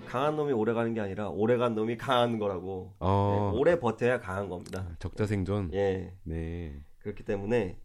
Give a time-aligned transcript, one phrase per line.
[0.00, 2.94] 그 강한 놈이 오래 가는 게 아니라 오래 간 놈이 강한 거라고.
[2.98, 4.96] 어, 네, 오래 버텨야 강한 겁니다.
[4.98, 5.70] 적자 생존.
[5.74, 6.14] 예.
[6.24, 6.80] 네.
[6.98, 7.78] 그렇기 때문에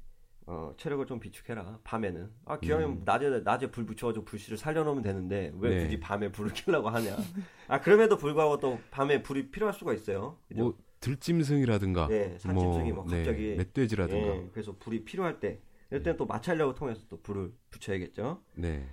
[0.47, 1.79] 어, 체력을 좀 비축해라.
[1.83, 2.29] 밤에는.
[2.45, 3.01] 아, 기왕이면 음.
[3.05, 5.83] 낮에 낮에 불 붙여가지고 불씨를 살려놓으면 되는데 왜 네.
[5.83, 7.17] 굳이 밤에 불을 켜려고 하냐.
[7.67, 10.37] 아, 그럼에도 불구하고 또 밤에 불이 필요할 수가 있어요.
[10.47, 10.63] 그죠?
[10.63, 14.27] 뭐 들짐승이라든가 네, 산짐승이 뭐 네, 갑자기 멧돼지라든가.
[14.27, 15.59] 예, 그래서 불이 필요할 때
[15.91, 18.41] 이럴 때는 또 마찰력을 통해서 또 불을 붙여야겠죠.
[18.55, 18.87] 네.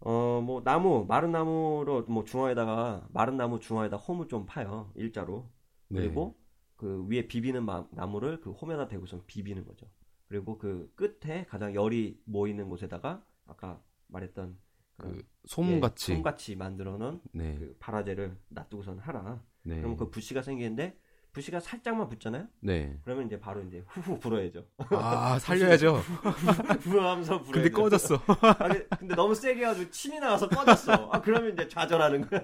[0.00, 4.90] 어, 뭐 나무, 마른 나무로 뭐 중앙에다가 마른 나무 중앙에다 홈을 좀 파요.
[4.94, 5.48] 일자로.
[5.88, 6.00] 네.
[6.00, 6.38] 그리고
[6.76, 9.86] 그 위에 비비는 마- 나무를 그 홈에다 대고서 비비는 거죠.
[10.28, 14.56] 그리고 그 끝에 가장 열이 모이는 곳에다가 아까 말했던
[14.98, 16.12] 그 솜같이.
[16.12, 17.56] 예, 솜같이 만들어 놓은 네.
[17.56, 19.42] 그 바라제를 놔두고선 하라.
[19.62, 19.80] 네.
[19.80, 20.98] 그럼 그 부시가 생기는데
[21.38, 22.46] 부시가 살짝만 붙잖아요.
[22.60, 22.98] 네.
[23.04, 24.64] 그러면 이제 바로 이제 후후 불어야죠.
[24.90, 26.02] 아, 살려야죠.
[26.82, 27.52] 불어하면서 불어야죠.
[27.52, 28.16] 근데 꺼졌어.
[28.26, 31.08] 아, 근데- 너무 세게 해가지고 침이 나와서 꺼졌어.
[31.12, 32.40] 아, 그러면 이제 좌절하는 거야.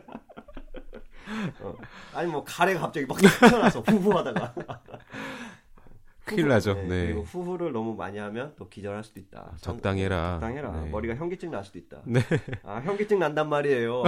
[1.61, 1.75] 어.
[2.15, 4.55] 아니, 뭐, 가래가 갑자기 막 튀어나와서 후후하다가.
[6.25, 6.75] 큰일 나죠.
[6.75, 7.07] 네.
[7.07, 9.55] 그리고 후후를 너무 많이 하면 또 기절할 수도 있다.
[9.61, 10.35] 적당히 해라.
[10.35, 10.71] 적당히 해라.
[10.71, 10.89] 네.
[10.89, 12.01] 머리가 현기증 날 수도 있다.
[12.05, 12.21] 네.
[12.63, 14.05] 아, 현기증 난단 말이에요.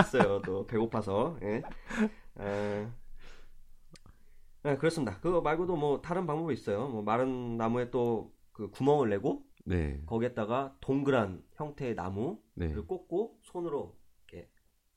[0.00, 0.40] 있어요.
[0.46, 1.36] 또, 배고파서.
[1.42, 1.62] 예.
[2.40, 2.86] 에,
[4.64, 5.20] 네, 그렇습니다.
[5.20, 6.88] 그거 말고도 뭐, 다른 방법이 있어요.
[6.88, 10.02] 뭐, 마른 나무에 또, 그 구멍을 내고, 네.
[10.06, 12.72] 거기에다가 동그란 형태의 나무, 네.
[12.72, 13.94] 를 꽂고 손으로
[14.26, 14.48] 이렇게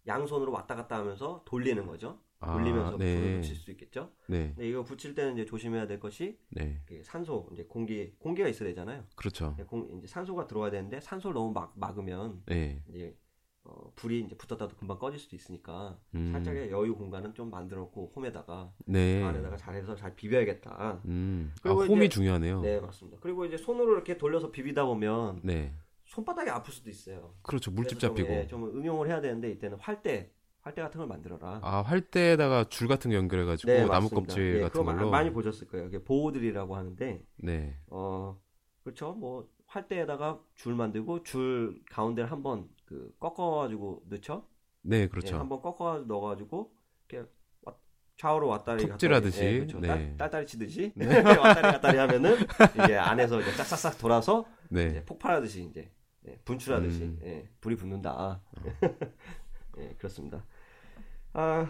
[0.08, 2.22] 양손으로 왔다 갔다 하면서 돌리는 거죠.
[2.40, 3.16] 아, 돌리면서 네.
[3.20, 4.12] 불을 붙일 수 있겠죠.
[4.28, 4.50] 네.
[4.56, 6.82] 근데 이거 붙일 때는 이제 조심해야 될 것이 네.
[7.04, 9.04] 산소, 이제 공기, 공기가 있어야 되잖아요.
[9.18, 9.54] 그렇죠.
[9.68, 12.82] 공- 이제 산소가 들어와야 되는데 산소를 너무 막, 막으면 네.
[12.90, 13.18] 이제
[13.70, 16.32] 어, 불이 이제 붙었다도 금방 꺼질 수도 있으니까 음.
[16.32, 19.20] 살짝의 여유 공간은 좀 만들어 놓고 홈에다가 네.
[19.20, 21.02] 그 안에다가 잘해서 잘 비벼야겠다.
[21.06, 21.54] 음.
[21.64, 22.62] 아, 홈이 이제- 중요하네요.
[22.62, 23.18] 네, 맞습니다.
[23.22, 25.74] 그리고 이제 손으로 이렇게 돌려서 비비다 보면 네.
[26.06, 27.34] 손바닥이 아플 수도 있어요.
[27.42, 27.70] 그렇죠.
[27.72, 28.34] 물집 그래서 좀, 잡히고.
[28.40, 31.60] 예, 좀 응용을 해야 되는데 이때는 활대 활대 같은 걸 만들어라.
[31.64, 34.16] 아, 활대에다가 줄 같은 거 연결해 가지고 나무 네, 맞습니다.
[34.16, 35.88] 껍질 예, 같은 걸로 많이 보셨을 거예요.
[35.88, 37.78] 이게 보호들이라고 하는데 네.
[37.88, 38.40] 어
[38.84, 39.12] 그렇죠.
[39.14, 44.48] 뭐 활대에다가 줄 만들고 줄 가운데를 한번 그 꺾어가지고 넣죠.
[44.82, 45.38] 네, 예, 그렇죠.
[45.38, 46.72] 한번 꺾어 넣어가지고
[47.10, 47.30] 이렇게
[47.62, 47.78] 왔-
[48.16, 49.44] 좌우로 왔다리 톱질하듯이.
[49.44, 49.80] 예, 그렇죠.
[49.80, 49.88] 네.
[49.90, 52.38] 딸, 딸딸이 치듯이 왔다리 갔다리 하면은
[52.82, 54.88] 이게 안에서 이제 싹싹싹 돌아서 네.
[54.88, 55.92] 이제 폭발하듯이 이제
[56.28, 57.20] 예, 분출하듯이 음.
[57.24, 58.42] 예, 불이 붙는다.
[59.80, 60.46] 예, 그렇습니다.
[61.34, 61.70] 아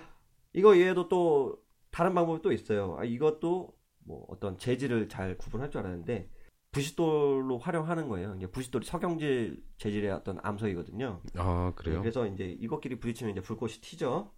[0.53, 1.57] 이거 이외에도 또
[1.89, 2.95] 다른 방법이 또 있어요.
[3.00, 3.75] 아, 이것도
[4.06, 6.29] 뭐 어떤 재질을 잘 구분할 줄 알았는데
[6.72, 8.35] 부싯돌로 활용하는 거예요.
[8.35, 11.22] 이제 부싯돌이 석영질 재질의 어떤 암석이거든요.
[11.35, 12.01] 아, 그래요?
[12.01, 14.33] 그래서 이제 이것끼리 부딪히면 이제 불꽃이 튀죠.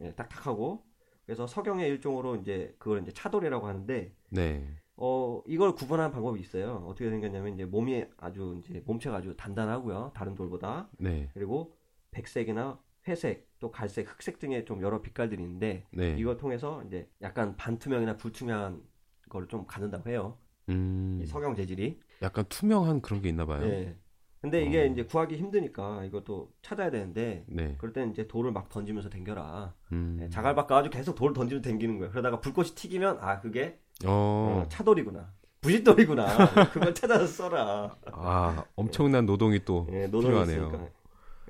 [0.00, 0.84] 예, 딱딱하고.
[1.24, 4.66] 그래서 석영의 일종으로 이제 그걸 이제 차돌이라고 하는데 네.
[5.00, 6.84] 어, 이걸 구분하는 방법이 있어요.
[6.88, 10.10] 어떻게 생겼냐면, 이제 몸이 아주, 이제 몸체가 아주 단단하고요.
[10.12, 10.88] 다른 돌보다.
[10.98, 11.30] 네.
[11.34, 11.76] 그리고
[12.10, 16.16] 백색이나 회색, 또 갈색, 흑색 등의 좀 여러 빛깔들이 있는데, 네.
[16.18, 18.82] 이걸 통해서 이제 약간 반투명이나 불투명한
[19.28, 20.36] 거를 좀 갖는다고 해요.
[20.68, 21.20] 음.
[21.22, 21.98] 이 석영 재질이.
[22.22, 23.62] 약간 투명한 그런 게 있나 봐요.
[23.64, 23.96] 예.
[24.40, 24.84] 근데 이게 어.
[24.86, 27.74] 이제 구하기 힘드니까 이것도 찾아야 되는데, 네.
[27.78, 29.74] 그럴 때는 이제 돌을 막 던지면서 댕겨라.
[29.92, 30.18] 음.
[30.22, 32.10] 예, 자갈 바꿔가지고 계속 돌을 던지면서 댕기는 거예요.
[32.12, 34.62] 그러다가 불꽃이 튀기면, 아, 그게 어.
[34.64, 35.32] 어, 차돌이구나.
[35.60, 36.26] 부싯돌이구나.
[36.72, 37.96] 그걸 찾아서 써라.
[38.12, 40.66] 아, 엄청난 노동이 또 예, 노동이 필요하네요.
[40.68, 40.88] 있으니까.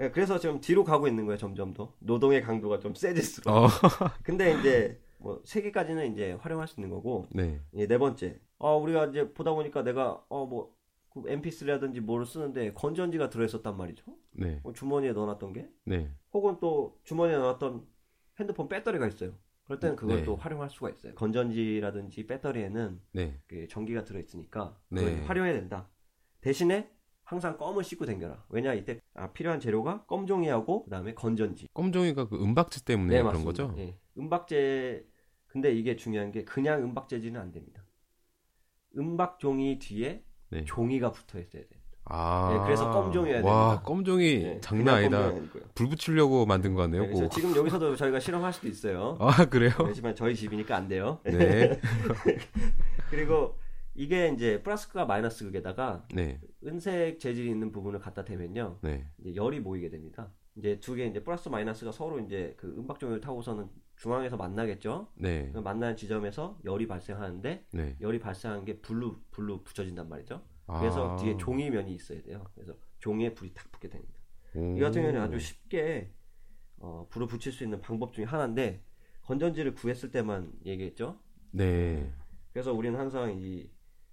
[0.00, 1.93] 예, 그래서 지금 뒤로 가고 있는 거예요, 점점 더.
[1.99, 3.55] 노동의 강도가 좀 세질수록.
[3.55, 3.69] 어.
[4.23, 7.61] 근데 이제 뭐 세 개까지는 이제 활용할 수 있는 거고, 네.
[7.73, 8.39] 네 번째.
[8.59, 10.75] 어, 우리가 이제 보다 보니까 내가 어뭐
[11.11, 14.05] 그 MP3라든지 뭐를 쓰는데 건전지가 들어있었단 말이죠.
[14.33, 14.61] 네.
[14.63, 16.11] 뭐 주머니에 넣어놨던 게, 네.
[16.33, 17.87] 혹은 또 주머니에 넣었던
[18.39, 19.33] 핸드폰 배터리가 있어요.
[19.65, 20.25] 그럴 때는 그걸 네.
[20.25, 21.15] 또 활용할 수가 있어요.
[21.15, 23.41] 건전지라든지 배터리에는 네.
[23.47, 25.23] 그 전기가 들어있으니까 네.
[25.25, 25.91] 활용해야 된다.
[26.41, 26.91] 대신에
[27.23, 28.43] 항상 껌을 씻고 다녀라.
[28.49, 31.69] 왜냐 이때 아, 필요한 재료가 껌종이하고 그다음에 건전지.
[31.75, 33.75] 껌종이가 그 은박지 때문에 그런 거죠?
[33.77, 33.99] 예.
[34.17, 35.05] 은박재
[35.47, 37.85] 근데 이게 중요한 게 그냥 은박재질은 안 됩니다.
[38.97, 40.65] 은박종이 뒤에 네.
[40.65, 41.81] 종이가 붙어 있어야 돼요.
[42.11, 42.55] 아.
[42.55, 43.82] 예, 그래서 껌종이어야 와, 됩니다.
[43.85, 45.31] 껌종이 예, 장난 아니다.
[45.75, 47.05] 불 붙이려고 만든 거 같네요.
[47.05, 47.29] 네.
[47.29, 49.17] 지금 여기서도 저희가 실험할 수도 있어요.
[49.20, 49.73] 아, 그래요?
[49.76, 51.20] 그렇지만 저희 집이니까 안 돼요.
[51.25, 51.79] 네.
[53.11, 53.58] 그리고
[53.94, 56.41] 이게 이제 플러스가 마이너스 극에다가 네.
[56.67, 58.79] 은색 재질이 있는 부분을 갖다 대면요.
[58.82, 59.06] 네.
[59.20, 60.31] 이제 열이 모이게 됩니다.
[60.56, 63.69] 이제 두 개 이제 플러스 마이너스가 서로 이제 그 은박종이를 타고서는
[63.99, 65.09] 중앙에서 만나겠죠.
[65.17, 65.50] 네.
[65.53, 67.97] 그 만나는 지점에서 열이 발생하는데 네.
[68.00, 70.43] 열이 발생하는 게 불로 불로 붙여진단 말이죠.
[70.67, 71.17] 그래서 아.
[71.17, 72.45] 뒤에 종이 면이 있어야 돼요.
[72.55, 74.15] 그래서 종이에 불이 탁 붙게 됩니다.
[74.55, 74.77] 오.
[74.77, 76.12] 이 같은 경우는 아주 쉽게
[76.77, 78.83] 어, 불을 붙일 수 있는 방법 중에 하나인데
[79.23, 81.19] 건전지를 구했을 때만 얘기했죠.
[81.51, 82.12] 네.
[82.53, 83.69] 그래서 우리는 항상 이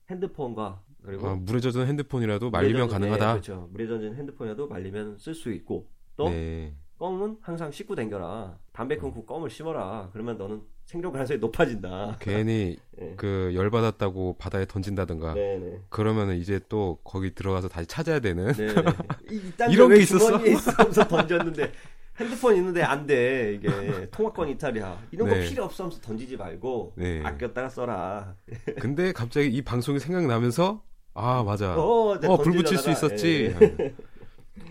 [0.10, 3.26] 핸드폰과 그리고 아, 물에 젖은 핸드폰이라도 말리면 물에 젖은- 가능하다.
[3.26, 3.68] 네, 그렇죠.
[3.72, 6.76] 물에 젖은 핸드폰이라도 말리면 쓸 수 있고 또 네.
[6.98, 8.58] 껌은 항상 씻고 댕겨라.
[8.72, 10.10] 담배 끊고 껌을 씹어라.
[10.14, 12.18] 그러면 너는 생존 가능성이 높아진다.
[12.20, 13.14] 괜히 네.
[13.18, 15.82] 그 열받았다고 바다에 던진다든가 네네.
[15.90, 18.54] 그러면은 이제 또 거기 들어가서 다시 찾아야 되는.
[19.30, 20.46] 이, 이런 게왜 있었어?
[20.46, 21.72] 있으면서 던졌는데
[22.18, 23.56] 핸드폰 있는데 안 돼.
[23.56, 25.08] 이게 통화권 이탈이야.
[25.12, 25.50] 이런 거 네.
[25.50, 27.22] 필요 없어 하면서 던지지 말고 네.
[27.24, 28.36] 아꼈다가 써라.
[28.80, 30.84] 근데 갑자기 이 방송이 생각나면서
[31.14, 33.96] 아 맞아 어, 네, 어불 붙일 수 있었지 예.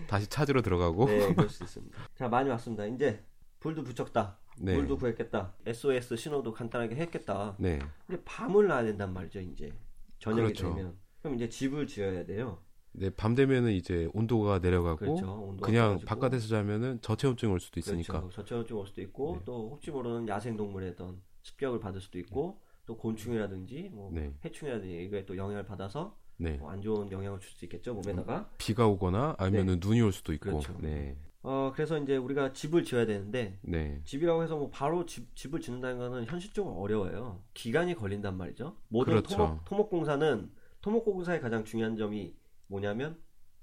[0.07, 1.97] 다시 찾으러 들어가고 네, 그럴 수 있습니다.
[2.15, 2.85] 자, 많이 왔습니다.
[2.85, 3.23] 이제
[3.59, 4.37] 불도 붙였다.
[4.59, 4.75] 네.
[4.75, 5.53] 물도 구했겠다.
[5.65, 7.55] SOS 신호도 간단하게 했겠다.
[7.59, 9.73] 네 근데 밤을 놔야 된단 말이죠, 이제.
[10.19, 10.73] 저녁이 그렇죠.
[10.73, 10.97] 되면.
[11.21, 12.59] 그럼 이제 집을 지어야 돼요.
[12.93, 15.29] 네, 밤 되면은 이제 온도가 내려가고 그렇죠.
[15.33, 16.07] 온도가 그냥 떨어지고.
[16.07, 18.29] 바깥에서 자면은 저체온증 올 수도 있으니까 그렇죠.
[18.37, 19.41] 저체온증 올 수도 있고 네.
[19.45, 24.33] 또 혹시 모르는 야생 어떤 습격을 받을 수도 있고 또 곤충이라든지 뭐 네.
[24.45, 28.87] 해충이라든지 이거에 또 영향을 받아서 네 뭐 안 좋은 영향을 줄 수 있겠죠 몸에다가 비가
[28.87, 30.51] 오거나 아니면은 눈이 올 수도 있고 네.
[30.51, 30.77] 그렇죠.
[30.81, 31.15] 네
[31.47, 34.01] 어 그래서 이제 우리가 집을 지어야 되는데 네.
[34.03, 37.43] 집이라고 해서 뭐 바로 집, 집을 짓는다는 거는 현실적으로 어려워요.
[37.53, 38.75] 기간이 걸린단 말이죠.
[38.87, 39.37] 모든 그렇죠.
[39.37, 40.51] 토목, 토목공사는
[40.81, 42.35] 토목공사의 가장 중요한 점이
[42.65, 43.19] 뭐냐면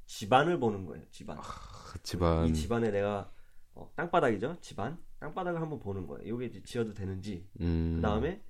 [0.06, 1.04] 집안을 보는 거예요.
[1.10, 1.38] 집안.
[1.38, 1.42] 아,
[2.04, 3.32] 집안 이 집안에 내가
[3.74, 4.58] 어, 땅바닥이죠.
[4.60, 4.96] 집안.
[5.19, 6.40] 땅바닥을 한번 보는 거예요.
[6.40, 7.48] 이게 지어도 되는지.
[7.60, 8.40] 음, 그 다음에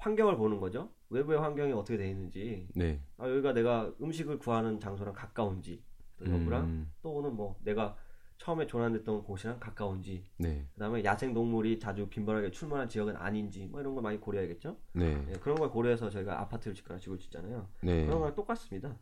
[0.00, 0.90] 환경을 보는 거죠.
[1.10, 2.68] 외부의 환경이 어떻게 돼 있는지.
[2.74, 5.82] 네 아, 여기가 내가 음식을 구하는 장소랑 가까운지.
[6.18, 7.96] 또 여부랑 음, 또는 뭐 내가
[8.38, 10.24] 처음에 조난됐던 곳이랑 가까운지.
[10.38, 14.76] 네 그다음에 야생 동물이 자주 빈번하게 출몰한 지역은 아닌지 뭐 이런 걸 많이 고려해야겠죠.
[14.94, 17.68] 네, 예, 그런 걸 고려해서 저희가 아파트를 짓거나 집을 짓잖아요.
[17.82, 18.96] 네, 그런 거랑 똑같습니다.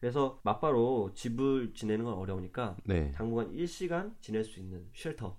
[0.00, 5.38] 그래서 맞바로 집을 지내는 건 어려우니까 네, 당분간 일시간 지낼 수 있는 shelter,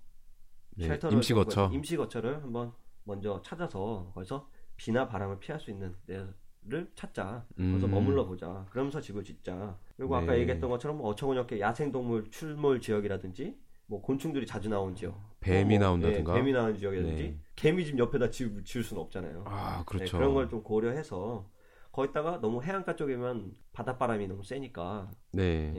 [0.77, 1.69] 네, shelter를 임시 거처.
[1.73, 2.71] 임시 거처를 한번
[3.03, 7.45] 먼저 찾아서 거기서 비나 바람을 피할 수 있는 데를 찾자.
[7.57, 7.91] 거기서 음.
[7.91, 8.65] 머물러 보자.
[8.69, 9.77] 그러면서 집을 짓자.
[9.97, 10.39] 그리고 아까 네.
[10.41, 15.79] 얘기했던 것처럼 뭐 어처구니 없게 야생동물 출몰 지역이라든지 뭐 곤충들이 자주 나온 지역, 뱀이 어,
[15.79, 16.33] 뭐, 나온다든가.
[16.33, 17.39] 예, 뱀이 나오는 지역이라든지 네.
[17.55, 19.43] 개미 집 옆에다 지, 지을 수는 없잖아요.
[19.45, 20.17] 아 네, 그렇죠.
[20.17, 21.49] 그런 걸 좀 고려해서
[21.91, 25.73] 거기다가 너무 해안가 쪽이면 바닷바람이 너무 세니까 네,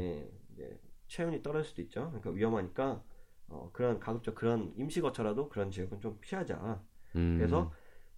[0.58, 2.08] 예, 체온이 떨어질 수도 있죠.
[2.10, 3.02] 그러니까 위험하니까
[3.48, 6.80] 어, 그런 가급적 그런 임시 거처라도 그런 지역은 좀 피하자.
[7.16, 7.72] 음, 그래서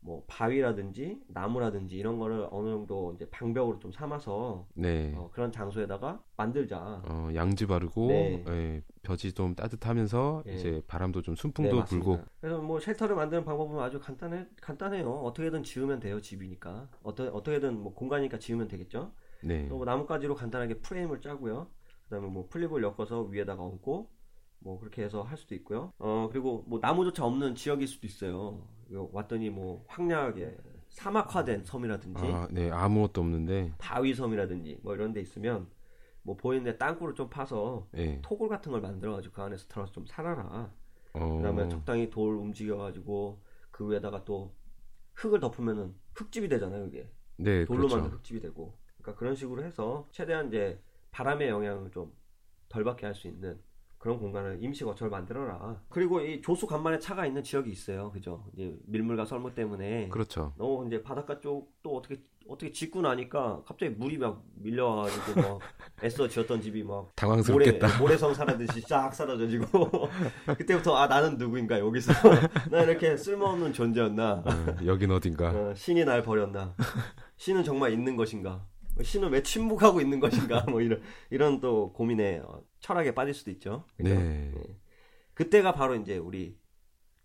[0.06, 6.22] 뭐 바위라든지 나무라든지 이런 거를 어느 정도 이제 방벽으로 좀 삼아서 네, 어, 그런 장소에다가
[6.36, 7.02] 만들자.
[7.04, 8.44] 어, 양지 바르고 네.
[8.48, 10.54] 예, 벼지 좀 따뜻하면서 예.
[10.54, 12.06] 이제 바람도 좀 네, 순풍도 맞습니다.
[12.06, 15.10] 불고 그래서 뭐 shelter를 만드는 방법은 아주 간단해 간단해요.
[15.10, 16.20] 어떻게든 지으면 돼요.
[16.20, 19.10] 집이니까 어떠, 어떻게든 뭐 공간이니까 지으면 되겠죠.
[19.42, 21.66] 네, 또 뭐 나뭇가지로 간단하게 프레임을 짜고요.
[22.04, 24.08] 그다음에 뭐 풀잎을 엮어서 위에다가 얹고
[24.60, 25.92] 뭐 그렇게 해서 할 수도 있고요.
[25.98, 28.62] 어 그리고 뭐 나무조차 없는 지역일 수도 있어요.
[28.90, 30.56] 왔더니 뭐 황량하게
[30.88, 35.68] 사막화된 섬이라든지 아, 네 아무것도 없는데 바위 섬이라든지 뭐 이런 데 있으면
[36.22, 40.72] 뭐 보이는데 땅굴을 좀 파서 예, 토굴 같은 걸 만들어가지고 그 안에서 들어서 좀 살아라.
[41.12, 43.40] 어, 그다음에 적당히 돌 움직여가지고
[43.70, 44.54] 그 위에다가 또
[45.14, 46.86] 흙을 덮으면은 흙집이 되잖아요.
[46.86, 47.96] 이게 네, 돌로 그렇죠.
[47.96, 50.80] 만든 흙집이 되고 그러니까 그런 식으로 해서 최대한 이제
[51.12, 52.12] 바람의 영향을 좀
[52.68, 53.58] 덜 받게 할 수 있는
[54.06, 55.80] 그런 공간을 임시 거처를 만들어라.
[55.88, 58.12] 그리고 이 조수 간만에 차가 있는 지역이 있어요.
[58.12, 58.44] 그죠?
[58.54, 60.52] 이제 밀물과 썰물 때문에 그렇죠.
[60.56, 65.58] 너무 이제 바닷가 쪽 또 어떻게 어떻게 짓고 나니까 갑자기 물이 막 밀려와가지고 막
[66.04, 67.98] 애써 지었던 집이 막 모래 당황스럽겠다.
[68.00, 69.66] 모래성 사라듯이 싹 사라져지고
[70.58, 72.12] 그때부터 아 나는 누구인가 여기서
[72.70, 75.50] 나 이렇게 쓸모없는 존재였나 어, 여긴 어딘가.
[75.50, 76.75] 어, 신이 날 버렸나
[77.36, 78.64] 신은 정말 있는 것인가
[79.02, 83.84] 신은 왜 침묵하고 있는 것인가 뭐 이런 이런 또 고민에 어, 철학에 빠질 수도 있죠
[83.96, 84.14] 그죠?
[84.14, 84.52] 네.
[85.34, 86.56] 그때가 바로 이제 우리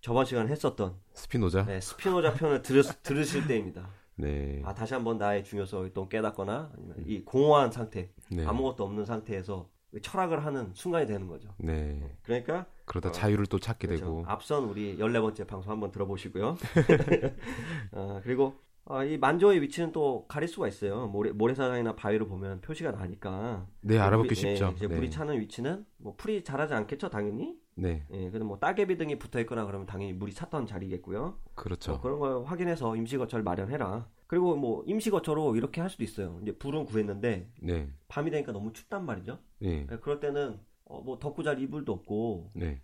[0.01, 1.65] 저번 시간에 했었던 스피노자.
[1.65, 4.61] 네, 스피노자 편을 들으, 들으실 때입니다 네.
[4.65, 8.45] 아 다시 한번 나의 중요성을 또 깨닫거나 아니면 이 공허한 상태 네.
[8.45, 9.69] 아무것도 없는 상태에서
[10.01, 12.01] 철학을 하는 순간이 되는 거죠 네.
[12.23, 14.03] 그러니까 그러다 어, 자유를 또 찾게 그렇죠.
[14.03, 14.23] 되고.
[14.27, 16.57] 앞선 우리 14번째 방송 한번 들어보시고요.
[17.93, 21.07] 어, 그리고 어, 이 만조의 위치는 또 가릴 수가 있어요.
[21.07, 23.67] 모래, 모래사장이나 바위로 보면 표시가 나니까.
[23.81, 24.67] 네, 알아보기 불이- 쉽죠.
[24.67, 24.95] 예, 이제 네.
[24.95, 27.59] 불이 차는 위치는 뭐 풀이 자라지 않겠죠, 당연히.
[27.75, 28.05] 네.
[28.11, 31.37] 예, 근데 뭐 따개비 등이 붙어 있거나 그러면 당연히 물이 찼던 자리겠고요.
[31.55, 31.93] 그렇죠.
[31.93, 34.07] 어, 그런 걸 확인해서 임시 거처를 마련해라.
[34.27, 36.39] 그리고 뭐 임시 거처로 이렇게 할 수도 있어요.
[36.41, 37.87] 이제 불은 구했는데 네.
[38.07, 39.39] 밤이 되니까 너무 춥단 말이죠.
[39.59, 39.87] 네.
[39.89, 42.81] 예, 그럴 때는 어, 뭐 덮고 잘 이불도 없고 네.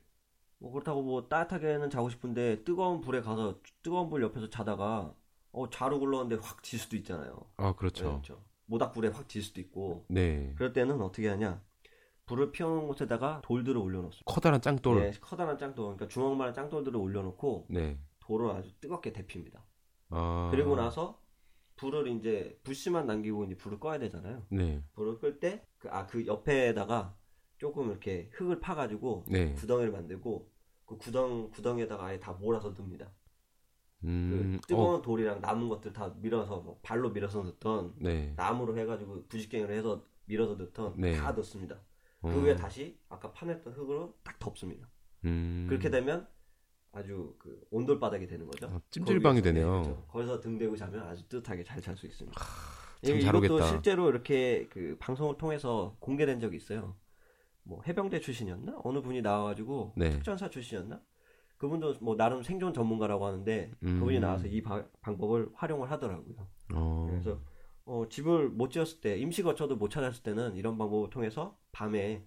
[0.60, 5.13] 뭐 그렇다고 뭐 따뜻하게는 자고 싶은데 뜨거운 불에 가서 뜨거운 불 옆에서 자다가
[5.58, 7.50] 어 자루 굴렀는데 확 질 수도 있잖아요.
[7.58, 8.04] 아, 네, 그렇죠.
[8.04, 8.44] 그렇죠.
[8.66, 10.54] 모닥불에 확 질 수도 있고 네.
[10.56, 11.62] 그럴 때는 어떻게 하냐?
[12.26, 14.24] 불을 피워놓은 곳에다가 돌들을 올려놓습니다.
[14.32, 15.00] 커다란 짱돌.
[15.00, 17.98] 네, 커다란 짱돌, 그러니까 주먹만한 짱돌들을 올려놓고 네.
[18.20, 19.66] 돌을 아주 뜨겁게 데핍니다.
[20.10, 20.50] 아.
[20.52, 21.22] 그리고 나서
[21.78, 24.46] 불을 이제 불씨만 남기고 이제 불을 꺼야 되잖아요.
[24.50, 24.84] 네.
[24.94, 27.16] 불을 끌 때 그 아 그 옆에다가
[27.58, 29.54] 조금 이렇게 흙을 파가지고 네.
[29.54, 30.52] 구덩이를 만들고
[30.86, 33.12] 그 구덩 구덩이에다가 아예 다 몰아서 넣습니다.
[34.04, 38.34] 음, 그 뜨거운 어, 돌이랑 남은 것들 다 밀어서 뭐 발로 밀어서 넣던 네.
[38.36, 41.16] 나무로 해가지고 부직갱이로 해서 밀어서 넣던 네.
[41.18, 41.80] 다 넣습니다.
[42.22, 44.88] 어, 그 위에 다시 아까 파냈던 흙으로 딱 덮습니다.
[45.25, 46.27] 음, 그렇게 되면
[46.92, 48.68] 아주 그 온돌 바닥이 되는 거죠.
[48.68, 49.77] 어, 찜질방이 거기에서, 되네요.
[49.82, 50.06] 네, 그렇죠.
[50.08, 52.39] 거기서 등 대고 자면 아주 뜨뜻하게 잘 잘 수 있습니다.
[53.04, 53.70] 참 이- 잘 이것도 오겠다.
[53.70, 56.96] 실제로 이렇게 그 방송을 통해서 공개된 적이 있어요.
[57.63, 58.80] 뭐 해병대 출신이었나?
[58.84, 60.10] 어느 분이 나와가지고 네.
[60.12, 61.01] 특전사 출신이었나?
[61.58, 64.00] 그분도 뭐 나름 생존 전문가라고 하는데 음.
[64.00, 66.48] 그분이 나와서 이 바- 방법을 활용을 하더라고요.
[66.74, 67.40] 어, 그래서
[67.86, 72.24] 어, 집을 못 지었을 때 임시 거처도 못 찾았을 때는 이런 방법을 통해서 밤에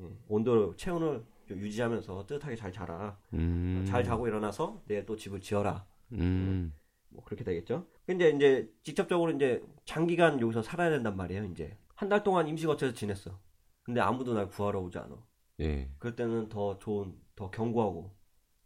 [0.00, 3.18] 예, 온도 체온을 좀 유지하면서 뜨뜻하게 잘 자라.
[3.34, 5.84] 음, 잘 자고 일어나서 내일 또 집을 지어라.
[6.12, 6.72] 음,
[7.10, 7.86] 뭐 그렇게 되겠죠.
[8.06, 11.44] 근데 이제 직접적으로 이제 장기간 여기서 살아야 된단 말이에요.
[11.44, 13.38] 이제 한 달 동안 임시 거처에서 지냈어.
[13.82, 15.14] 근데 아무도 날 구하러 오지 않아.
[15.60, 15.90] 예.
[15.98, 18.12] 그럴 때는 더 좋은, 더 견고하고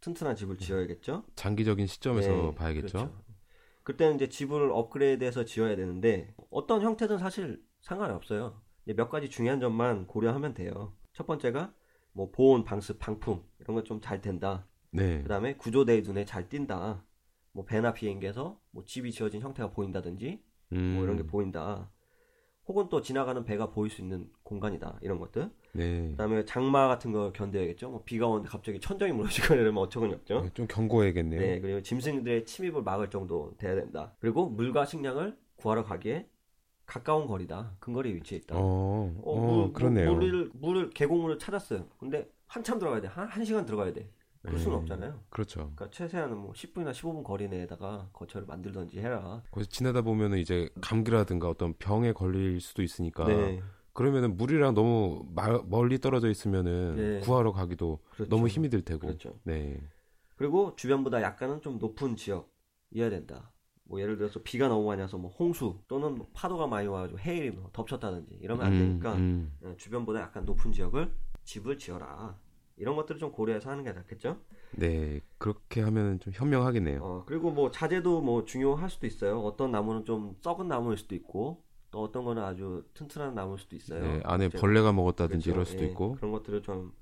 [0.01, 1.23] 튼튼한 집을 지어야겠죠.
[1.35, 2.97] 장기적인 시점에서 네, 봐야겠죠.
[2.97, 3.23] 그렇죠.
[3.83, 8.61] 그때는 이제 집을 업그레이드해서 지어야 되는데 어떤 형태든 사실 상관이 없어요.
[8.85, 10.95] 몇 가지 중요한 점만 고려하면 돼요.
[11.13, 11.73] 첫 번째가
[12.13, 14.67] 뭐 보온, 방습, 방풍 이런 거 좀 잘 된다.
[14.91, 15.21] 네.
[15.21, 17.03] 그다음에 구조대의 눈에 잘 띈다.
[17.53, 21.91] 뭐 배나 비행기에서 뭐 집이 지어진 형태가 보인다든지 음, 뭐 이런 게 보인다.
[22.67, 24.99] 혹은 또 지나가는 배가 보일 수 있는 공간이다.
[25.01, 25.51] 이런 것들.
[25.73, 26.11] 네.
[26.11, 27.89] 그다음에 장마 같은 거 견뎌야겠죠.
[27.89, 30.41] 뭐 비가 오는데 갑자기 천정이 무너지거나 이러면 어처구니 없죠.
[30.41, 31.39] 네, 좀 견고해야겠네요.
[31.39, 34.15] 네, 그리고 짐승들의 침입을 막을 정도 돼야 된다.
[34.19, 36.27] 그리고 물과 식량을 구하러 가기에
[36.85, 37.75] 가까운 거리다.
[37.79, 38.55] 근거리에 위치해 있다.
[38.55, 40.13] 어, 어, 어, 물, 그러네요.
[40.13, 41.85] 물을, 물을, 계곡물을 찾았어요.
[41.99, 43.09] 근데 한참 들어가야 돼.
[43.09, 44.09] 한, 한 시간 들어가야 돼.
[44.41, 44.81] 그럴 수는 네.
[44.81, 45.19] 없잖아요.
[45.29, 45.71] 그렇죠.
[45.75, 49.43] 그러니까 최소한 뭐 10분이나 15분 거리 내에다가 거처를 만들던지 해라.
[49.51, 53.61] 거기서 지나다 보면은 이제 감기라든가 어떤 병에 걸릴 수도 있으니까 네.
[53.97, 57.19] 그러면은 물이랑 너무 마- 멀리 떨어져 있으면은 네.
[57.21, 58.29] 구하러 가기도 그렇죠.
[58.29, 59.07] 너무 힘이 들 테고.
[59.07, 59.39] 그렇죠.
[59.43, 59.81] 네.
[60.35, 63.51] 그리고 주변보다 약간은 좀 높은 지역이어야 된다.
[63.85, 67.49] 뭐 예를 들어서 비가 너무 많이 와서 뭐 홍수 또는 뭐 파도가 많이 와가지고 해일이
[67.49, 69.51] 뭐 덮쳤다든지 이러면 안 음, 되니까 음.
[69.65, 71.11] 예, 주변보다 약간 높은 지역을
[71.43, 72.37] 집을 지어라.
[72.75, 74.37] 이런 것들을 좀 고려해서 하는 게 낫겠죠?
[74.73, 75.21] 네.
[75.39, 77.01] 그렇게 하면은 좀 현명하겠네요.
[77.03, 79.39] 어, 그리고 뭐 자재도 뭐 중요할 수도 있어요.
[79.39, 81.63] 어떤 나무는 좀 썩은 나무일 수도 있고
[81.97, 83.99] 또 어떤 거는 아주 튼튼한 나무일 수도 있어요.
[84.01, 85.51] 네, 안에 이제 벌레가 먹었다든지 그렇죠.
[85.51, 86.15] 이럴 수도 예, 있고.
[86.15, 86.93] 그런 것들을 좀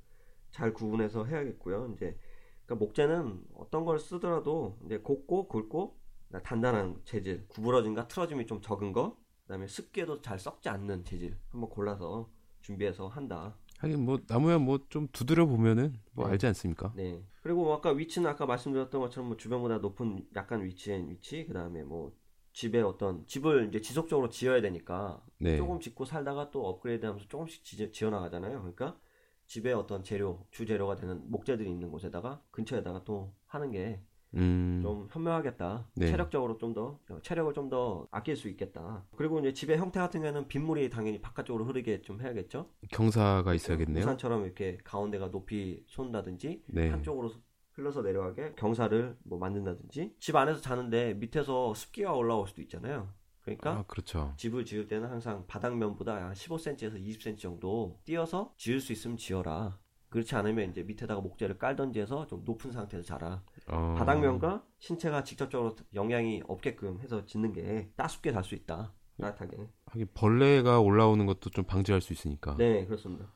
[0.51, 1.91] 잘 구분해서 해야겠고요.
[1.93, 2.17] 이제
[2.65, 5.99] 그러니까 목재는 어떤 걸 쓰더라도 이제 곱고 굵고
[6.43, 12.29] 단단한 재질, 구부러짐과 틀어짐이 좀 적은 거, 그다음에 습기에도 잘 썩지 않는 재질 한번 골라서
[12.61, 13.57] 준비해서 한다.
[13.79, 16.31] 하긴 뭐 나무야 뭐 좀 두드려 보면은 뭐 네.
[16.31, 16.93] 알지 않습니까?
[16.95, 17.21] 네.
[17.41, 22.13] 그리고 뭐 아까 위치는 아까 말씀드렸던 것처럼 뭐 주변보다 높은 약간 위치엔 위치, 그다음에 뭐
[22.55, 25.57] 집에 어떤 집을 이제 지속적으로 지어야 되니까 네.
[25.57, 28.59] 조금 짓고 살다가 또 업그레이드하면서 조금씩 지, 지어 나가잖아요.
[28.59, 28.97] 그러니까
[29.45, 33.99] 집에 어떤 재료, 주재료가 되는 목재들이 있는 곳에다가 근처에다가 또 하는 게좀
[34.35, 35.07] 음.
[35.11, 35.89] 현명하겠다.
[35.95, 36.07] 네.
[36.07, 39.03] 체력적으로 좀 더 체력을 좀 더 아낄 수 있겠다.
[39.17, 42.69] 그리고 이제 집의 형태 같은 경우는 빗물이 당연히 바깥쪽으로 흐르게 좀 해야겠죠.
[42.89, 44.01] 경사가 있어야겠네요.
[44.01, 46.89] 우산처럼 이렇게 가운데가 높이 솟는다든지 네.
[46.89, 47.31] 한쪽으로
[47.75, 53.09] 흘러서 내려가게 경사를 뭐 만든다든지 집 안에서 자는데 밑에서 습기가 올라올 수도 있잖아요.
[53.41, 54.33] 그러니까 아, 그렇죠.
[54.37, 59.77] 집을 지을 때는 항상 바닥면보다 한 15cm에서 20cm 정도 띄어서 지을 수 있으면 지어라.
[60.09, 63.43] 그렇지 않으면 이제 밑에다가 목재를 깔던지 해서 좀 높은 상태에서 자라.
[63.67, 63.95] 어.
[63.97, 68.93] 바닥면과 신체가 직접적으로 영향이 없게끔 해서 짓는 게 따숩게 잘 수 있다.
[69.19, 69.57] 따뜻하게.
[69.87, 72.55] 하긴 벌레가 올라오는 것도 좀 방지할 수 있으니까.
[72.57, 73.31] 네, 그렇습니다.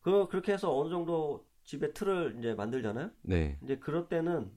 [0.00, 3.10] 그 그렇게 해서 어느 정도 집에 틀을 이제 만들잖아요.
[3.22, 3.58] 네.
[3.62, 4.50] 이제 그럴 때는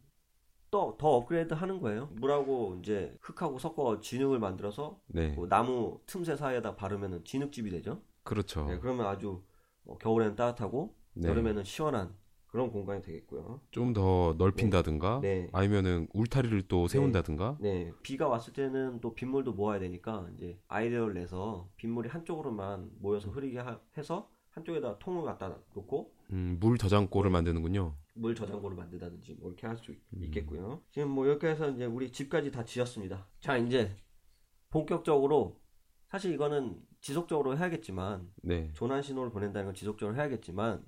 [0.72, 2.10] 또 더 업그레이드 하는 거예요.
[2.14, 5.36] 물하고 이제 흙하고 섞어 진흙을 만들어서 네.
[5.36, 8.04] 그 나무 틈새 사이에다 바르면은 진흙집이 되죠.
[8.24, 8.66] 그렇죠.
[8.68, 9.44] 네, 그러면 아주
[9.86, 11.28] 어, 겨울에는 따뜻하고 네.
[11.28, 13.62] 여름에는 시원한 그런 공간이 되겠고요.
[13.72, 15.50] 좀 더 넓힌다든가 네.
[15.54, 21.68] 아니면은 울타리를 또 세운다든가 네, 비가 왔을 때는 또 빗물도 모아야 되니까 이제 아이디어를 내서
[21.78, 27.96] 빗물이 한쪽으로만 모여서 흐르게 하- 해서 한쪽에다 통을 갖다 놓고 음, 물 저장고를 만드는군요.
[28.14, 30.24] 물 저장고를 만든다든지 뭐 이렇게 할수 음.
[30.24, 30.82] 있겠고요.
[30.92, 33.28] 지금 뭐 이렇게 해서 이제 우리 집까지 다 지었습니다.
[33.40, 33.96] 자, 이제
[34.70, 35.60] 본격적으로
[36.10, 38.72] 사실 이거는 지속적으로 해야겠지만 네.
[38.74, 40.84] 조난 신호를 보낸다는 건 지속적으로 해야겠지만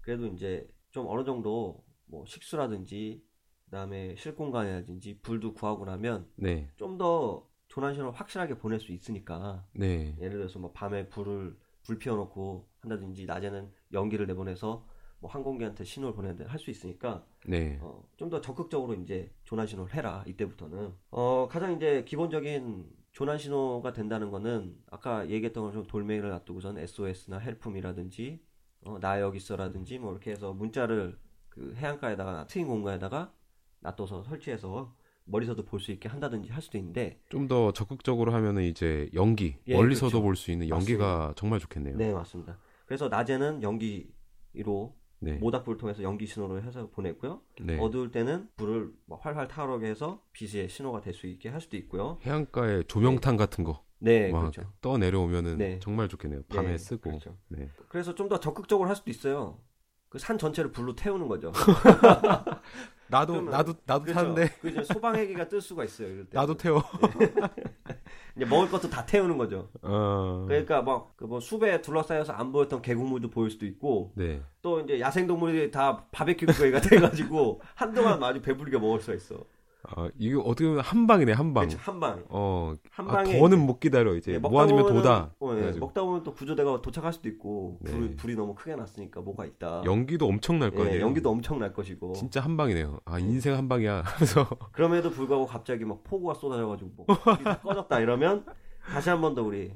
[0.00, 3.24] 그래도 이제 좀 어느 정도 뭐 식수라든지
[3.64, 6.70] 그다음에 쉴 공간이라든지 불도 구하고 나면 네.
[6.76, 10.16] 좀더 조난 신호를 확실하게 보낼 수 있으니까 네.
[10.20, 14.86] 예를 들어서 뭐 밤에 불을 불 피워놓고 한다든지 낮에는 연기를 내보내서
[15.20, 17.78] 뭐 항공기한테 신호를 보내는데 할 수 있으니까 네.
[17.82, 23.92] 어, 좀 더 적극적으로 이제 조난 신호를 해라 이때부터는 어, 가장 이제 기본적인 조난 신호가
[23.92, 28.40] 된다는 거는 아까 얘기했던 것처럼 돌멩이를 놔두고선 SOS나 헬품이라든지
[28.84, 31.18] 어, 나 여기 있어라든지 뭐 이렇게 해서 문자를
[31.50, 33.32] 그 해안가에다가 트인 공간에다가
[33.80, 39.08] 놔둬서 설치해서 멀리서도 볼 수 있게 한다든지 할 수도 있는데 좀 더 적극적으로 하면은 이제
[39.14, 40.22] 연기 예, 멀리서도 그렇죠.
[40.22, 41.96] 볼수 있는 연기가 정말 좋겠네요.
[41.96, 42.58] 네 맞습니다.
[42.86, 45.34] 그래서 낮에는 연기로 네.
[45.34, 47.42] 모닥불을 통해서 연기 신호를 해서 보내고요.
[47.60, 47.78] 네.
[47.78, 52.18] 어두울 때는 불을 뭐 활활 타오르게 해서 빛의 신호가 될 수 있게 할 수도 있고요.
[52.22, 54.62] 해안가에 조명탄 같은 거 네, 막 그렇죠.
[54.80, 55.78] 떠 내려오면은 네.
[55.80, 56.42] 정말 좋겠네요.
[56.48, 57.10] 밤에 네, 쓰고.
[57.10, 57.36] 그렇죠.
[57.48, 57.68] 네.
[57.88, 59.58] 그래서 좀 더 적극적으로 할 수도 있어요.
[60.08, 61.52] 그 산 전체를 불로 태우는 거죠.
[63.10, 64.20] 나도 나도 나도 그렇죠.
[64.20, 66.08] 타는데 그 이제 소방헬기가 뜰 수가 있어요.
[66.08, 66.38] 이럴 때.
[66.38, 66.82] 나도 태워.
[68.36, 69.68] 이제 먹을 것도 다 태우는 거죠.
[69.82, 70.44] 어.
[70.48, 74.40] 그러니까 막 그 뭐 숲에 둘러싸여서 안 보였던 계곡물도 보일 수도 있고 네.
[74.62, 79.44] 또 이제 야생 동물이 다 바베큐가 돼가지고 한동안 아주 배부르게 먹을 수가 있어.
[79.82, 81.66] 아, 이거 어떻게 보면 한 방이네, 한 방.
[81.66, 82.24] 그렇죠, 한 방.
[82.28, 82.74] 어.
[82.90, 84.34] 한 아, 방에 더는 못 기다려 이제.
[84.34, 85.34] 예, 뭐 아니면 보면은- 도다.
[85.40, 85.86] 어, 예, 그래가지고.
[85.86, 88.16] 먹다 보면 또 구조대가 도착할 수도 있고 불, 네.
[88.16, 89.82] 불이 너무 크게 났으니까 뭐가 있다.
[89.86, 91.02] 연기도 엄청 날 거 예, 아니에요.
[91.06, 92.12] 연기도 엄청 날 것이고.
[92.12, 93.00] 진짜 한 방이네요.
[93.06, 94.02] 아, 인생 한 방이야.
[94.04, 97.06] 하면서 그럼에도 불구하고 갑자기 막 폭우가 쏟아져가지고 뭐
[97.62, 98.44] 꺼졌다 이러면
[98.92, 99.72] 다시 한 번 더 우리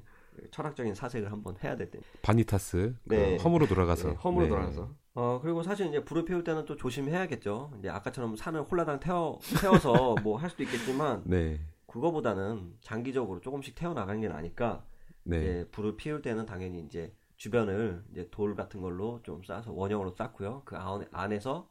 [0.51, 2.01] 철학적인 사색을 한번 해야 될 때.
[2.23, 3.37] 바니타스 그 네.
[3.39, 4.49] 험으로 돌아가서 네, 험으로 네.
[4.51, 4.89] 돌아가서.
[5.17, 7.73] 어 그리고 사실 이제 불을 피울 때는 또 조심해야겠죠.
[7.79, 11.61] 이제 아까처럼 산을 홀라당 태워 태워서 뭐 할 수도 있겠지만 네.
[11.87, 14.85] 그거보다는 장기적으로 조금씩 태워 나가는 게 나니까
[15.23, 15.39] 네.
[15.39, 20.63] 이제 불을 피울 때는 당연히 이제 주변을 이제 돌 같은 걸로 좀 싸서 원형으로 쌓고요.
[20.65, 21.69] 그 안- 안에서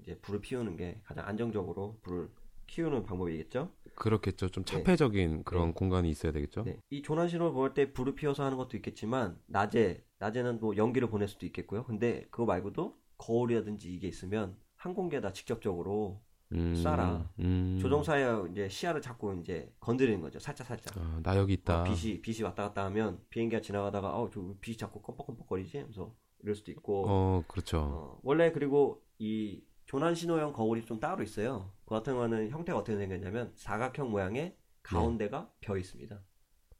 [0.00, 2.30] 이제 불을 피우는 게 가장 안정적으로 불을
[2.66, 3.70] 키우는 방법이겠죠.
[3.94, 4.48] 그렇겠죠.
[4.48, 6.64] 좀 차폐적인 그런 공간이 있어야 되겠죠.
[6.64, 6.80] 네.
[6.90, 11.28] 이 조난 신호를 보낼 때 불을 피워서 하는 것도 있겠지만 낮에 낮에는 뭐 연기를 보낼
[11.28, 11.84] 수도 있겠고요.
[11.84, 17.28] 근데 그거 말고도 거울이라든지 이게 있으면 항공기에다 직접적으로 음, 쏴라.
[17.40, 17.78] 음.
[17.80, 20.38] 조종사의 이제 시야를 자꾸 이제 건드리는 거죠.
[20.38, 20.96] 살짝 살짝.
[20.96, 21.80] 아, 나 여기 있다.
[21.80, 26.70] 어, 빛이 빛이 왔다 갔다 하면 비행기가 지나가다가 어저 빛이 자꾸 껌뻑껌뻑거리지 하면서 이럴 수도
[26.70, 27.78] 있고 어, 그렇죠.
[27.80, 31.72] 어, 원래 그리고 이 조난 신호형 거울이 좀 따로 있어요.
[31.84, 36.20] 그 같은 거는 형태가 어떻게 생겼냐면 사각형 모양의 가운데가 벼 있습니다.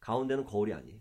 [0.01, 1.01] 가운데는 거울이 아니에요.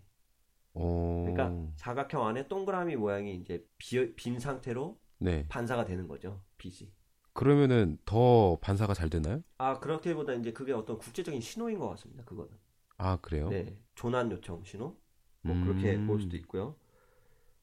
[0.76, 1.24] 어.
[1.26, 5.46] 그러니까 사각형 안에 동그라미 모양이 이제 비, 빈 상태로 네.
[5.48, 6.42] 반사가 되는 거죠.
[6.58, 6.92] 빛이.
[7.32, 9.42] 그러면은 더 반사가 잘 되나요?
[9.58, 12.24] 아 그렇게보다 이제 그게 어떤 국제적인 신호인 것 같습니다.
[12.24, 12.50] 그거는.
[12.98, 13.48] 아, 그래요?
[13.48, 14.96] 네, 조난 요청 신호.
[15.42, 15.64] 뭐 음.
[15.64, 16.76] 그렇게 볼 수도 있고요.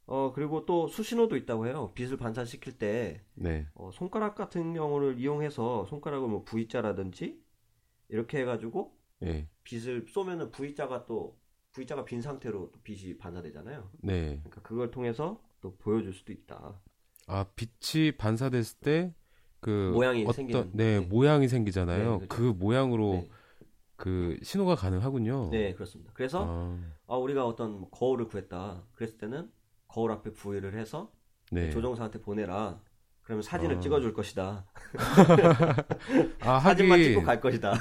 [0.05, 1.91] 어 그리고 또 수신호도 있다고 해요.
[1.95, 3.67] 빛을 반사시킬 때 네.
[3.73, 7.41] 어, 손가락 같은 경우를 이용해서 손가락을 뭐 V자라든지
[8.09, 9.47] 이렇게 해가지고 네.
[9.63, 11.37] 빛을 쏘면은 V자가 또
[11.73, 13.89] V자가 빈 상태로 또 빛이 반사되잖아요.
[14.01, 14.39] 네.
[14.43, 16.79] 그러니까 그걸 통해서 또 보여줄 수도 있다.
[17.27, 19.13] 아, 빛이 반사됐을 때
[19.63, 21.05] 그 모양이 어떤 생기는, 네, 네.
[21.05, 22.19] 모양이 생기잖아요.
[22.19, 22.53] 네, 그 그렇죠.
[22.53, 23.29] 모양으로 네,
[23.95, 25.49] 그 신호가 가능하군요.
[25.51, 26.11] 네, 그렇습니다.
[26.13, 28.83] 그래서 아, 아, 우리가 어떤 뭐 거울을 구했다.
[28.91, 29.49] 그랬을 때는
[29.87, 31.13] 거울 앞에 부위를 해서
[31.49, 31.69] 네.
[31.71, 32.81] 조종사한테 보내라.
[33.23, 33.79] 그러면 사진을 아.
[33.79, 34.65] 찍어줄 것이다.
[36.41, 37.73] 아, 사진만 찍고 갈 것이다.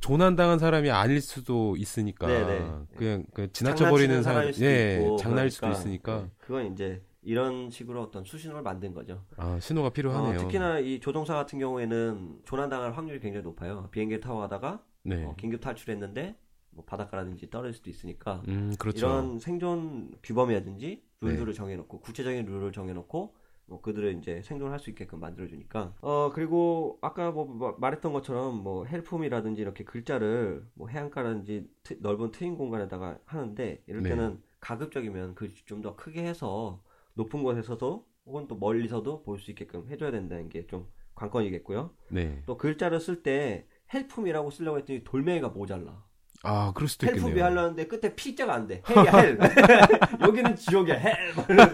[0.00, 2.70] 조난당한 사람이 아닐 수도 있으니까 네네.
[2.96, 6.72] 그냥 그 지나쳐 버리는 장난치는 사람, 수도 예, 있고 장난일 수도 그러니까, 있으니까 네, 그건
[6.72, 9.24] 이제 이런 식으로 어떤 수신호를 만든 거죠.
[9.36, 10.38] 아 신호가 필요하네요.
[10.38, 13.88] 어, 특히나 이 조종사 같은 경우에는 조난당할 확률이 굉장히 높아요.
[13.90, 16.36] 비행기를 타고 가다가 네, 어, 긴급 탈출했는데
[16.70, 19.06] 뭐 바닷가라든지 떨어질 수도 있으니까 음 그렇죠.
[19.06, 23.41] 이런 생존 규범이라든지 룰들을 정해놓고 구체적인 룰을 정해놓고
[23.72, 28.84] 뭐 그들을 이제 생존할 수 있게끔 만들어주니까 어 그리고 아까 뭐 마- 말했던 것처럼 뭐
[28.84, 34.10] help me라든지 이렇게 글자를 뭐 해안가라든지 트- 넓은 트인 공간에다가 하는데 이럴 네.
[34.10, 36.82] 때는 가급적이면 그 좀 더 크게 해서
[37.14, 41.94] 높은 곳에서도 혹은 또 멀리서도 볼 수 있게끔 해줘야 된다는 게 좀 관건이겠고요.
[42.08, 46.04] 네, 또 글자를 쓸 때 help me라고 쓰려고 했더니 돌멩이가 모자라.
[46.44, 47.44] 아 그럴 수도 help me 있겠네요.
[47.44, 48.82] 하려는데 끝에 P자가 안 돼.
[48.88, 49.38] hell이야, hell.
[50.20, 51.14] 여기는 지옥이야, 헬.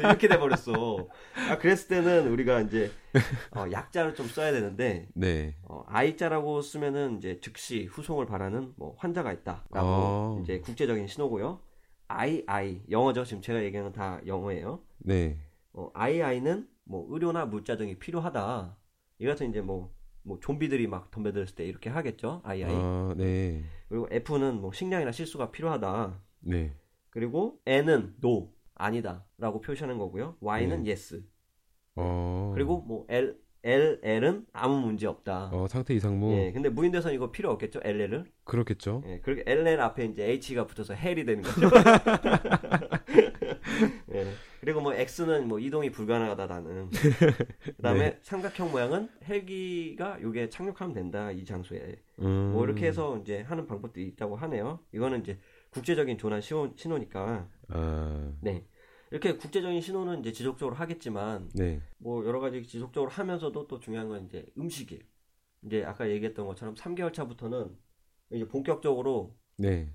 [0.01, 1.09] 이렇게 돼버렸어.
[1.51, 2.91] 아, 그랬을 때는 우리가 이제,
[3.57, 9.33] 어, 약자를 좀 써야 되는데, 네, 어, I자라고 쓰면은 이제 즉시 후송을 바라는 뭐 환자가
[9.33, 9.65] 있다.
[9.71, 10.41] 라고 어.
[10.43, 11.61] 이제 국제적인 신호고요.
[12.09, 12.83] I, I.
[12.91, 13.25] 영어죠.
[13.25, 14.81] 지금 제가 얘기하는 건 다 영어예요.
[14.99, 15.39] 네,
[15.73, 18.77] 어, I, I는 뭐 의료나 물자 등이 필요하다.
[19.19, 22.41] 이 같은 이제 뭐, 뭐 좀비들이 막 덤벼들었을 때 이렇게 하겠죠.
[22.45, 22.75] I, I.
[22.75, 26.21] 아 네, 그리고 F는 뭐 식량이나 실수가 필요하다.
[26.41, 26.75] 네,
[27.11, 30.37] 그리고 N은 no 아니다라고 표시하는 거고요.
[30.41, 31.23] Y는 yes.
[31.97, 35.51] 어 그리고 뭐 L L L은 아무 문제 없다.
[35.53, 37.81] 어 상태 이상무 예, 근데 무인도에서는 이거 필요 없겠죠?
[37.83, 38.31] LL을.
[38.45, 39.03] 그렇겠죠.
[39.07, 41.69] 예, 그렇게 LL 앞에 이제 H가 붙어서 헬이 되는 거죠.
[44.15, 44.27] 예.
[44.61, 46.91] 그리고 뭐 X는 뭐 이동이 불가능하다라는.
[47.77, 48.19] 그다음에 네.
[48.23, 51.97] 삼각형 모양은 헬기가 요게 착륙하면 된다 이 장소에.
[52.21, 54.81] 음, 뭐 이렇게 해서 이제 하는 방법도 있다고 하네요.
[54.93, 55.39] 이거는 이제
[55.71, 58.67] 국제적인 조난 신호, 신호니까 아 네.
[59.11, 61.81] 이렇게 국제적인 신호는 이제 지속적으로 하겠지만 네.
[61.99, 65.03] 뭐 여러 가지 지속적으로 하면서도 또 중요한 건 이제 음식이에요.
[65.65, 67.77] 이제 아까 얘기했던 것처럼 3개월 차부터는
[68.31, 69.93] 이제 본격적으로 네.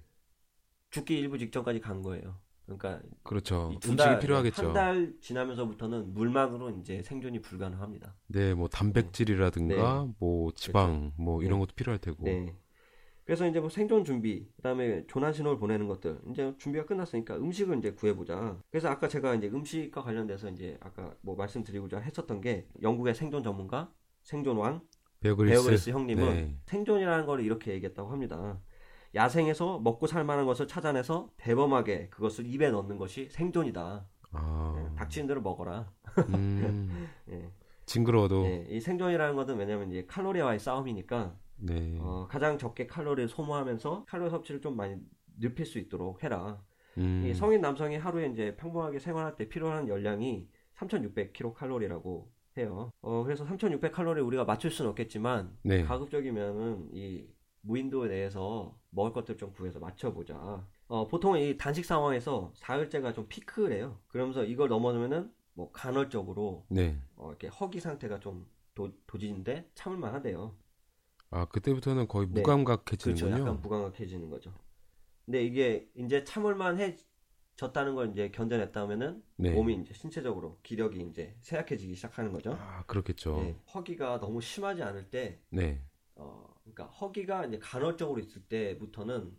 [0.89, 2.42] 죽기 일부 직전까지 간 거예요.
[2.65, 3.71] 그러니까 그렇죠.
[3.73, 4.67] 이두 음식이 달, 필요하겠죠.
[4.67, 8.15] 한 달 지나면서부터는 물만으로 이제 생존이 불가능합니다.
[8.27, 11.65] 네, 뭐 단백질이라든가 뭐 지방 뭐 이런 네.
[11.65, 12.23] 것도 필요할 테고.
[12.23, 12.55] 네.
[13.25, 17.91] 그래서 이제 뭐 생존 준비, 그다음에 조난 신호를 보내는 것들 이제 준비가 끝났으니까 음식을 이제
[17.93, 18.57] 구해보자.
[18.69, 23.89] 그래서 아까 제가 이제 음식과 관련돼서 이제 아까 뭐 말씀드리고자 했었던 게 영국의 생존 전문가
[24.23, 24.81] 생존왕
[25.21, 25.53] 베어그릴스.
[25.53, 26.57] 베어그릴스 형님은 네.
[26.65, 28.59] 생존이라는 걸 이렇게 얘기했다고 합니다.
[29.15, 34.05] 야생에서 먹고 살 만한 것을 찾아내서 대범하게 그것을 입에 넣는 것이 생존이다.
[34.31, 34.73] 아.
[34.75, 35.91] 네, 닥치는 대로 먹어라.
[36.29, 37.07] 음.
[37.29, 37.51] 예.
[37.85, 41.97] 징그러워도 네, 이 생존이라는 것은 왜냐면 이제 칼로리와의 싸움이니까 네.
[41.99, 44.97] 어, 가장 적게 칼로리를 소모하면서 칼로리 섭취를 좀 많이
[45.39, 46.61] 늙힐 수 있도록 해라.
[46.97, 47.23] 음.
[47.25, 50.47] 이 성인 남성이 하루에 이제 평범하게 생활할 때 필요한 열량이
[50.77, 52.25] 3,600kcal라고
[52.57, 52.91] 해요.
[53.01, 55.83] 어, 그래서 3,600칼로리 우리가 맞출 수는 없겠지만 네.
[55.83, 57.25] 가급적이면은 이
[57.63, 60.67] 무인도 내에서 먹을 것들 좀 구해서 맞춰보자.
[60.87, 63.99] 어, 보통 이 단식 상황에서 사흘째가 좀 피크래요.
[64.07, 66.99] 그러면서 이걸 넘어오면은 뭐 간헐적으로 네.
[67.15, 68.45] 어, 이렇게 허기 상태가 좀
[68.75, 70.55] 도, 도지인데 참을만 하대요.
[71.29, 72.41] 아, 그때부터는 거의 네.
[72.41, 73.29] 무감각해지는군요.
[73.29, 73.41] 그렇죠.
[73.41, 74.53] 약간 무감각해지는 거죠.
[75.25, 79.53] 근데 이게 이제 참을만 해졌다는 걸 이제 견뎌냈다면은 네.
[79.53, 82.53] 몸이 이제 신체적으로 기력이 이제 쇠약해지기 시작하는 거죠.
[82.59, 83.37] 아, 그렇겠죠.
[83.37, 85.81] 네, 허기가 너무 심하지 않을 때, 네.
[86.15, 89.35] 어, 그러니까 허기가 이제 간헐적으로 있을 때부터는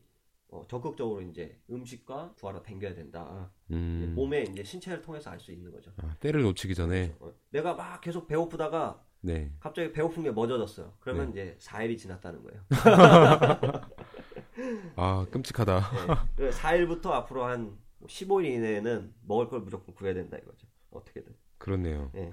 [0.49, 3.51] 어, 적극적으로 이제 음식과 구하러 댕겨야 된다.
[3.71, 4.13] 음.
[4.15, 5.91] 몸에 이제 신체를 통해서 알 수 있는 거죠.
[5.97, 7.17] 아, 때를 놓치기 전에.
[7.19, 9.51] 어, 내가 막 계속 배고프다가 네.
[9.59, 10.93] 갑자기 배고픈 게 멎어졌어요.
[11.01, 12.63] 그러면 이제 4일이 지났다는 거예요.
[14.97, 15.81] 아, 끔찍하다.
[16.37, 16.51] 네.
[16.51, 20.67] 4일부터 앞으로 한 15일 이내에는 먹을 걸 무조건 구해야 된다 이거죠.
[20.91, 21.35] 어떻게든.
[21.59, 22.11] 그렇네요.
[22.13, 22.33] 네.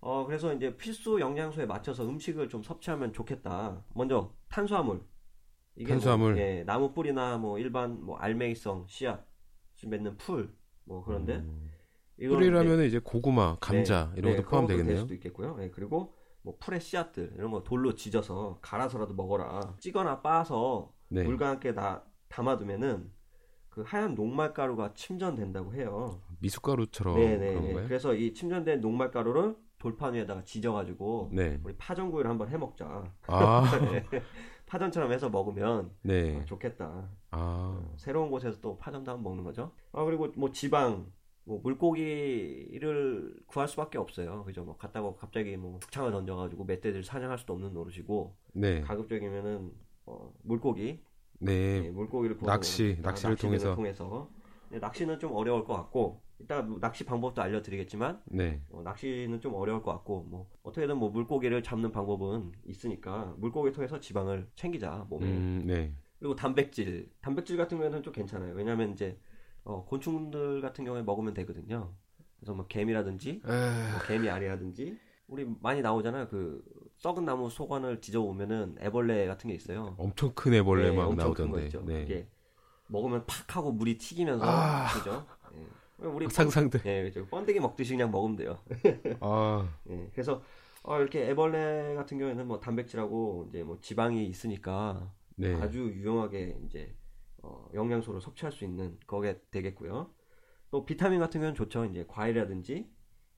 [0.00, 3.84] 어, 그래서 이제 필수 영양소에 맞춰서 음식을 좀 섭취하면 좋겠다.
[3.94, 5.02] 먼저 탄수화물.
[5.76, 6.34] 이게 탄수화물.
[6.34, 9.26] 뭐, 예, 나무 뿌리나 뭐 일반 뭐 알맹이성 씨앗
[9.86, 10.54] 맺는 풀.
[10.84, 11.70] 뭐 그런데 음.
[12.18, 14.96] 뿌리라면 이제 고구마, 감자 네, 이런 네, 것도 그런 것도 될 포함되겠네요.
[15.02, 15.56] 수도 있겠고요.
[15.56, 19.76] 네, 그리고 뭐 풀의 씨앗들 이런 거 돌로 지져서 갈아서라도 먹어라.
[19.78, 21.22] 찌거나 빻아서 네.
[21.24, 23.10] 물과 함께 다 담아두면은
[23.68, 26.20] 그 하얀 녹말가루가 침전된다고 해요.
[26.40, 27.48] 미숫가루처럼 네네.
[27.50, 27.84] 그런 건가요?
[27.86, 31.58] 그래서 이 침전된 녹말가루를 돌판 위에다가 지져가지고 네.
[31.64, 33.12] 우리 파전구이를 한번 해먹자.
[33.26, 34.22] 아, 네.
[34.66, 36.38] 파전처럼 해서 먹으면 네.
[36.38, 37.08] 아, 좋겠다.
[37.30, 39.72] 아, 새로운 곳에서 또 파전도 한번 먹는 거죠.
[39.92, 41.10] 아 그리고 뭐 지방,
[41.44, 44.44] 뭐 물고기를 구할 수밖에 없어요.
[44.44, 44.62] 그죠?
[44.64, 48.82] 뭐 갔다가 갑자기 뭐 북창을 던져가지고 멧돼지를 사냥할 수도 없는 노릇이고 네.
[48.82, 49.72] 가급적이면은
[50.04, 51.02] 어, 물고기,
[51.38, 51.80] 네.
[51.80, 54.28] 네, 물고기를 낚시, 낚시를 낚시를 통해서.
[54.68, 58.60] 네, 낚시는 좀 어려울 것 같고 뭐 낚시 방법도 알려드리겠지만 네.
[58.70, 64.00] 어, 낚시는 좀 어려울 것 같고 뭐 어떻게든 뭐 물고기를 잡는 방법은 있으니까 물고기 통해서
[64.00, 65.94] 지방을 챙기자 몸에 음, 네.
[66.18, 69.18] 그리고 단백질 단백질 같은 경우에는 좀 괜찮아요 왜냐하면 이제
[69.64, 71.94] 어, 곤충들 같은 경우에 먹으면 되거든요
[72.38, 73.90] 그래서 뭐 개미라든지 에...
[73.90, 76.62] 뭐 개미 알이라든지 우리 많이 나오잖아요 그
[76.98, 81.66] 썩은 나무 속안을 지져 오면은 애벌레 같은 게 있어요 엄청 큰 애벌레 네, 막 나오던데.
[81.66, 81.82] 있죠.
[81.84, 82.02] 네.
[82.02, 82.28] 그게
[82.88, 84.88] 먹으면 팍 하고 물이 튀기면서 아.
[84.92, 85.39] 그죠 예.
[86.02, 86.80] 우리 상상돼.
[86.86, 87.26] 예, 그죠.
[87.26, 88.58] 번데기 먹듯이 그냥 먹으면 돼요.
[89.20, 90.42] 아, 예, 그래서
[90.82, 95.54] 어, 이렇게 애벌레 같은 경우에는 뭐 단백질하고 이제 뭐 지방이 있으니까 네.
[95.54, 96.94] 아주 유용하게 이제
[97.42, 100.10] 어, 영양소를 섭취할 수 있는 거게 되겠고요.
[100.70, 101.84] 또 비타민 같은 경우는 좋죠.
[101.86, 102.90] 이제 과일이라든지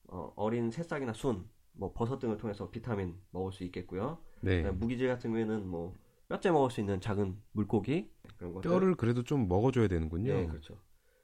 [0.07, 4.19] 어, 린 새싹이나 순, 뭐 버섯 등을 통해서 비타민 먹을 수 있겠고요.
[4.41, 4.61] 네.
[4.71, 5.95] 무기질 같은 경우에는 뭐
[6.29, 8.69] 뼈째 먹을 수 있는 작은 물고기 그런 것들.
[8.69, 10.33] 뼈를 그래도 좀 먹어줘야 되는군요.
[10.33, 10.77] 네, 그렇죠.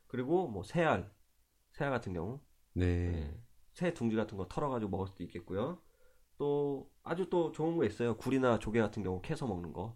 [0.07, 1.09] 그리고 뭐 새알,
[1.79, 2.41] 새알 같은 경우
[2.73, 3.09] 네.
[3.09, 3.41] 네.
[3.73, 5.79] 새 둥지 같은 거 털어가지고 먹을 수도 있겠고요.
[6.37, 8.17] 또 아주 또 좋은 거 있어요.
[8.17, 9.95] 굴이나 조개 같은 경우 캐서 먹는 거.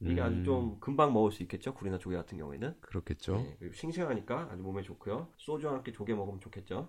[0.00, 1.74] 이게 아주 음, 좀 금방 먹을 수 있겠죠.
[1.74, 2.74] 굴이나 조개 같은 경우에는.
[2.80, 3.46] 그렇겠죠.
[3.60, 5.28] 네, 싱싱하니까 아주 몸에 좋고요.
[5.36, 6.88] 소주와 함께 조개 먹으면 좋겠죠.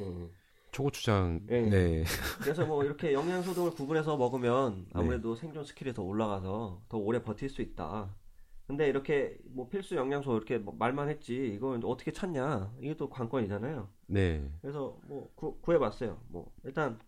[0.00, 0.30] 음.
[0.70, 1.40] 초고추장.
[1.46, 1.68] 네.
[1.68, 2.04] 네.
[2.40, 7.50] 그래서 뭐 이렇게 영양소 등을 구분해서 먹으면 아무래도 생존 스킬이 더 올라가서 더 오래 버틸
[7.50, 8.14] 수 있다.
[8.66, 13.92] 근데 이렇게 뭐 필수 영양소 이렇게 뭐 말만 했지 이걸 어떻게 찾냐 이게 또 관건이잖아요.
[14.08, 14.50] 네.
[14.60, 16.22] 그래서 뭐 구, 구해봤어요.
[16.28, 16.98] 뭐 일단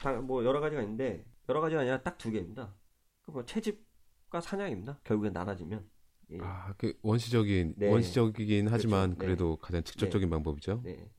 [0.00, 2.74] 다 뭐 여러 가지가 있는데 여러 가지가 아니라 딱 두 개입니다.
[3.22, 5.00] 그뭐 채집과 사냥입니다.
[5.04, 5.88] 결국엔 나눠지면.
[6.32, 6.38] 예.
[6.40, 7.88] 아, 그 원시적인 네.
[7.88, 9.18] 원시적이긴 하지만 그렇죠.
[9.18, 9.26] 네.
[9.26, 10.80] 그래도 가장 직접적인 방법이죠.
[10.82, 11.10] 네.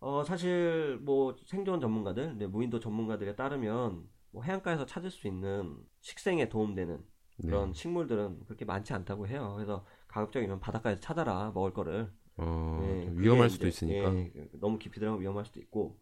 [0.00, 6.48] 어 사실 뭐 생존 전문가들, 네, 무인도 전문가들에 따르면 뭐 해안가에서 찾을 수 있는 식생에
[6.48, 7.04] 도움되는 네.
[7.46, 9.52] 그런 식물들은 그렇게 많지 않다고 해요.
[9.56, 12.12] 그래서 가급적이면 바닷가에서 찾아라 먹을 거를.
[12.36, 14.10] 어, 네, 위험할 수도 이제, 있으니까.
[14.36, 15.98] 예, 너무 깊이 들어가면 위험할 수도 있고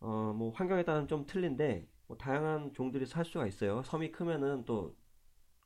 [0.00, 3.82] 어 뭐 환경에 따라는 좀 틀린데 뭐 다양한 종들이 살 수가 있어요.
[3.84, 4.96] 섬이 크면은 또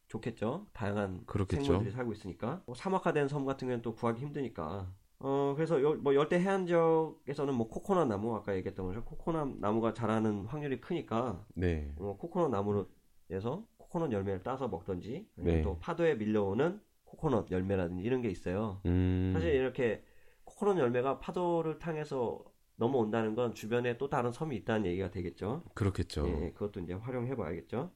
[0.09, 0.67] 좋겠죠.
[0.73, 1.65] 다양한 그렇겠죠.
[1.65, 6.15] 생물들이 살고 있으니까 뭐 사막화된 섬 같은 경우는 또 구하기 힘드니까 어 그래서 요- 뭐
[6.15, 11.93] 열대 해안 지역에서는 뭐 코코넛 나무 아까 얘기했던 것처럼 코코넛 나무가 자라는 확률이 크니까 네.
[11.99, 15.63] 어, 코코넛 나무에서 코코넛 열매를 따서 먹던지 네.
[15.63, 18.81] 또 파도에 밀려오는 코코넛 열매라든지 이런 게 있어요.
[18.87, 19.33] 음.
[19.35, 20.05] 사실 이렇게
[20.45, 22.45] 코코넛 열매가 파도를 향해서
[22.77, 25.65] 넘어온다는 건 주변에 또 다른 섬이 있다는 얘기가 되겠죠.
[25.75, 26.25] 그렇겠죠.
[26.29, 27.91] 예, 그것도 이제 활용해 봐야겠죠.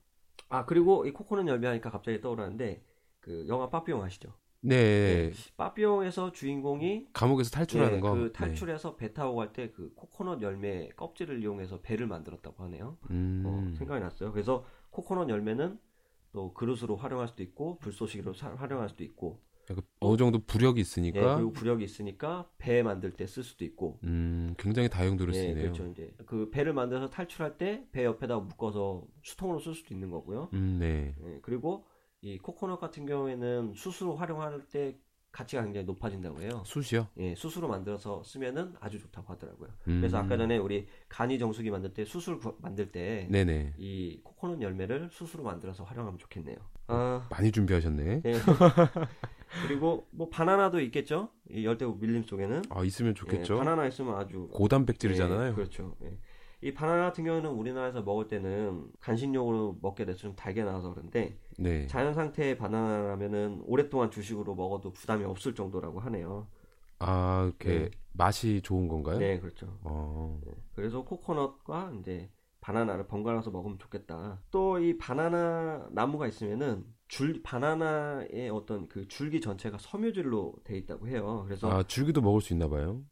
[0.49, 2.83] 아 그리고 이 코코넛 열매 하니까 갑자기 떠오르는데
[3.21, 4.33] 그 영화 빠삐용 아시죠?
[4.63, 5.31] 네.
[5.57, 8.15] 빠삐용에서 주인공이 감옥에서 탈출하는 예, 거.
[8.15, 12.99] 그 탈출해서 배 타고 갈 때 그 코코넛 열매 껍질을 이용해서 배를 만들었다고 하네요.
[13.09, 13.15] 네.
[13.15, 13.43] 음.
[13.47, 14.33] 어, 생각이 났어요.
[14.33, 15.79] 그래서 코코넛 열매는
[16.33, 20.81] 또 그릇으로 활용할 수도 있고 불쏘시개로 사- 활용할 수도 있고 약간 어느 정도 부력이
[21.15, 25.33] 예, 있으니까 그리고 부력이 있으니까 배 만들 때 쓸 수도 있고 음, 굉장히 다용도로 예,
[25.33, 25.57] 쓰이네요.
[25.57, 25.87] 그렇죠.
[25.87, 30.53] 이제 그 배를 만들어서 탈출할 때 배 옆에다 묶어서 수통으로 쓸 수도 있는 거고요.
[30.53, 31.15] 음, 네.
[31.23, 31.87] 예, 그리고
[32.23, 34.99] 이 코코넛 같은 경우에는 수수로 활용할 때
[35.35, 36.63] 가치가 굉장히 높아진다고 해요.
[36.65, 37.09] 숯이요?
[37.19, 39.69] 예, 수수로 만들어서 쓰면은 아주 좋다고 하더라고요.
[39.89, 39.99] 음.
[40.01, 43.75] 그래서 아까 전에 우리 간이 정수기 만들 때 수술 구- 만들 때 네네.
[43.77, 46.57] 이 코코넛 열매를 수수로 만들어서 활용하면 좋겠네요.
[46.87, 48.23] 아, 많이 준비하셨네.
[48.25, 48.33] 예.
[49.67, 51.31] 그리고 뭐 바나나도 있겠죠?
[51.51, 53.55] 이 열대우 밀림 속에는 아, 있으면 좋겠죠.
[53.55, 55.51] 예, 바나나 있으면 아주 고단백질이잖아요.
[55.51, 55.97] 예, 그렇죠.
[56.05, 56.17] 예.
[56.65, 61.87] 이 바나나 같은 경우는 우리나라에서 먹을 때는 간식용으로 먹게 돼서 좀 달게 나와서 그런데 네.
[61.89, 66.49] 자연 상태의 바나나라면은 오랫동안 주식으로 먹어도 부담이 없을 정도라고 하네요.
[67.01, 67.91] 아, 이렇게 네.
[68.13, 69.19] 맛이 좋은 건가요?
[69.19, 69.79] 네, 그렇죠.
[69.83, 70.41] 어.
[70.75, 72.31] 그래서 코코넛과 이제
[72.63, 74.41] 바나나를 번갈아서 먹으면 좋겠다.
[74.51, 81.43] 또 이 바나나 나무가 있으면은 줄 바나나의 어떤 그 줄기 전체가 섬유질로 돼 있다고 해요.
[81.47, 83.03] 그래서 아, 줄기도 먹을 수 있나 봐요.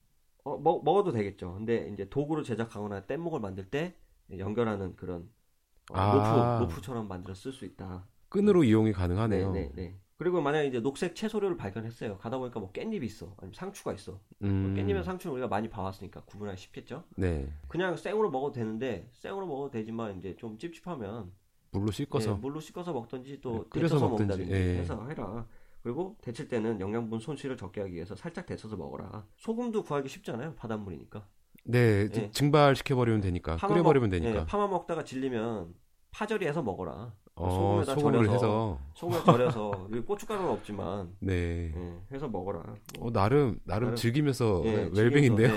[0.45, 1.55] 어, 먹, 먹어도 되겠죠.
[1.55, 3.95] 근데 이제 도구를 제작하거나 뗏목을 만들 때
[4.37, 5.29] 연결하는 그런
[5.91, 6.59] 어, 아.
[6.59, 8.07] 로프, 로프처럼 만들어 쓸 수 있다.
[8.29, 9.53] 끈으로 이용이 가능하네요.
[9.53, 9.99] 네, 네, 네.
[10.17, 12.17] 그리고 만약에 이제 녹색 채소류를 발견했어요.
[12.19, 13.35] 가다 보니까 뭐 깻잎이 있어.
[13.39, 14.21] 아니면 상추가 있어.
[14.43, 14.75] 음.
[14.77, 17.05] 깻잎이랑 상추는 우리가 많이 봐왔으니까 구분하기 쉽겠죠.
[17.17, 17.53] 네.
[17.69, 21.33] 그냥 생으로 먹어도 되는데 생으로 먹어도 되지만 이제 좀 찝찝하면
[21.73, 24.79] 물로 씻어서 예, 물로 씻어서 먹든지 또 네, 끓여서 먹든지, 예.
[24.79, 25.47] 해서 해라.
[25.83, 29.27] 그리고 데칠 때는 영양분 손실을 적게 하기 위해서 살짝 데쳐서 먹어라.
[29.37, 30.55] 소금도 구하기 쉽잖아요.
[30.55, 31.27] 바닷물이니까.
[31.65, 32.31] 네, 예.
[32.31, 33.57] 증발시켜 버리면 되니까.
[33.57, 34.41] 끓여 버리면 먹- 되니까.
[34.43, 35.75] 예, 파만 먹다가 질리면
[36.13, 37.13] 파절이 해서 먹어라.
[37.35, 38.35] 어, 소금에다 소금을 절여서.
[38.35, 41.73] 해서 소금을 절여서 고춧가루는 없지만 네.
[41.75, 42.63] 예, 해서 먹어라.
[42.99, 45.49] 뭐, 어, 나름 나름 나름- 즐기면서 예, 네, 웰빙인데요.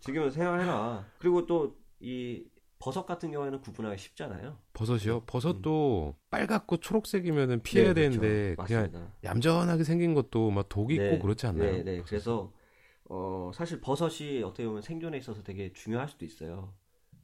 [0.00, 1.04] 지금부터, 예, 생활해라.
[1.18, 2.42] 그리고 또 이
[2.80, 4.58] 버섯 같은 경우에는 구분하기 쉽잖아요.
[4.72, 5.24] 버섯이요?
[5.26, 7.94] 버섯도 빨갛고 초록색이면은 피해야 음.
[7.94, 8.02] 네.
[8.02, 9.14] 되는데 그냥 맞습니다.
[9.24, 11.78] 얌전하게 생긴 것도 막 독이 네, 있고 그렇지 않나요?
[11.78, 12.02] 네, 네.
[12.02, 12.52] 그래서
[13.04, 16.74] 어, 사실 버섯이 어떻게 보면 생존에 있어서 되게 중요할 수도 있어요.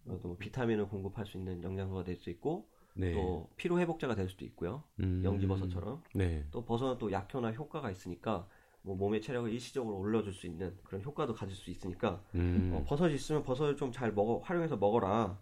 [0.07, 3.12] 어, 또 비타민을 공급할 수 있는 영양소가 될 수 있고 네.
[3.12, 4.85] 또 피로 회복제가 될 수도 있고요.
[5.01, 6.47] 음, 영지버섯처럼 네.
[6.51, 8.49] 또 버섯은 또 약효나 효과가 있으니까
[8.83, 13.14] 뭐 몸의 체력을 일시적으로 올려줄 수 있는 그런 효과도 가질 수 있으니까 음, 어, 버섯이
[13.14, 15.40] 있으면 버섯을 좀 잘 먹어 활용해서 먹어라.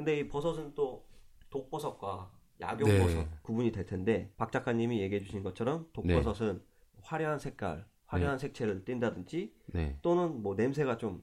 [0.00, 1.06] 근데 이 버섯은 또
[1.50, 3.28] 독버섯과 약용버섯 네.
[3.42, 6.62] 구분이 될 텐데 박 작가님이 얘기해 주신 것처럼 독버섯은
[7.02, 9.98] 화려한 색깔, 화려한 색채를 띈다든지 네.
[10.02, 11.22] 또는 뭐 냄새가 좀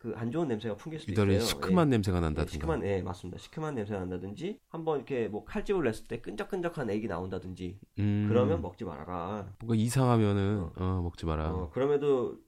[0.00, 1.40] 그 안 좋은 냄새가 풍길 수도 있어요.
[1.40, 1.90] 시큼한 예.
[1.90, 2.50] 냄새가 예, 난다든가.
[2.50, 3.38] 시큼한 예 맞습니다.
[3.38, 8.84] 시큼한 냄새가 난다든지 한번 이렇게 뭐 칼집을 냈을 때 끈적끈적한 액이 나온다든지 음, 그러면 먹지
[8.84, 9.52] 말아라.
[9.58, 11.52] 뭔가 이상하면은 어, 먹지 마라.
[11.52, 12.38] 어, 그럼에도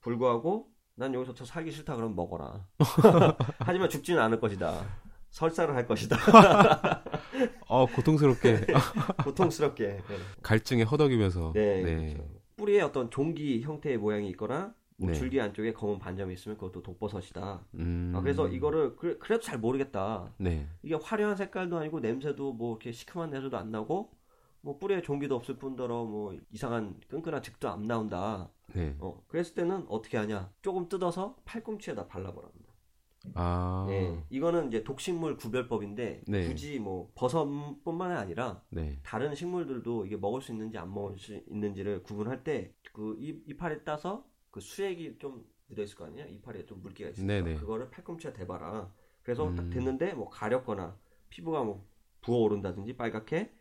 [0.00, 2.66] 불구하고 난 여기서 더 살기 싫다 그러면 먹어라.
[3.60, 4.82] 하지만 죽지는 않을 것이다.
[5.28, 6.16] 설사를 할 것이다.
[7.68, 8.66] 어, 고통스럽게
[9.24, 9.86] 고통스럽게.
[9.86, 10.02] 네,
[10.42, 11.52] 갈증에 허덕이면서.
[11.54, 12.14] 네, 네.
[12.14, 12.30] 그렇죠.
[12.56, 15.14] 뿌리에 어떤 종기 형태의 모양이 있거나 뭐 네.
[15.14, 17.60] 줄기 안쪽에 검은 반점이 있으면 그것도 독버섯이다.
[17.74, 20.32] 음, 아, 그래서 이거를 그래, 그래도 잘 모르겠다.
[20.38, 20.66] 네.
[20.82, 24.12] 이게 화려한 색깔도 아니고 냄새도 뭐 이렇게 시큼한 냄새도 안 나고
[24.62, 28.48] 뭐 뿌리에 종기도 없을 뿐더러 뭐 이상한 끈끈한 즙도 안 나온다.
[28.76, 28.96] 네.
[29.00, 30.52] 어, 그랬을 때는 어떻게 하냐?
[30.62, 32.66] 조금 뜯어서 팔꿈치에다 발라버립니다.
[33.34, 33.86] 아.
[33.88, 36.46] 네, 이거는 이제 독식물 구별법인데 네.
[36.46, 39.00] 굳이 뭐 버섯뿐만 아니라 네.
[39.02, 44.26] 다른 식물들도 이게 먹을 수 있는지 안 먹을 수 있는지를 구분할 때 그 이파리에 따서
[44.50, 46.24] 그 수액이 좀 묻어 있을 거 아니야?
[46.24, 47.56] 이파리에 좀 물기가 있으니까 네네.
[47.56, 48.90] 그거를 팔꿈치에 대봐라.
[49.22, 49.70] 그래서 딱 음.
[49.70, 51.86] 됐는데 뭐 가렵거나 피부가 뭐
[52.22, 53.52] 부어오른다든지 빨갛게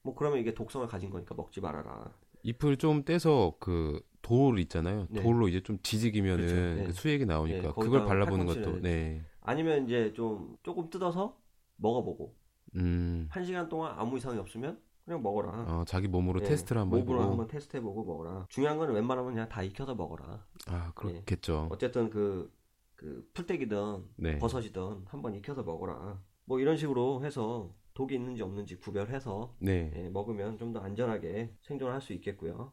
[0.00, 2.14] 뭐 그러면 이게 독성을 가진 거니까 먹지 말아라.
[2.42, 5.06] 잎을 좀 떼서 그 돌 있잖아요.
[5.10, 5.22] 네.
[5.22, 6.74] 돌로 이제 좀 뒤지기면은 그렇죠.
[6.80, 6.84] 네.
[6.84, 9.24] 그 수액이 네, 나오니까 거기다가 그걸 발라보는 것도 네.
[9.40, 11.38] 아니면 이제 좀 조금 뜯어서
[11.76, 12.34] 먹어보고
[12.76, 13.26] 음.
[13.30, 15.50] 한 시간 동안 아무 이상이 없으면 그냥 먹어라.
[15.50, 17.30] 어, 자기 몸으로 예, 테스트를 한번 몸으로 해보고.
[17.30, 18.46] 한번 테스트해보고 먹어라.
[18.50, 20.44] 중요한 건 웬만하면 그냥 다 익혀서 먹어라.
[20.66, 21.68] 아, 그렇겠죠.
[21.70, 22.52] 어쨌든 그,
[22.94, 24.38] 그 풀떼기든 네.
[24.38, 26.20] 버섯이든 한번 익혀서 먹어라.
[26.44, 29.90] 뭐 이런 식으로 해서 독이 있는지 없는지 구별해서 네.
[29.96, 32.72] 예, 먹으면 좀 더 안전하게 생존할 수 있겠고요.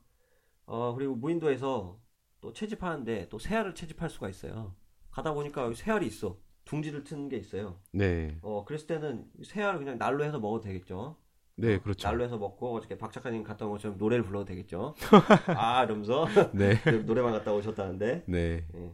[0.68, 2.00] 어, 그리고 무인도에서
[2.42, 4.76] 또 채집하는데 또 새알을 채집할 수가 있어요.
[5.10, 6.38] 가다 보니까 새알이 있어.
[6.66, 7.80] 둥지를 트는 게 있어요.
[7.92, 8.38] 네.
[8.44, 11.18] 어, 그랬을 때는 새알을 그냥 날로 해서 먹어도 되겠죠.
[11.56, 12.08] 네, 그렇죠.
[12.08, 14.94] 날로 해서 먹고 어저께 박 작가님 갔다 온 것처럼 노래를 불러도 되겠죠.
[15.58, 16.76] 아, 이러면서 네.
[17.08, 18.68] 노래방 갔다 오셨다는데 네.
[18.76, 18.92] 예.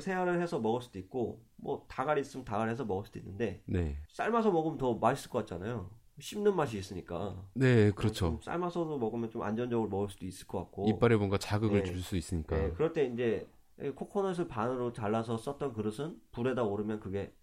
[0.00, 3.96] 새알을 해서 먹을 수도 있고 뭐 다갈 있으면 다갈 해서 먹을 수도 있는데 네.
[4.12, 5.90] 삶아서 먹으면 더 맛있을 것 같잖아요.
[6.20, 7.44] 씹는 맛이 있으니까.
[7.54, 8.40] 네, 좀 그렇죠.
[8.42, 10.88] 삶아서도 먹으면 좀 안전적으로 먹을 수도 있을 것 같고.
[10.88, 11.84] 이빨에 뭔가 자극을 네.
[11.84, 12.56] 줄수 있으니까.
[12.56, 13.48] 네, 그럴 때 이제
[13.94, 17.34] 코코넛을 반으로 잘라서 썼던 그릇은 불에다 오르면 그게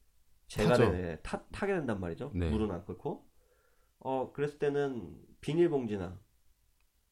[0.50, 0.76] 타죠.
[0.76, 2.32] 재갈에 타, 타게 된단 말이죠.
[2.34, 2.50] 네.
[2.50, 3.26] 물은 안 끓고.
[4.00, 6.18] 어, 그랬을 때는 비닐봉지나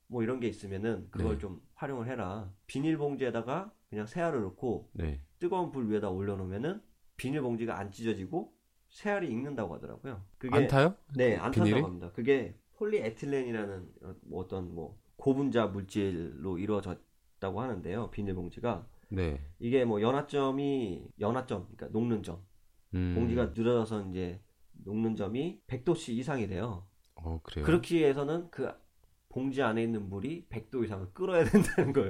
[0.07, 1.37] 뭐 이런 게 있으면은 그걸 네.
[1.39, 2.51] 좀 활용을 해라.
[2.67, 5.21] 비닐봉지에다가 그냥 새알을 넣고 네.
[5.39, 6.81] 뜨거운 불 위에다 올려놓으면은
[7.17, 8.53] 비닐봉지가 안 찢어지고
[8.89, 10.23] 새알이 익는다고 하더라고요.
[10.37, 10.95] 그게 안 타요?
[11.15, 11.71] 네, 안 비닐이?
[11.71, 12.11] 탄다고 합니다.
[12.13, 18.09] 그게 폴리에틸렌이라는 어, 뭐 어떤 뭐 고분자 물질로 이루어졌다고 하는데요.
[18.11, 19.39] 비닐봉지가 네.
[19.59, 22.43] 이게 뭐 연화점이 연화점, 그러니까 녹는 점,
[22.93, 23.13] 음.
[23.15, 24.41] 봉지가 늘어져서 이제
[24.85, 26.87] 녹는 점이 100도씨 이상이 돼요.
[27.15, 27.65] 어, 그래요.
[27.65, 28.71] 그렇기 위해서는 그
[29.27, 32.01] 봉지 안에 있는 물이 100도 이상을 끓어야 된다는 거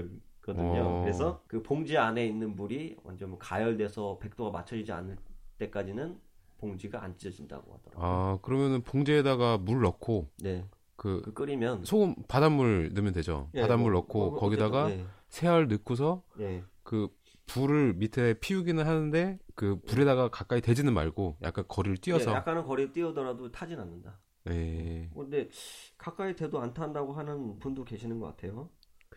[0.49, 0.81] 거든요.
[0.81, 1.01] 어.
[1.01, 5.17] 그래서 그 봉지 안에 있는 물이 완전 뭐 가열돼서 100도가 맞춰지지 않을
[5.59, 6.19] 때까지는
[6.57, 8.05] 봉지가 안 찢어진다고 하더라고요.
[8.05, 13.49] 아, 그러면은 봉지에다가 물 넣고 네, 그 그 끓이면 소금 바닷물 넣으면 되죠.
[13.53, 16.63] 예, 바닷물 뭐, 넣고 뭐, 거기다가 어쨌든, 새알 넣고서 네, 네.
[16.83, 17.09] 그
[17.45, 22.91] 불을 밑에 피우기는 하는데 그 불에다가 가까이 대지는 말고 약간 거리를 띄어서 예, 약간은 거리
[22.91, 24.19] 띄우더라도 타진 않는다.
[24.45, 25.09] 네.
[25.13, 25.49] 뭐 근데
[25.97, 28.69] 가까이 대도 안 탄다고 하는 분도 계시는 것 같아요.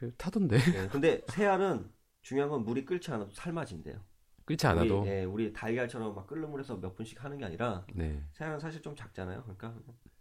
[0.02, 1.88] 그 타던데 예, 근데 새알은
[2.22, 4.00] 중요한 건 물이 끓지 않아도 삶아진대요.
[4.44, 8.20] 끓지 않아도 우리, 예, 우리 달걀처럼 막 끓는 물에서 몇 분씩 하는 게 아니라 네.
[8.32, 9.42] 새알은 사실 좀 작잖아요.
[9.42, 9.76] 그러니까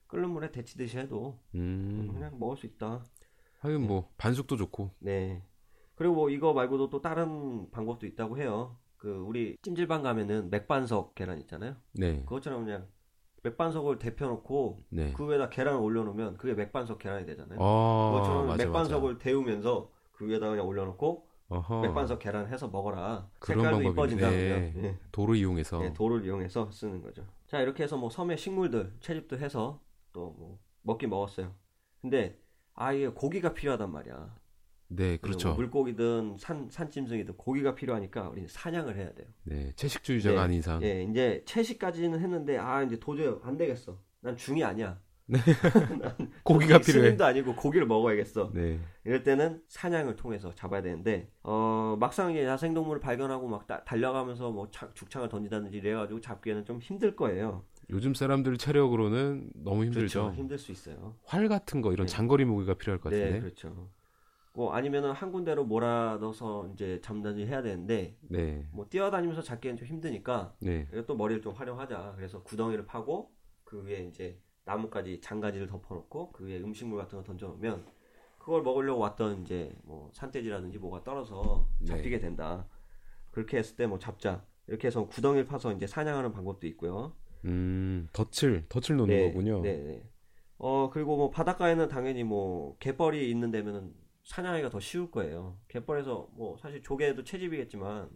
[0.06, 2.12] 끓는 물에 데치듯이 해도 음.
[2.14, 3.04] 그냥 먹을 수 있다.
[3.58, 5.42] 하긴 뭐 반숙도 좋고 네.
[5.96, 8.78] 그리고 뭐 이거 말고도 또 다른 방법도 있다고 해요.
[8.98, 11.76] 그 우리 찜질방 가면은 맥반석 계란 있잖아요.
[11.94, 12.22] 네.
[12.26, 12.88] 그것처럼 그냥
[13.44, 15.14] 맥반석을 데펴놓고 네.
[15.14, 17.58] 그 위에다 계란을 올려놓으면 그게 맥반석 계란이 되잖아요.
[17.60, 21.60] 어, 그것처럼 맞아, 맥반석을 데우면서 그 위에다 그냥 올려놓고 맞아.
[21.60, 21.82] 어허.
[21.82, 23.28] 맥반석 계란 해서 먹어라.
[23.46, 24.30] 색깔도 이뻐진다.
[24.30, 24.74] 네.
[24.78, 25.00] 예.
[25.12, 27.26] 도를 이용해서 예, 돌을 이용해서 쓰는 거죠.
[27.48, 29.82] 자 이렇게 해서 뭐 섬의 식물들 채집도 해서
[30.14, 31.54] 또 뭐 먹긴 먹었어요.
[32.02, 32.40] 근데
[32.74, 34.36] 아 이게 고기가 필요하단 말이야.
[34.94, 35.50] 네, 그렇죠.
[35.50, 39.28] 뭐 물고기든 산 산짐승이든 고기가 필요하니까 우리는 사냥을 해야 돼요.
[39.44, 40.42] 네, 채식주의자가 네.
[40.42, 43.98] 아닌 이상 예, 이제 채식까지는 했는데 아 이제 도저히 안 되겠어.
[44.20, 45.00] 난 중이 아니야.
[46.44, 47.06] 고기가 필요해.
[47.06, 48.52] 스님도 아니고 고기를 먹어야겠어.
[48.54, 48.80] 네.
[49.06, 54.70] 이럴 때는 사냥을 통해서 잡아야 되는데 어 막상 이제 야생동물을 발견하고 막 다- 달려가면서 뭐
[54.72, 57.64] 차- 죽창을 던지다든지 이래가지고 잡기에는 좀 힘들 거예요.
[57.90, 60.24] 요즘 사람들 체력으로는 너무 힘들죠.
[60.24, 60.36] 그렇죠.
[60.38, 61.16] 힘들 수 있어요.
[61.24, 62.12] 활 같은 거 이런 네.
[62.12, 63.32] 장거리 무기가 필요할 것 같은데.
[63.32, 63.90] 네, 그렇죠.
[64.54, 68.68] 뭐 아니면은 한 군데로 몰아넣어서 이제 잠단지 해야 되는데 네.
[68.74, 70.88] 뭐 뛰어다니면서 잡기엔 좀 힘드니까 네.
[71.08, 72.14] 또 머리를 좀 활용하자.
[72.18, 73.32] 그래서 구덩이를 파고
[73.64, 77.86] 그 위에 이제 나뭇가지 장가지를 덮어놓고 그 위에 음식물 같은 거 던져놓으면
[78.40, 81.86] 그걸 먹으려고 왔던 이제 뭐 산돼지라든지 뭐가 떨어서 네.
[81.86, 82.68] 잡히게 된다.
[83.32, 84.46] 그렇게 했을 때 뭐 잡자.
[84.68, 87.14] 이렇게 해서 구덩이를 파서 이제 사냥하는 방법도 있고요.
[87.46, 89.62] 음, 덫을 덫을 놓는 거군요.
[89.62, 90.04] 네, 네.
[90.58, 95.58] 어 그리고 뭐 바닷가에는 당연히 뭐 갯벌이 있는 데면은 사냥하기가 더 쉬울 거예요.
[95.68, 98.10] 갯벌에서 뭐 사실 조개도 채집이겠지만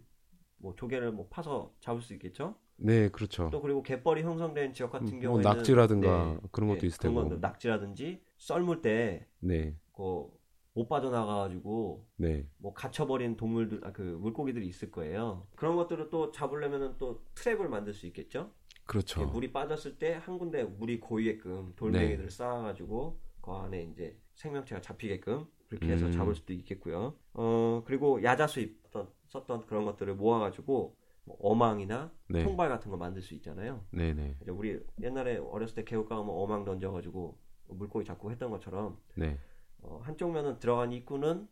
[0.58, 2.56] 뭐 조개를 뭐 파서 잡을 수 있겠죠.
[2.78, 3.48] 네, 그렇죠.
[3.50, 7.14] 또 그리고 갯벌이 형성된 지역 같은 뭐 경우에는 낙지라든가 그런 것도 네, 있을 테고.
[7.28, 9.74] 건 낙지라든지 썰물 때 네.
[9.94, 12.46] 그못 빠져나가가지고 네.
[12.58, 15.46] 뭐 갇혀버린 동물들, 아, 그 물고기들이 있을 거예요.
[15.56, 18.52] 그런 것들을 또 잡으려면은 또 트랩을 만들 수 있겠죠.
[18.84, 19.24] 그렇죠.
[19.26, 21.72] 물이 빠졌을 때 한 군데 물이 고이게끔 네.
[21.76, 26.12] 돌멩이들을 쌓아가지고 그 안에 이제 생명체가 잡히게끔 그렇게 해서 음.
[26.12, 27.14] 잡을 수도 있겠고요.
[27.34, 32.44] 어 그리고 야자수입 썼던, 썼던 그런 것들을 모아가지고 뭐 어망이나 네.
[32.44, 33.84] 통발 같은 거 만들 수 있잖아요.
[33.90, 34.36] 네, 네.
[34.40, 37.36] 이제 우리 옛날에 어렸을 때 개울가 가면 어망 던져가지고
[37.68, 39.38] 물고기 잡고 했던 것처럼 네.
[39.78, 41.48] 어, 한쪽 면은 들어간 입구는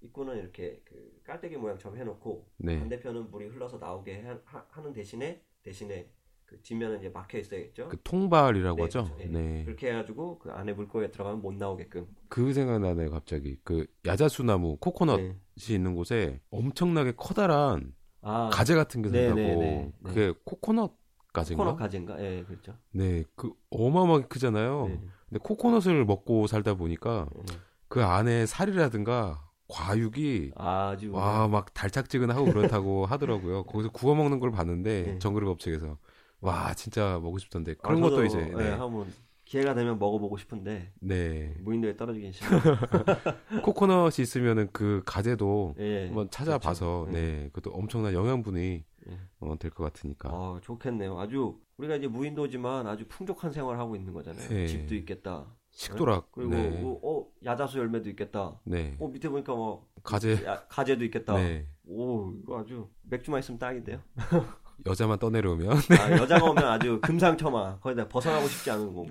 [0.00, 2.78] 입구는 이렇게 그 깔때기 모양처럼 해놓고 네.
[2.78, 6.10] 반대편은 물이 흘러서 나오게 하, 하는 대신에 대신에
[6.52, 7.88] 그 뒷면은 이제 막혀 있어야겠죠.
[7.88, 9.04] 그 통발이라고 네, 하죠.
[9.04, 9.22] 그렇죠.
[9.22, 9.26] 예.
[9.26, 9.64] 네.
[9.64, 12.06] 그렇게 해가지고 그 안에 물고기가 들어가면 못 나오게끔.
[12.28, 13.56] 그 생각나네요, 갑자기.
[13.64, 15.74] 그 야자수나무, 코코넛이 네.
[15.74, 20.08] 있는 곳에 엄청나게 커다란 아 가재 같은 게 네, 생다고 네, 네, 네.
[20.10, 20.92] 그게 코코넛
[21.32, 21.64] 가재인가?
[21.64, 22.22] 코코넛 가지인가?
[22.22, 22.74] 예, 그렇죠.
[22.92, 24.88] 네, 그 어마어마하게 크잖아요.
[24.88, 25.00] 네.
[25.28, 27.44] 근데 코코넛을 먹고 살다 보니까 음.
[27.88, 33.64] 그 안에 살이라든가 과육이 아주 와막 달짝지근하고 그렇다고 하더라고요.
[33.64, 35.18] 거기서 구워 먹는 걸 봤는데 네.
[35.18, 35.96] 정글의 법칙에서
[36.42, 38.70] 와 진짜 먹고 싶던데 아, 그런 것도 저도, 이제 예, 네.
[38.72, 39.06] 한번
[39.44, 41.54] 기회가 되면 먹어보고 싶은데 네.
[41.60, 42.60] 무인도에 떨어지긴 싫어요.
[43.62, 46.06] 코코넛이 있으면은 그 가재도 예.
[46.06, 47.12] 한번 찾아봐서 그렇죠.
[47.18, 49.18] 네 그것도 엄청난 영양분이 예.
[49.40, 51.18] 어, 될 것 같으니까 아, 좋겠네요.
[51.18, 54.48] 아주 우리가 이제 무인도지만 아주 풍족한 생활을 하고 있는 거잖아요.
[54.48, 54.66] 네.
[54.66, 55.46] 집도 있겠다.
[55.70, 56.68] 식도락 그리고 네.
[56.82, 58.60] 뭐, 어 야자수 열매도 있겠다.
[58.64, 61.34] 네 어 밑에 보니까 뭐 가재 야, 가재도 있겠다.
[61.36, 64.00] 네 오 이거 아주 맥주만 있으면 딱인데요.
[64.86, 65.70] 여자만 떠내려오면
[66.00, 67.78] 아, 여자가 오면 아주 금상첨화.
[67.80, 69.08] 거기다 벗어나고 싶지 않은 거고.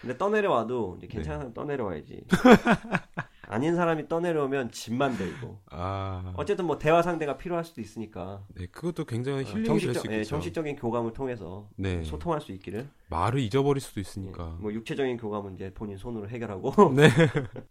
[0.00, 2.24] 근데 떠내려와도 이제 괜찮은 사람 떠내려와야지.
[3.46, 5.60] 아닌 사람이 떠내려오면 집만 들고.
[5.70, 8.44] 아 어쨌든 뭐 대화 상대가 필요할 수도 있으니까.
[8.54, 10.30] 네, 그것도 굉장히 힐링이 될 정식적, 수 예, 있겠죠.
[10.30, 12.02] 정식적인 교감을 통해서 네.
[12.02, 12.88] 소통할 수 있기를.
[13.10, 14.56] 말을 잊어버릴 수도 예, 있으니까.
[14.58, 16.72] 뭐 육체적인 교감은 이제 본인 손으로 해결하고.
[16.96, 17.08] 네.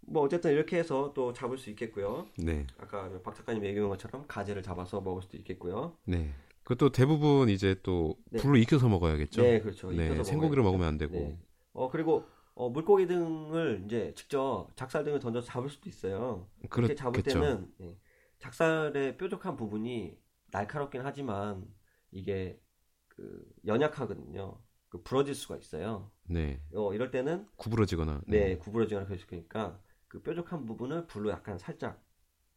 [0.01, 2.27] 뭐 어쨌든 이렇게 해서 또 잡을 수 있겠고요.
[2.37, 2.65] 네.
[2.79, 5.93] 아까 박 작가님 얘기한 것처럼 가재를 잡아서 먹을 수도 있겠고요.
[6.05, 6.31] 네.
[6.71, 8.39] 그것도 대부분 이제 또 네.
[8.39, 9.41] 불로 익혀서 먹어야겠죠.
[9.41, 9.91] 네, 그렇죠.
[9.91, 10.63] 네, 생고기를.
[10.63, 11.13] 먹으면 안 되고.
[11.13, 11.37] 네.
[11.73, 16.47] 어 그리고 어, 물고기 등을 이제 직접 작살 등을 던져서 잡을 수도 있어요.
[16.69, 17.23] 그렇게 잡을.
[17.23, 17.97] 때는 예,
[18.39, 20.17] 작살의 뾰족한 부분이
[20.51, 21.67] 날카롭긴 하지만
[22.11, 22.57] 이게
[23.09, 24.57] 그 연약하거든요.
[24.87, 26.09] 그 부러질 수가 있어요.
[26.23, 26.61] 네.
[26.73, 28.21] 어, 이럴 때는 구부러지거나.
[28.27, 32.01] 네 구부러지거나 그럴 수 있으니까 그 뾰족한 부분을 불로 약간 살짝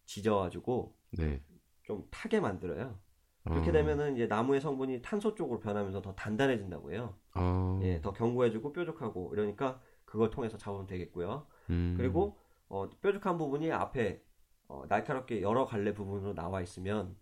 [0.04, 1.42] 지져가지고 네.
[1.82, 3.02] 좀 타게 만들어요.
[3.44, 7.14] 그렇게 어, 되면은 이제 나무의 성분이 탄소 쪽으로 변하면서 더 단단해진다고 해요.
[7.34, 11.46] 어, 예, 더 견고해지고 뾰족하고 이러니까 그걸 통해서 잡으면 되겠고요.
[11.70, 12.38] 음, 그리고
[12.68, 14.22] 어, 뾰족한 부분이 앞에
[14.68, 17.16] 어, 날카롭게 여러 갈래 부분으로 나와 있으면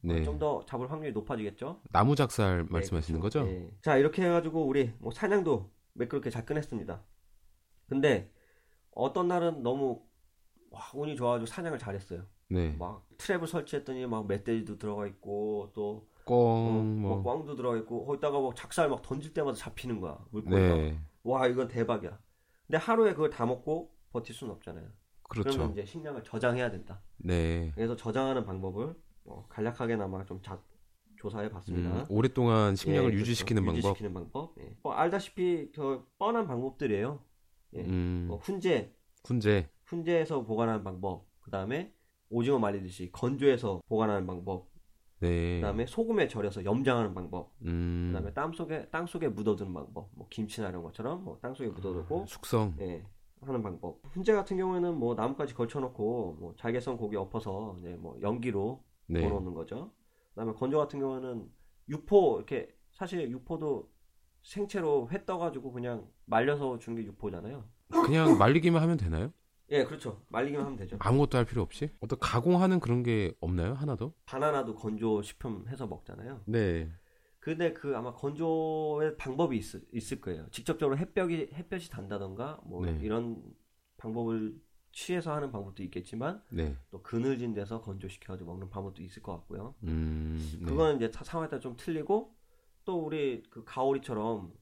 [0.00, 0.22] 네.
[0.22, 1.82] 좀더 잡을 확률이 높아지겠죠?
[1.90, 3.40] 나무 작살 네, 말씀하시는 그렇죠.
[3.40, 3.50] 거죠?
[3.52, 3.70] 예.
[3.82, 7.02] 자 이렇게 해가지고 우리 뭐 사냥도 매끄럽게 잘 끝냈습니다.
[7.86, 8.30] 근데
[8.92, 10.02] 어떤 날은 너무
[10.70, 12.24] 와, 운이 좋아가지고 사냥을 잘했어요.
[12.48, 12.74] 네.
[12.78, 17.20] 막 트랩을 설치했더니 막 멧돼지도 들어가 있고 또 꽁, 어, 뭐.
[17.20, 20.60] 뭐 꽝도 들어가 있고 거기다가 뭐 작살 막 던질 때마다 잡히는 거야 물고기가.
[20.76, 20.98] 네.
[21.22, 22.18] 와 이건 대박이야.
[22.66, 24.86] 근데 하루에 그걸 다 먹고 버틸 수는 없잖아요.
[25.22, 25.50] 그렇죠.
[25.50, 27.00] 그러면 이제 식량을 저장해야 된다.
[27.16, 27.72] 네.
[27.74, 28.94] 그래서 저장하는 방법을
[29.24, 30.60] 어, 간략하게나마 좀 자,
[31.16, 31.90] 조사해 봤습니다.
[31.90, 33.74] 음, 오랫동안 식량을 예, 유지시키는 그렇죠.
[33.82, 33.88] 방법.
[33.88, 34.54] 유지시키는 방법.
[34.60, 34.76] 예.
[34.82, 37.20] 뭐 알다시피 저 뻔한 방법들이에요.
[37.74, 37.80] 예.
[37.82, 38.94] 음, 뭐 훈제,
[39.24, 39.68] 훈제.
[39.84, 41.26] 훈제에서 보관하는 방법.
[41.40, 41.92] 그 다음에
[42.30, 44.68] 오징어 말리듯이 건조해서 보관하는 방법.
[45.20, 45.60] 네.
[45.60, 47.52] 그 다음에 소금에 절여서 염장하는 방법.
[47.62, 50.10] 음, 그 다음에 땅 속에 땅 속에 묻어두는 방법.
[50.14, 52.76] 뭐 김치나 이런 것처럼 뭐땅 속에 묻어두고 숙성.
[52.80, 53.02] 예,
[53.40, 54.00] 하는 방법.
[54.10, 59.20] 훈제 같은 경우에는 뭐 나뭇가지 걸쳐놓고 뭐 잘게선 고기 엎어서 이제 뭐 연기로 네.
[59.20, 59.92] 구워놓는 거죠.
[60.30, 61.48] 그다음에 건조 같은 경우는
[61.88, 63.88] 육포 이렇게 사실 육포도
[64.42, 67.64] 생채로 회 떠가지고 그냥 말려서 주는 게 육포잖아요.
[67.88, 69.32] 그냥 말리기만 하면 되나요?
[69.70, 70.22] 예, 그렇죠.
[70.28, 70.96] 말리기만 하면 되죠.
[71.00, 71.90] 아무것도 할 필요 없이?
[72.00, 73.74] 어떤 가공하는 그런 게 없나요?
[73.74, 74.14] 하나도?
[74.24, 76.42] 바나나도 건조 식품 해서 먹잖아요.
[76.46, 76.90] 네.
[77.40, 80.46] 근데 그 아마 건조의 방법이 있, 있을 거예요.
[80.50, 82.98] 직접적으로 햇볕이 햇볕이 단다던가 뭐 네.
[83.02, 83.42] 이런
[83.96, 84.56] 방법을
[84.92, 86.76] 취해서 하는 방법도 있겠지만 네.
[86.90, 89.74] 또 그늘진 데서 건조시켜가지고 먹는 방법도 있을 것 같고요.
[89.84, 90.64] 음, 네.
[90.66, 92.34] 그거는 이제 사- 상황에 따라 좀 틀리고
[92.84, 94.52] 또 우리 그 가오리처럼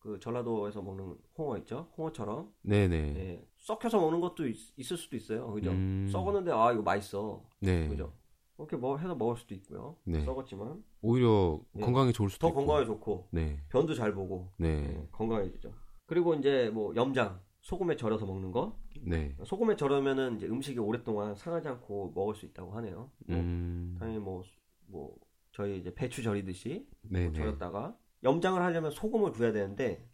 [0.00, 1.90] 그 전라도에서 먹는 홍어 있죠?
[1.96, 2.96] 홍어처럼 네네.
[3.16, 5.50] 예, 썩혀서 먹는 것도 있, 을 수도 있어요.
[5.52, 5.70] 그죠?
[5.70, 6.08] 음.
[6.10, 7.42] 썩었는데 아 이거 맛있어.
[7.60, 7.88] 네.
[7.88, 8.12] 그죠?
[8.56, 9.96] 그렇게 뭐 해서 먹을 수도 있고요.
[10.04, 10.24] 네.
[10.24, 11.82] 썩었지만 오히려 네.
[11.82, 12.66] 건강에 좋을 수도 더 있고.
[12.66, 13.60] 건강에 좋고 네.
[13.68, 14.68] 변도 잘 보고 네.
[14.68, 15.72] 예, 건강해지죠.
[16.06, 19.36] 그리고 이제 뭐 염장 소금에 절여서 먹는 거 네.
[19.44, 23.10] 소금에 절으면은 이제 음식이 오랫동안 상하지 않고 먹을 수 있다고 하네요.
[23.26, 23.96] 뭐 음.
[23.98, 25.16] 당연히 뭐뭐
[25.52, 27.32] 저희 이제 배추 절이듯이 네네.
[27.34, 30.04] 절였다가 염장을 하려면 소금을 구해야 되는데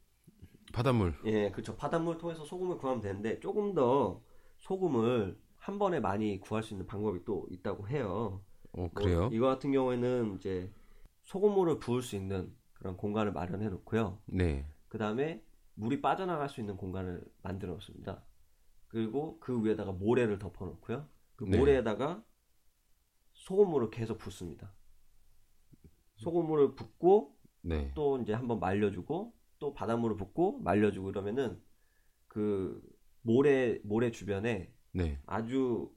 [0.73, 1.15] 바닷물.
[1.25, 4.23] 예 그렇죠 바닷물 통해서 소금을 구하면 되는데 조금 더
[4.59, 8.43] 소금을 한 번에 많이 구할 수 있는 방법이 또 있다고 해요.
[8.73, 9.31] 어, 뭐 그래요?
[9.33, 10.73] 이거 같은 경우에는 이제
[11.23, 14.19] 소금물을 부을 수 있는 그런 공간을 마련해 놓고요.
[14.27, 14.67] 네.
[14.89, 15.43] 그 다음에
[15.75, 18.23] 물이 빠져나갈 수 있는 공간을 만들어 놓습니다.
[18.89, 21.09] 그리고 그 위에다가 모래를 덮어 놓고요.
[21.37, 21.59] 그 네.
[21.59, 22.23] 모래에다가
[23.33, 24.73] 소금물을 계속 붓습니다.
[26.17, 27.91] 소금물을 붓고 네.
[27.95, 31.61] 또 이제 한번 말려주고 또 바닷물을 붓고 말려주고 이러면은
[32.29, 32.83] 그
[33.23, 35.19] 모래 모래 주변에 네.
[35.27, 35.93] 아주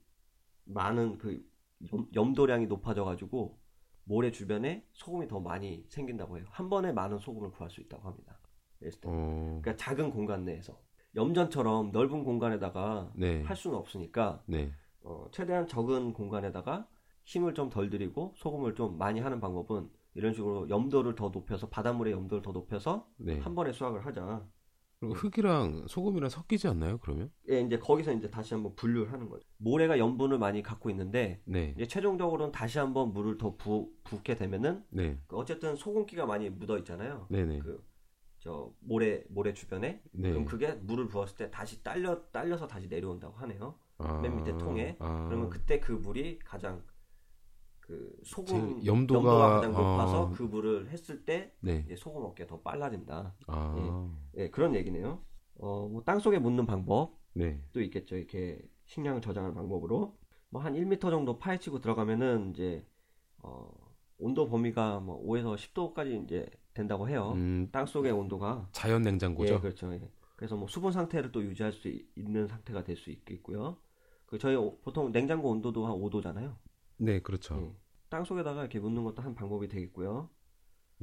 [0.65, 1.45] 많은 그
[1.91, 3.59] 염, 염도량이 높아져가지고
[4.03, 6.45] 모래 주변에 소금이 더 많이 생긴다고 해요.
[6.49, 8.39] 한 번에 많은 소금을 구할 수 있다고 합니다.
[9.09, 9.59] 어.
[9.61, 10.79] 그러니까 작은 공간 내에서
[11.15, 13.41] 염전처럼 넓은 공간에다가 네.
[13.43, 14.71] 할 수는 없으니까 네.
[15.01, 16.87] 어, 최대한 적은 공간에다가
[17.25, 22.13] 힘을 좀 덜 들이고 소금을 좀 많이 하는 방법은 이런 식으로 염도를 더 높여서 바닷물의
[22.13, 23.39] 염도를 더 높여서 네.
[23.39, 24.45] 한 번에 수확을 하자.
[24.99, 26.97] 그리고 흙이랑 소금이랑 섞이지 않나요?
[26.97, 27.31] 그러면?
[27.49, 29.45] 예, 이제 거기서 이제 다시 한번 분류를 하는 거죠.
[29.57, 31.73] 모래가 염분을 많이 갖고 있는데 네.
[31.75, 35.19] 이제 최종적으로는 다시 한번 물을 더 부, 붓게 되면은 네.
[35.27, 37.27] 그 어쨌든 소금기가 많이 묻어 있잖아요.
[37.29, 37.59] 네네.
[37.59, 37.87] 그
[38.39, 40.31] 저 모래 모래 주변에 네.
[40.31, 43.75] 그럼 그게 물을 부었을 때 다시 딸려 딸려서 다시 내려온다고 하네요.
[43.97, 44.95] 아, 맨 밑에 통에.
[44.99, 46.83] 아, 그러면 그때 그 물이 가장
[47.87, 49.23] 그 소금 염도가-
[49.61, 50.29] 가장 높아서 어.
[50.31, 51.85] 그 물을 했을 때 네.
[51.95, 53.33] 소금 어깨가 더 빨라진다.
[53.47, 54.13] 아.
[54.35, 55.21] 예, 그런 얘기네요.
[55.55, 57.61] 어, 뭐 땅속에 묻는 방법도 네.
[57.75, 58.17] 있겠죠.
[58.17, 60.17] 이렇게 식량을 저장하는 방법으로
[60.49, 62.85] 뭐 한 1m 정도 파헤치고 들어가면은 이제
[63.41, 63.69] 어,
[64.17, 67.31] 온도 범위가 뭐 5에서 10도까지 이제 된다고 해요.
[67.35, 69.55] 음, 땅속의 온도가 자연 냉장고죠.
[69.55, 69.93] 예, 그렇죠.
[69.93, 70.11] 예.
[70.35, 73.77] 그래서 뭐 수분 상태를 또 유지할 수 있- 있는 상태가 될 수 있겠고요.
[74.25, 76.53] 그 저희 오- 보통 냉장고 온도도 한 5도잖아요.
[76.97, 77.55] 네, 그렇죠.
[77.61, 77.75] 예.
[78.09, 80.29] 땅 속에다가 이렇게 묻는 것도 한 방법이 되겠고요.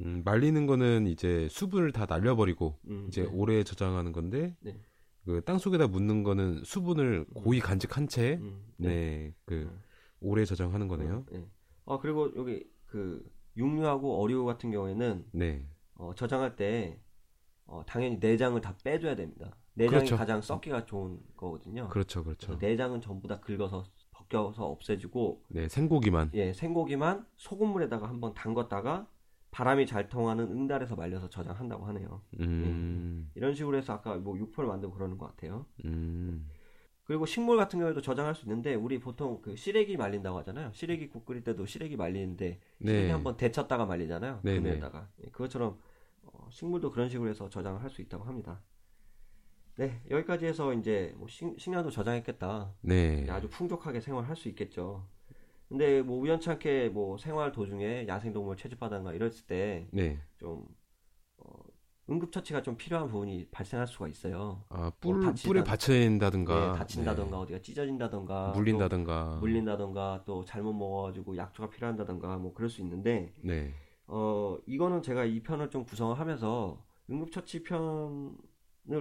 [0.01, 3.29] 음, 말리는 거는 이제 수분을 다 날려버리고 음, 이제 네.
[3.31, 4.79] 오래 저장하는 건데 네.
[5.25, 9.81] 그땅 속에다 묻는 거는 수분을 고이 간직한 채 음, 네, 그 음.
[10.19, 11.25] 오래 저장하는 거네요.
[11.33, 11.45] 예.
[11.85, 13.23] 어 그리고 여기 그
[13.57, 15.65] 육류하고 어류 같은 경우에는 네.
[15.95, 16.99] 어, 저장할 때
[17.65, 19.55] 어, 당연히 내장을 다 빼줘야 됩니다.
[19.73, 20.17] 내장이 그렇죠.
[20.17, 21.87] 가장 썩기가 좋은 거거든요.
[21.89, 22.55] 그렇죠, 그렇죠.
[22.55, 23.83] 내장은 전부 다 긁어서
[24.29, 26.31] 벗겨서 없애주고 네, 생고기만.
[26.33, 29.07] 예 생고기만 소금물에다가 한번 담갔다가
[29.51, 32.21] 바람이 잘 통하는 응달에서 말려서 저장한다고 하네요.
[32.41, 35.65] 음, 이런 식으로 해서 아까 뭐 육포를 만들고 그러는 것 같아요.
[35.85, 36.49] 음,
[37.05, 40.71] 그리고 식물 같은 경우에도 저장할 수 있는데 우리 보통 그 시래기 말린다고 하잖아요.
[40.73, 43.11] 시래기 국 끓일 때도 시래기 말리는데 시래기 네.
[43.11, 44.39] 한번 데쳤다가 말리잖아요.
[44.43, 45.79] 네, 그늘에다가 예, 그것처럼
[46.23, 48.61] 어, 식물도 그런 식으로 해서 저장을 할 수 있다고 합니다.
[49.77, 52.73] 네 여기까지 해서 이제 뭐 식, 식량도 저장했겠다.
[52.81, 55.05] 네, 아주 풍족하게 생활할 수 있겠죠.
[55.67, 60.19] 근데 뭐 우연찮게 뭐 생활 도중에 야생동물 채집하다가 이랬을 때 네.
[60.37, 60.65] 좀
[61.37, 61.49] 어,
[62.09, 64.63] 응급처치가 좀 필요한 부분이 발생할 수가 있어요.
[64.69, 68.57] 아, 뿔, 뭐 다치다- 뿔에 받쳐진다든가, 예, 다친다던가 어디가 찢어진다던가 네.
[68.59, 73.73] 물린다든가, 또 물린다던가 또 잘못 먹어가지고 약초가 필요한다던가 뭐 그럴 수 있는데 네,
[74.07, 78.31] 어 이거는 제가 이 편을 좀 구성을 하면서 응급처치 편을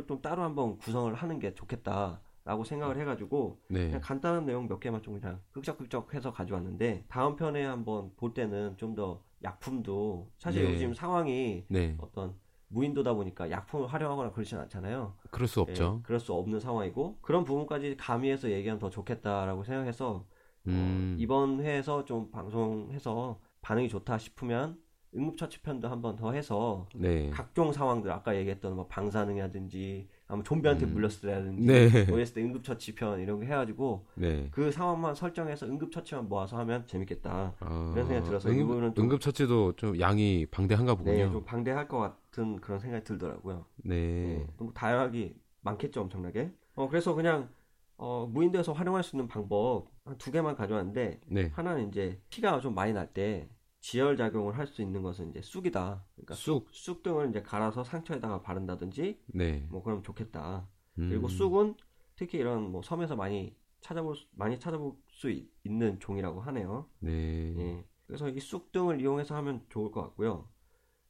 [0.07, 5.03] 좀 따로 한번 구성을 하는 게 좋겠다라고 생각을 해가지고 네, 그냥 간단한 내용 몇 개만
[5.03, 10.73] 좀 그냥 끄적끄적 해서 가져왔는데 다음 편에 한번 볼 때는 좀 더 약품도 사실 네.
[10.73, 11.95] 요즘 상황이 네.
[11.99, 12.35] 어떤
[12.69, 15.15] 무인도다 보니까 약품을 활용하거나 그러진 않잖아요.
[15.31, 15.99] 그럴 수 없죠.
[15.99, 20.27] 예, 그럴 수 없는 상황이고 그런 부분까지 가미해서 얘기하면 더 좋겠다라고 생각해서
[20.67, 24.79] 음, 어, 이번 회에서 좀 방송해서 반응이 좋다 싶으면
[25.17, 30.87] 응급처치 편도 한 번 더 해서 네, 각종 상황들 아까 얘기했던 뭐 방사능이라든지 아니면 좀비한테
[30.87, 30.95] 음.
[30.95, 32.05] 물렸을 때라든지 네.
[32.07, 34.49] 뭐 이랬을 때 응급처치 편 이런 거 해가지고 네.
[34.51, 37.55] 그 상황만 설정해서 응급처치만 모아서 하면 재밌겠다.
[37.61, 41.33] 아, 이런 생각이 들어서 이 부분은 응급, 좀- 응급처치도 좀 양이 방대한가 네, 보군요.
[41.33, 43.65] 좀 방대할 것 같은 그런 생각이 들더라고요.
[43.77, 46.51] 네, 네, 너무 다양하게 많겠죠, 엄청나게.
[46.75, 47.49] 어, 그래서 그냥
[47.97, 52.75] 어, 무인도에서 활용할 수 있는 방법 한 두 개만 가져왔는데 네, 하나는 이제 피가 좀
[52.75, 53.49] 많이 날 때
[53.85, 56.07] 지혈 작용을 할 수 있는 것은 이제 쑥이다.
[56.15, 60.67] 그러니까 쑥, 쑥 등을 이제 갈아서 상처에다가 바른다든지 네, 뭐 그러면 좋겠다.
[60.99, 61.75] 음, 그리고 쑥은
[62.17, 66.89] 특히 이런 뭐 섬에서 많이 찾아볼 수, 많이 찾아볼 수 있, 는 종이라고 하네요.
[67.01, 67.85] 네, 예.
[68.07, 70.49] 그래서 이 쑥 등을 이용해서 하면 좋을 것 같고요.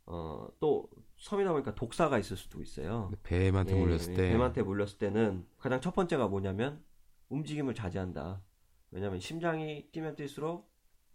[0.06, 3.12] 어, 또 섬이다 보니까 독사가 있을 수도 있어요.
[3.22, 6.82] 뱀한테 예, 물렸을 예, 때, 뱀한테 물렸을 때는 가장 첫 번째가 뭐냐면
[7.28, 8.42] 움직임을 자제한다.
[8.90, 10.64] 왜냐면 심장이 뛰면 뛸수록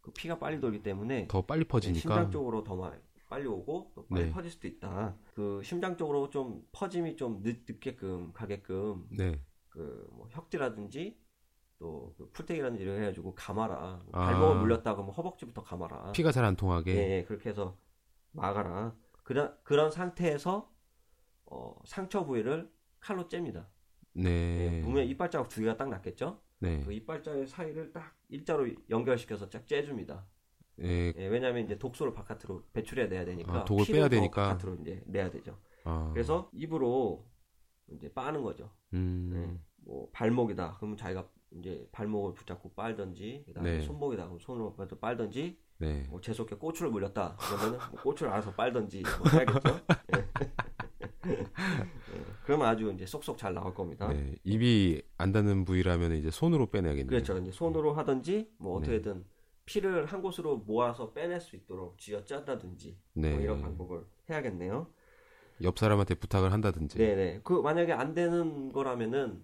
[0.02, 2.94] 그 피가 빨리 돌기 때문에 더 빨리 예, 퍼지니까, 심장 쪽으로 더 마-
[3.28, 4.32] 빨리 오고 또 빨리 네.
[4.32, 5.16] 퍼질 수도 있다.
[5.36, 9.40] 그 심장 쪽으로 좀 퍼짐이 좀 늦, 늦게끔 가게끔 네,
[9.70, 11.20] 그뭐 혁지라든지
[11.78, 14.02] 또 그 풀떼기라든지 이렇게 해가지고 감아라.
[14.12, 14.26] 뭐 아.
[14.26, 16.12] 발목을 물렸다 그러면 허벅지부터 감아라.
[16.12, 17.78] 피가 잘 안 통하게, 예, 예, 그렇게 해서
[18.32, 18.96] 막아라.
[19.24, 20.70] 그런 그런 상태에서
[21.46, 23.70] 어, 상처 부위를 칼로 잽니다.
[24.18, 26.42] 예, 네, 보면 이빨 자국 두 개가 딱 났겠죠?
[26.60, 30.26] 네, 그 이빨 자국 사이를 딱 일자로 연결시켜서 쫙 째줍니다.
[30.82, 34.50] 예, 예, 왜냐하면 이제 독소를 바깥으로 배출해 내야 되니까 아, 독을 빼야 더 되니까.
[34.54, 35.58] 바깥으로 이제 내야 되죠.
[35.84, 37.28] 아, 그래서 입으로
[37.92, 38.72] 이제 빠는 거죠.
[38.94, 40.76] 음, 예, 뭐 발목이다.
[40.78, 43.82] 그러면 자기가 이제 발목을 붙잡고 빨든지, 그다음에 네.
[43.82, 44.26] 손목이다.
[44.26, 47.36] 그럼 손으로 빨- 빨든지, 네, 뭐 재수없게 꼬추를 물렸다.
[47.38, 49.60] 그러면은 뭐 꼬추를 알아서 빨든지 뭐 해야겠죠.
[52.50, 54.08] 그러면 아주 이제 쏙쏙 잘 나올 겁니다.
[54.08, 57.06] 네, 입이 안 닿는 부위라면 이제 손으로 빼내야겠네요.
[57.06, 57.38] 그렇죠.
[57.38, 58.88] 이제 손으로 하든지 뭐 네.
[58.88, 59.24] 어떻게든
[59.66, 64.88] 피를 한 곳으로 모아서 빼낼 수 있도록 쥐어 짠다든지 네, 뭐 이런 방법을 해야겠네요.
[65.62, 67.42] 옆 사람한테 부탁을 한다든지, 네네.
[67.44, 69.44] 그 만약에 안 되는 거라면은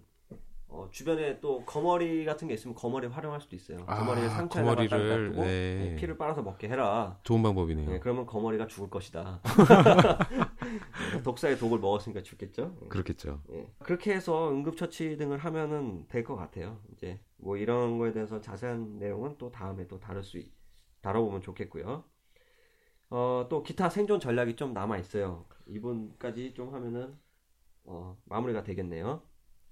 [0.66, 3.78] 어, 주변에 또 거머리 같은 게 있으면 거머리 활용할 수도 있어요.
[3.86, 5.44] 아, 거머리를 상처에다가 딱 거머리를, 네.
[5.44, 7.20] 네, 피를 빨아서 먹게 해라.
[7.22, 7.88] 좋은 방법이네요.
[7.88, 9.40] 네, 그러면 거머리가 죽을 것이다.
[11.24, 12.76] 독사의 독을 먹었으니까 죽겠죠.
[12.88, 13.42] 그렇겠죠.
[13.50, 13.70] 예.
[13.82, 16.80] 그렇게 해서 응급처치 등을 하면은 될 것 같아요.
[16.92, 20.50] 이제 뭐 이런 거에 대해서 자세한 내용은 또 다음에 또 다룰 수 있,
[21.02, 22.04] 다뤄보면 좋겠고요.
[23.10, 25.46] 어, 또 기타 생존 전략이 좀 남아 있어요.
[25.66, 27.16] 이분까지 좀 하면은
[27.84, 29.22] 어, 마무리가 되겠네요.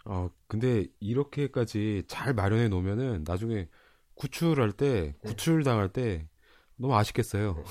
[0.06, 3.68] 어, 근데 이렇게까지 잘 마련해 놓으면은 나중에
[4.14, 5.28] 구출할 때, 네.
[5.30, 6.28] 구출 당할 때
[6.76, 7.62] 너무 아쉽겠어요.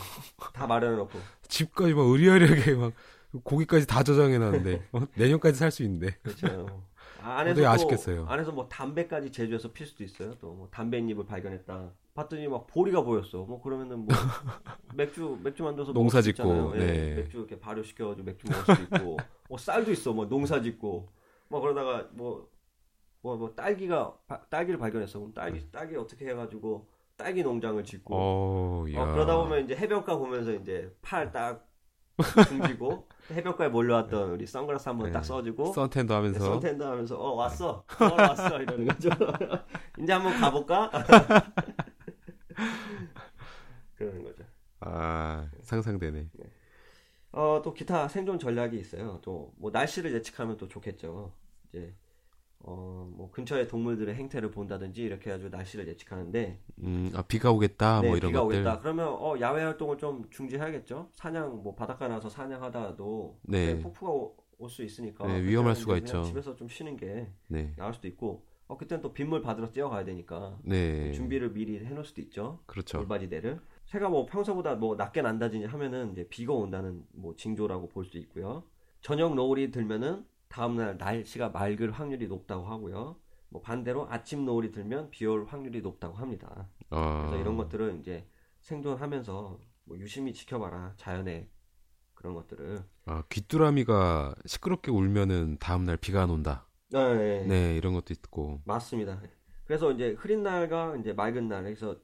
[0.54, 2.94] 다 마련해 놓고 집까지 막 의리의리하게 막
[3.44, 5.00] 고기까지 다 저장해 놨는데 어?
[5.16, 6.16] 내년까지 살 수 있는데.
[6.24, 6.84] 그렇죠.
[7.22, 8.26] 아, 안에서 또- 아쉽겠어요.
[8.28, 10.34] 안에서 뭐 담배까지 제조해서 필 수도 있어요.
[10.40, 11.92] 또 뭐 담배잎을 발견했다.
[12.14, 13.44] 봤더니 막 보리가 보였어.
[13.46, 14.08] 뭐 그러면은 뭐
[14.94, 16.74] 맥주 맥주 만들어서 농사 짓고.
[16.76, 17.16] 예, 네.
[17.16, 19.18] 맥주 이렇게 발효시켜 가지고 맥주 먹을 수도 있고,
[19.50, 20.14] 뭐 쌀도 있어.
[20.14, 21.10] 뭐 농사 짓고,
[21.48, 22.48] 뭐 그러다가 뭐
[23.22, 25.18] 뭐, 뭐 딸기가 바- 딸기를 발견했어.
[25.20, 29.02] 그럼 딸기 딸기 어떻게 해 가지고 딸기 농장을 짓고, 어, 야.
[29.02, 31.68] 어, 그러다 보면 이제 해변가 보면서 이제 팔 딱
[32.48, 35.14] 등지고 해변가에 몰려왔던 우리 선글라스 한번 네.
[35.14, 36.40] 딱 써주고 선텐도 하면서.
[36.40, 37.84] 선텐드 하면서 어 왔어.
[38.00, 38.62] 어 왔어.
[38.62, 39.10] 이러는 거죠.
[40.00, 40.92] 이제 한번 가볼까?
[43.96, 44.44] 그러는 거죠.
[44.80, 46.30] 아 상상되네.
[47.32, 49.20] 어또 기타 생존 전략이 있어요.
[49.24, 51.34] 또 뭐 날씨를 예측하면 또 좋겠죠.
[51.70, 51.96] 이제
[52.64, 58.08] 어 뭐 근처의 동물들의 행태를 본다든지 이렇게 해가지고 날씨를 예측하는데 음, 아 비가 오겠다 네,
[58.08, 58.56] 뭐 이런 비가 것들.
[58.60, 63.80] 오겠다 그러면 어 야외 활동을 좀 중지해야겠죠 사냥 뭐 바닷가 나서 사냥하다가도 네.
[63.82, 64.14] 폭풍가
[64.60, 66.24] 올 수 있으니까 네, 위험할 수가 있죠.
[66.24, 67.74] 집에서 좀 쉬는 게 네.
[67.76, 71.12] 나을 수도 있고 어 그때는 또 빗물 받으러 뛰어가야 되니까 네.
[71.12, 72.98] 준비를 미리 해놓을 수도 있죠 그렇죠.
[73.00, 78.18] 물바지대를 새가 뭐 평소보다 뭐 낮게 난다든지 하면은 이제 비가 온다는 뭐 징조라고 볼 수
[78.20, 78.64] 있고요
[79.02, 83.16] 저녁 노을이 들면은 다음날 날씨가 맑을 확률이 높다고 하고요
[83.50, 87.26] 뭐 반대로 아침 노을이 들면 비 올 확률이 높다고 합니다 아.
[87.26, 88.28] 그래서 이런 것들을 이제
[88.62, 91.50] 생존하면서 뭐 유심히 지켜봐라 자연의
[92.14, 96.68] 그런 것들을 아, 귀뚜라미가 시끄럽게 울면은 다음 날 비가 안 온다.
[96.90, 98.62] 네, 네, 이런 것도 있고.
[98.64, 99.20] 맞습니다.
[99.66, 101.98] 그래서 이제 흐린 날과 이제 맑은 날에서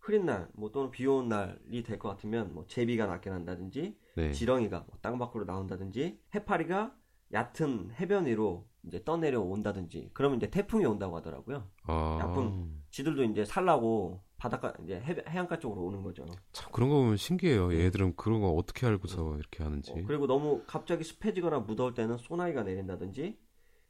[0.00, 4.32] 흐린 날, 뭐 또는 비 오는 날이 될 것 같으면 뭐 제비가 낮게 난다든지 네.
[4.32, 6.92] 지렁이가 뭐 땅 밖으로 나온다든지 해파리가
[7.32, 11.68] 얕은 해변 위로 이제 떠내려 온다든지 그러면 이제 태풍이 온다고 하더라고요.
[11.84, 12.16] 아.
[12.20, 16.26] 나쁜- 지들도 이제 살라고 바닷가 이제 해, 해안가 쪽으로 오는 거죠.
[16.52, 17.72] 참 그런 거 보면 신기해요.
[17.72, 19.92] 얘들은 그런 거 어떻게 알고서 이렇게 하는지.
[19.92, 23.38] 어, 그리고 너무 갑자기 습해지거나 무더울 때는 소나기가 내린다든지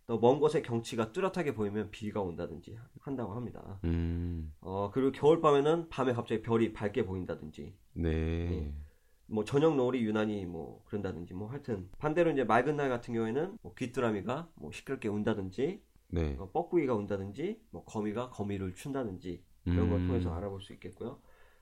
[0.06, 3.80] 또 먼 곳의 경치가 뚜렷하게 보이면 비가 온다든지 한다고 합니다.
[3.84, 4.52] 음.
[4.60, 8.74] 어, 그리고 겨울 밤에는 밤에 갑자기 별이 밝게 보인다든지, 네.
[9.26, 13.74] 뭐 저녁 노을이 유난히 뭐 그런다든지, 뭐 하여튼 반대로 이제 맑은 날 같은 경우에는 뭐
[13.74, 16.36] 귀뚜라미가 뭐 시끄럽게 운다든지, 네.
[16.38, 20.06] 어, 뻐꾸기가 운다든지, 뭐 거미가 거미를 춘다든지 이런 걸 음.
[20.06, 21.20] 통해서 알아볼 수 있겠고요.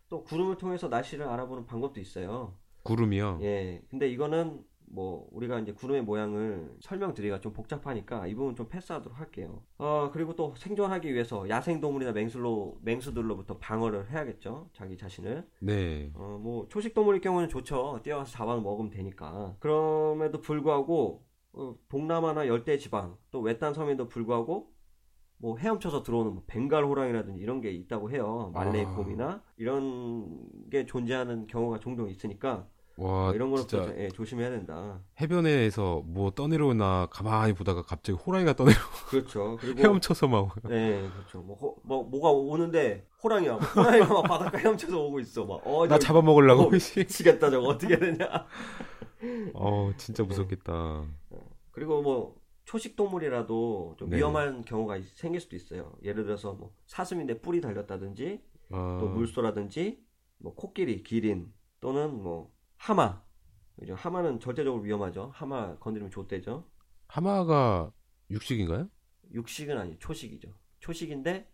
[0.08, 2.56] 또 구름을 통해서 날씨를 알아보는 방법도 있어요.
[2.82, 3.38] 구름이요.
[3.42, 9.18] 예, 근데 이거는 뭐 우리가 이제 구름의 모양을 설명드리기가 좀 복잡하니까 이 부분 좀 패스하도록
[9.18, 9.62] 할게요.
[9.78, 15.48] 어 그리고 또 생존하기 위해서 야생 동물이나 맹수로 맹수들로부터 방어를 해야겠죠, 자기 자신을.
[15.60, 16.12] 네.
[16.14, 19.56] 어뭐 초식 동물일 경우는 좋죠, 뛰어가서 잡아 먹으면 되니까.
[19.60, 24.72] 그럼에도 불구하고 어, 동남아나 열대 지방 또 외딴 섬에도 불구하고
[25.38, 28.50] 뭐 헤엄쳐서 들어오는 뭐 벵갈 호랑이라든지 이런 게 있다고 해요.
[28.54, 28.94] 말레이 아.
[28.94, 32.68] 곰이나 이런 게 존재하는 경우가 종종 있으니까
[33.00, 35.00] 와, 이런 거는 예, 조심해야 된다.
[35.20, 38.76] 해변에서 뭐 떠내려오나 가만히 보다가 갑자기 호랑이가 떠내려
[39.08, 39.56] 그렇죠.
[39.58, 41.38] 그리고 헤엄쳐서 막 예, 그렇죠.
[41.40, 43.54] 뭐, 호, 뭐 뭐가 오는데 호랑이야.
[43.54, 45.46] 호랑이가 막 바닷가 헤엄쳐서 오고 있어.
[45.46, 46.64] 막 어, 나 잡아먹으려고.
[46.64, 48.46] 어, 미치겠다 저거 어떻게 해야 되냐.
[49.54, 51.04] 어, 진짜 무섭겠다.
[51.70, 52.36] 그리고 뭐
[52.66, 54.18] 초식 동물이라도 좀 네.
[54.18, 55.92] 위험한 경우가 있- 생길 수도 있어요.
[56.02, 58.42] 예를 들어서 뭐 사슴인데 뿔이 달렸다든지
[58.72, 60.04] 아, 또 물소라든지
[60.38, 63.22] 뭐 코끼리, 기린 또는 뭐 하마.
[63.78, 63.94] 그죠?
[63.94, 65.30] 하마는 절대적으로 위험하죠.
[65.34, 66.64] 하마 건드리면 좆대죠.
[67.08, 67.92] 하마가
[68.30, 68.88] 육식인가요?
[69.32, 70.48] 육식은 아니 초식이죠.
[70.80, 71.46] 초식인데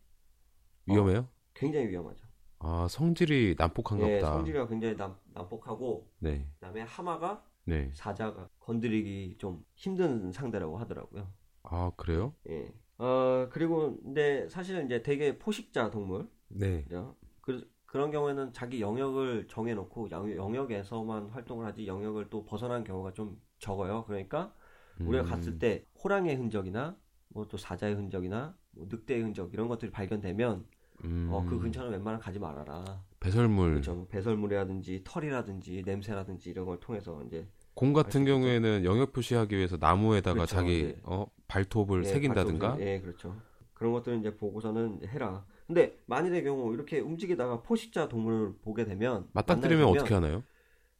[0.87, 1.29] 위험해요?
[1.53, 2.24] 굉장히 위험하죠.
[2.61, 4.33] 아, 성질이 난폭한가 예, 보다.
[4.35, 6.49] 성질이 굉장히 난, 난폭하고 네.
[6.55, 7.91] 그다음에 하마가 네.
[7.93, 11.33] 사자가 건드리기 좀 힘든 상대라고 하더라고요.
[11.64, 12.35] 아, 그래요?
[12.49, 12.72] 예.
[12.99, 16.85] 어 그리고 근데 사실은 이제 되게 포식자 동물 네.
[16.85, 17.16] 그죠?
[17.41, 23.40] 그, 그런 경우에는 자기 영역을 정해놓고 영- 영역에서만 활동을 하지 영역을 또 벗어난 경우가 좀
[23.59, 24.05] 적어요.
[24.07, 24.53] 그러니까
[25.01, 26.94] 우리가 음, 갔을 때 호랑이의 흔적이나
[27.28, 30.66] 뭐 또 사자의 흔적이나 뭐 늑대의 흔적 이런 것들이 발견되면
[31.05, 32.84] 음, 어, 그 근처는 웬만하면 가지 말아라.
[33.18, 33.70] 배설물.
[33.72, 34.07] 그렇죠.
[34.09, 38.26] 배설물이라든지 털이라든지 냄새라든지 이런 걸 통해서 이제 곰 같은.
[38.26, 41.01] 경우에는 영역 표시하기 위해서 나무에다가 그렇죠, 자기 네.
[41.05, 42.76] 어, 발톱을 예, 새긴다든가.
[42.76, 43.36] 발톱을- 예, 그렇죠.
[43.72, 45.47] 그런 것들은 이제 보고서는 해라.
[45.67, 50.43] 근데 만일의 경우 이렇게 움직이다가 포식자 동물을 보게 되면 맞닥뜨리면 어떻게 하나요?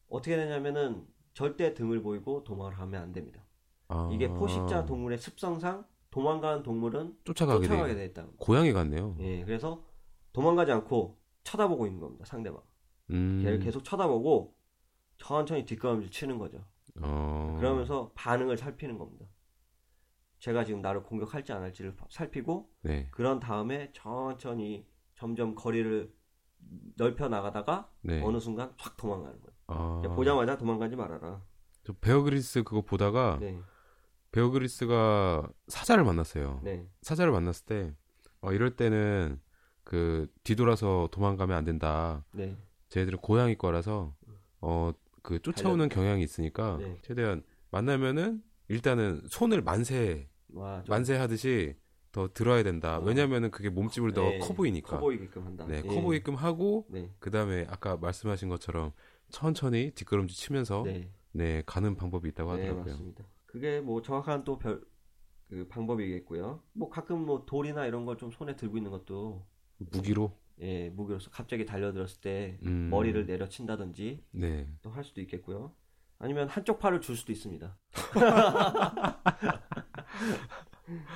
[0.09, 3.45] 어떻게 되냐면은 절대 등을 보이고 도망을 하면 안 됩니다.
[3.89, 8.01] 아, 이게 포식자 동물의 습성상 도망가는 동물은 쫓아가게, 쫓아가게 돼.
[8.01, 8.27] 돼 있다.
[8.39, 9.17] 고양이 같네요.
[9.21, 9.85] 예, 그래서
[10.33, 12.25] 도망가지 않고 쳐다보고 있는 겁니다.
[12.25, 12.61] 상대방.
[13.11, 13.41] 음.
[13.43, 14.57] 걔를 계속 쳐다보고
[15.19, 16.65] 천천히 뒷걸음질 치는 거죠.
[17.01, 17.57] 어.
[17.59, 19.27] 그러면서 반응을 살피는 겁니다.
[20.39, 23.09] 제가 지금 나를 공격할지 안 할지를 살피고 네.
[23.11, 26.13] 그런 다음에 천천히 점점 거리를
[26.97, 28.23] 넓혀 나가다가 네.
[28.23, 29.57] 어느 순간 확 도망가는 거예요.
[29.69, 30.03] 아.
[30.15, 31.43] 보자마자 도망가지 말아라.
[31.85, 33.59] 저 베어그리스 그거 보다가 네,
[34.33, 36.61] 베어그리스가 사자를 만났어요.
[36.65, 37.95] 네, 사자를 만났을 때
[38.41, 39.41] 어, 이럴 때는
[39.85, 42.25] 그 뒤돌아서 도망가면 안 된다.
[42.33, 42.57] 네,
[42.89, 44.15] 쟤들은 고양이 거라서
[44.61, 44.93] 어
[45.27, 46.97] 그 쫓아오는 경향이 있으니까 네.
[47.03, 51.77] 최대한 만나면은 일단은 손을 만세 와, 좀 만세하듯이
[52.13, 52.99] 더 들어야 된다.
[52.99, 53.03] 어.
[53.03, 54.89] 왜냐면은 그게 몸집을 네, 더커 보이니까.
[54.97, 55.67] 커 보이게끔 한다.
[55.67, 55.83] 네, 예.
[55.83, 58.93] 커 보이게끔 하고 네, 그다음에 아까 말씀하신 것처럼
[59.31, 62.93] 천천히 뒷걸음질 치면서 네, 네, 가는 방법이 있다고 네, 하더라고요.
[62.93, 63.25] 맞습니다.
[63.47, 64.83] 그게 뭐 정확한 또 별
[65.49, 66.61] 그 방법이겠고요.
[66.73, 69.47] 뭐 가끔 뭐 돌이나 이런 걸 좀 손에 들고 있는 것도
[69.79, 74.67] 무기로 예, 무기로서 갑자기 달려들었을 때 음, 머리를 내려친다든지 네.
[74.83, 75.73] 또 할 수도 있겠고요.
[76.19, 77.77] 아니면 한쪽 팔을 줄 수도 있습니다.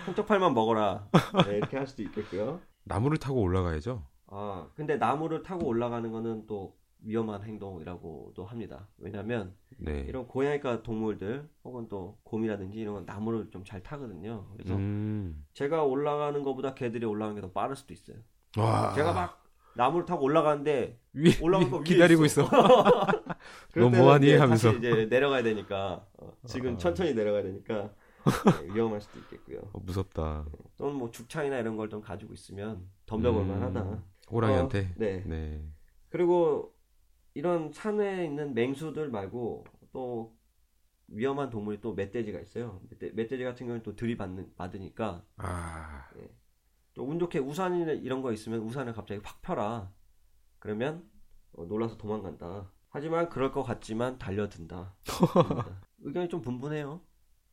[0.04, 1.08] 한쪽 팔만 먹어라.
[1.46, 2.60] 네, 이렇게 할 수도 있겠고요.
[2.84, 4.04] 나무를 타고 올라가야죠.
[4.28, 8.88] 아, 근데 나무를 타고 올라가는 거는 또 위험한 행동이라고도 합니다.
[8.98, 10.00] 왜냐면 네.
[10.06, 14.46] 이런 고양이과 동물들 혹은 또 곰이라든지 이런 건 나무를 좀 잘 타거든요.
[14.52, 15.46] 그래서 음.
[15.54, 18.16] 제가 올라가는 것보다 걔들이 올라가는 게 더 빠를 수도 있어요.
[18.58, 18.92] 와.
[18.94, 19.42] 제가 막
[19.76, 22.46] 나무를 타고 올라가는데 위, 올라가는 거 기다리고 있어.
[22.48, 22.66] 그럴
[23.74, 24.32] 너 뭐하니?
[24.34, 24.72] 하면서.
[24.72, 26.78] 이제 내려가야 되니까 어, 지금 아.
[26.78, 27.94] 천천히 내려가야 되니까
[28.62, 29.60] 네, 위험할 수도 있겠고요.
[29.72, 30.46] 어, 무섭다.
[30.76, 33.48] 또는 뭐 죽창이나 이런 걸 좀 가지고 있으면 덤벼볼 음.
[33.48, 34.04] 만하다.
[34.30, 34.80] 호랑이한테.
[34.80, 35.24] 어, 네.
[35.26, 35.64] 네.
[36.08, 36.74] 그리고
[37.34, 40.36] 이런 산에 있는 맹수들 말고 또
[41.08, 42.80] 위험한 동물이 또 멧돼지가 있어요.
[42.90, 46.08] 멧돼, 멧돼지 같은 경우는 또 들이받는 받으니까 아.
[46.94, 49.92] 또운 좋게 우산이나 이런 거 있으면 우산을 갑자기 확 펴라.
[50.58, 51.08] 그러면
[51.52, 52.70] 어, 놀라서 도망간다.
[52.90, 54.94] 하지만 그럴 것 같지만 달려든다.
[56.02, 57.00] 의견이 좀 분분해요.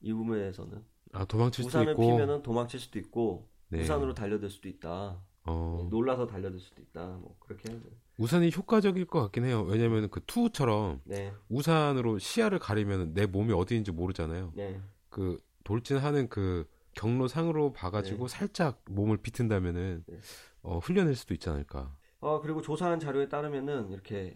[0.01, 0.83] 이 부분에서는
[1.13, 2.01] 아, 도망칠 수도 우산을 있고.
[2.01, 3.81] 피면은 도망칠 수도 있고 네.
[3.81, 5.21] 우산으로 달려들 수도 있다.
[5.45, 5.87] 어.
[5.89, 7.05] 놀라서 달려들 수도 있다.
[7.21, 7.91] 뭐 그렇게 해야 돼요.
[8.17, 9.61] 우산이 효과적일 것 같긴 해요.
[9.61, 14.53] 왜냐면 그 투우처럼 네, 우산으로 시야를 가리면 내 몸이 어디인지 모르잖아요.
[14.55, 20.19] 네, 그 돌진하는 그 경로 상으로 봐가지고 살짝 몸을 비튼다면은 네.
[20.63, 21.95] 어, 흘려낼 수도 있지 않을까.
[22.19, 24.35] 어, 그리고 조사한 자료에 따르면은 이렇게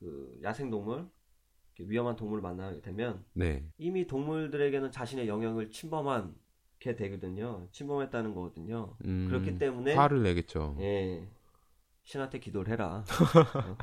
[0.00, 1.06] 그 야생 동물,
[1.76, 3.64] 이렇게 위험한 동물을 만나게 되면 네.
[3.78, 6.34] 이미 동물들에게는 자신의 영역을 침범한
[6.78, 7.68] 게 되거든요.
[7.72, 8.96] 침범했다는 거거든요.
[9.04, 10.76] 음, 그렇기 때문에 화를 내겠죠.
[10.80, 11.28] 예,
[12.02, 13.04] 신한테 기도를 해라.
[13.68, 13.76] 어?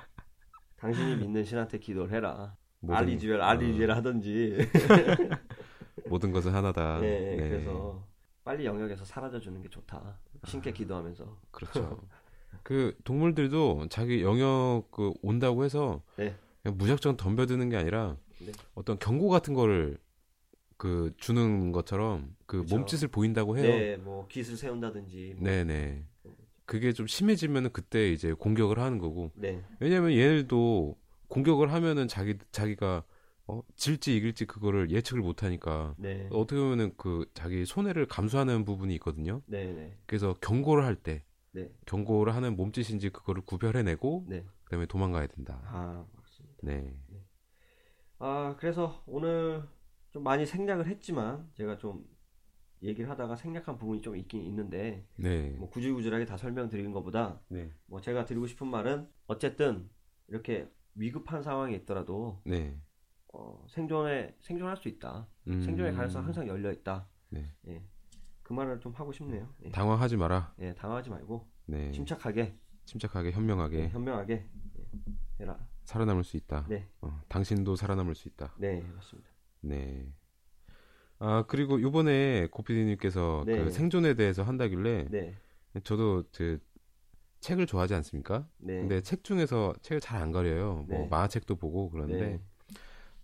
[0.77, 2.57] 당신이 믿는 신한테 기도를 해라.
[2.87, 4.57] 알리지엘, 알리지엘 하든지.
[4.59, 4.67] 어,
[6.09, 7.03] 모든 것은 하나다.
[7.03, 7.49] 예, 네.
[7.49, 8.03] 그래서
[8.43, 10.19] 빨리 영역에서 사라져 주는 게 좋다.
[10.45, 11.39] 신께 기도하면서.
[11.51, 12.01] 그렇죠.
[12.63, 16.35] 그 동물들도 자기 영역 그 온다고 해서 네.
[16.61, 18.51] 그냥 무작정 덤벼드는 게 아니라 네.
[18.75, 19.97] 어떤 경고 같은 거를
[20.77, 22.75] 그 주는 것처럼 그 그쵸.
[22.75, 23.65] 몸짓을 보인다고 해요.
[23.65, 25.35] 네, 뭐 깃을 세운다든지.
[25.37, 25.49] 뭐.
[25.49, 26.03] 네 네.
[26.65, 29.31] 그게 좀 심해지면은 그때 이제 공격을 하는 거고.
[29.35, 30.97] 네, 왜냐면 얘들도
[31.29, 33.03] 공격을 하면은 자기 자기가
[33.47, 38.93] 어, 질지 이길지 그거를 예측을 못 하니까 네, 어떻게 보면은 그 자기 손해를 감수하는 부분이
[38.95, 39.41] 있거든요.
[39.45, 41.23] 네, 네, 그래서 경고를 할 때
[41.57, 44.45] 네, 경고를 하는 몸짓인지 그거를 구별해내고 네.
[44.65, 45.59] 그다음에 도망가야 된다.
[45.65, 46.57] 아, 맞습니다.
[46.61, 46.95] 네.
[48.19, 49.63] 아, 그래서 오늘
[50.11, 52.05] 좀 많이 생략을 했지만 제가 좀
[52.83, 55.49] 얘기를 하다가 생략한 부분이 좀 있긴 있는데 네.
[55.57, 57.73] 뭐 구질구질하게 다 설명드리는 것보다 네.
[57.87, 59.89] 뭐 제가 드리고 싶은 말은 어쨌든
[60.27, 62.79] 이렇게 위급한 상황이 있더라도 네.
[63.33, 65.27] 어, 생존에 생존할 수 있다.
[65.47, 67.07] 음, 생존의 가능성 항상 열려 있다.
[67.29, 67.51] 네.
[67.67, 67.83] 예.
[68.47, 69.45] 그 말을 좀 하고 싶네요.
[69.65, 70.53] 예, 당황하지 마라.
[70.59, 71.91] 예, 당하지 말고 네.
[71.91, 74.33] 침착하게, 침착하게 예, 현명하게 현명하게
[74.79, 74.87] 예,
[75.41, 75.59] 해라.
[75.83, 76.65] 살아남을 수 있다.
[76.69, 78.53] 네, 어, 당신도 살아남을 수 있다.
[78.57, 79.29] 네, 맞습니다.
[79.59, 80.07] 네.
[81.19, 83.57] 아 그리고 이번에 고피디님께서 네.
[83.57, 85.35] 그 생존에 대해서 한다길래 네,
[85.83, 86.59] 저도 그
[87.41, 88.47] 책을 좋아하지 않습니까?
[88.59, 90.85] 네, 근데 책 중에서 책을 잘 안 가려요.
[90.87, 91.07] 뭐 네.
[91.09, 92.41] 만화책도 보고 그러는데 네.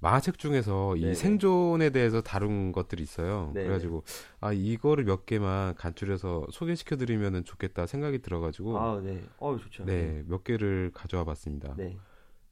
[0.03, 1.13] 만화책 중에서 이 네, 네.
[1.13, 3.51] 생존에 대해서 다룬 것들이 있어요.
[3.53, 4.03] 네, 그래가지고
[4.41, 9.85] 아 이거를 몇 개만 간추려서 소개시켜 드리면은 좋겠다 생각이 들어가지고 아, 네, 어, 좋죠.
[9.85, 11.73] 네몇 개를 가져와 봤습니다.
[11.77, 11.97] 네,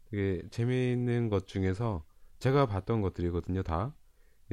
[0.10, 2.06] 되게 재미있는 것 중에서
[2.40, 3.64] 제가 봤던 것들이거든요.
[3.64, 3.94] 다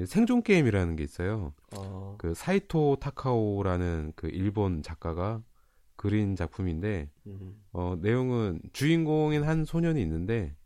[0.04, 1.54] 생존 게임이라는 게 있어요.
[1.76, 5.40] 어, 그 사이토 타카오라는 그 일본 작가가
[5.94, 10.56] 그린 작품인데 음, 어, 내용은 주인공인 한 소년이 있는데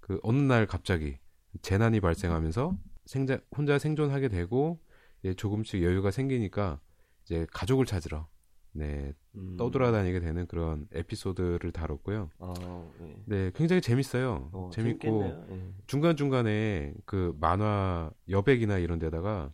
[0.00, 1.18] 그 어느 날 갑자기
[1.60, 4.80] 재난이 발생하면서 생자, 혼자 생존하게 되고
[5.22, 6.80] 이제 조금씩 여유가 생기니까
[7.24, 8.26] 이제 가족을 찾으러
[8.72, 9.56] 네 음.
[9.58, 12.30] 떠돌아다니게 되는 그런 에피소드를 다뤘고요.
[12.38, 12.54] 아,
[12.98, 13.22] 네.
[13.26, 14.48] 네 굉장히 재밌어요.
[14.52, 15.46] 어, 재밌고 재밌겠네요.
[15.50, 15.72] 예.
[15.86, 19.52] 중간 중간에 그 만화 여백이나 이런 데다가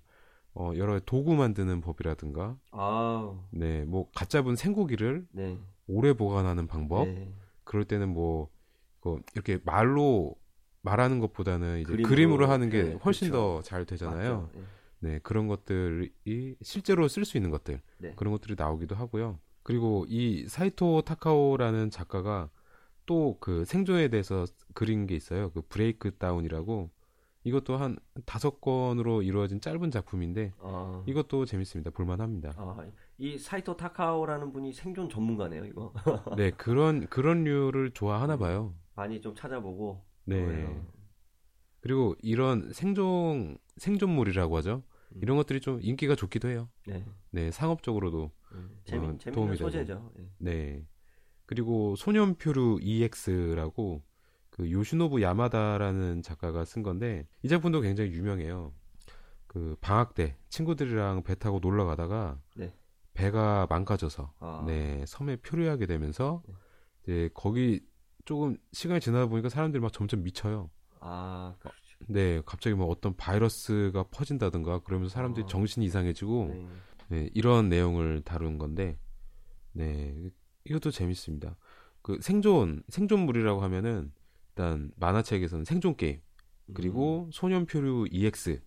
[0.54, 5.58] 어, 여러 도구 만드는 법이라든가 아, 네뭐 가짜분 생고기를 네.
[5.86, 7.32] 오래 보관하는 방법 네.
[7.64, 10.36] 그럴 때는 뭐그 이렇게 말로
[10.82, 13.60] 말하는 것보다는 이제 그림으로, 하는 게 네, 훨씬 그렇죠.
[13.62, 14.50] 더잘 되잖아요.
[14.56, 14.62] 예.
[15.00, 16.10] 네, 그런 것들이
[16.62, 17.80] 실제로 쓸 수 있는 것들.
[17.98, 18.12] 네.
[18.16, 19.38] 그런 것들이 나오기도 하고요.
[19.62, 22.50] 그리고 이 사이토 타카오라는 작가가
[23.06, 25.50] 또 그 생존에 대해서 그린 게 있어요.
[25.52, 26.90] 그 브레이크 다운이라고
[27.44, 31.90] 이것도 한 다섯 권으로 이루어진 짧은 작품인데 아, 이것도 재밌습니다.
[31.90, 32.52] 볼만합니다.
[32.56, 32.84] 아,
[33.16, 35.92] 이 사이토 타카오라는 분이 생존 전문가네요, 이거.
[36.36, 38.74] 네, 그런 그런 류를 좋아하나 봐요.
[38.94, 40.02] 많이 좀 찾아보고.
[40.36, 40.80] 네.
[41.80, 44.82] 그리고 이런 생존 생존물이라고 하죠.
[45.14, 45.20] 음.
[45.22, 46.68] 이런 것들이 좀 인기가 좋기도 해요.
[46.86, 47.04] 네.
[47.30, 49.70] 네, 상업적으로도 음, 재미, 어, 도움이 되고.
[49.70, 50.12] 소재죠.
[50.18, 50.28] 예.
[50.38, 50.86] 네.
[51.46, 54.02] 그리고 소년표류 EX라고
[54.50, 58.72] 그 요시노부 야마다라는 작가가 쓴 건데 이 작품도 굉장히 유명해요.
[59.46, 62.74] 그 방학 때 친구들이랑 배 타고 놀러 가다가 네.
[63.14, 64.64] 배가 망가져서 아.
[64.66, 66.54] 네, 섬에 표류하게 되면서 네.
[67.02, 67.80] 이제 거기
[68.28, 70.68] 조금 시간이 지나다 보니까 사람들이 막 점점 미쳐요.
[71.00, 71.78] 아, 그렇죠.
[72.08, 75.46] 네, 갑자기 뭐 어떤 바이러스가 퍼진다든가 그러면서 사람들이 아.
[75.46, 76.68] 정신이 이상해지고 네.
[77.08, 78.98] 네, 이런 내용을 다룬 건데,
[79.72, 80.30] 네,
[80.64, 81.56] 이것도 재밌습니다.
[82.02, 84.12] 그 생존, 생존물이라고 하면은,
[84.50, 86.20] 일단 만화책에서는 생존 게임,
[86.74, 87.30] 그리고 음.
[87.32, 88.60] 소년표류 EX,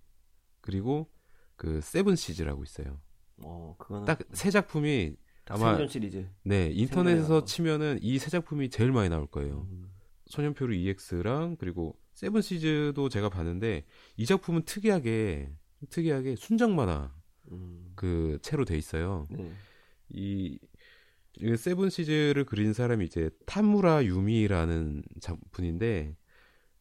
[0.62, 1.12] 그리고
[1.56, 3.00] 그 Seven Seeds라고 있어요.
[3.44, 6.28] 어, 그거는 딱세 작품이, 다 아마- 생존 시리즈.
[6.44, 7.44] 네, 인터넷에서.
[7.46, 9.68] 치면은 이 세 작품이 제일 많이 나올 거예요.
[9.72, 9.90] 음.
[10.28, 13.86] 소년표류 EX랑, 그리고 Seven Seeds도 제가 봤는데,
[14.18, 15.52] 이 작품은 특이하게,
[15.90, 17.14] 특이하게 순정 만화
[17.52, 17.92] 음.
[17.96, 19.28] 그 채로 돼 있어요.
[19.30, 19.52] 네.
[20.10, 20.58] 이,
[21.40, 26.16] 이 Seven Seeds를 그린 사람이 이제 타무라 유미라는 자- 분인데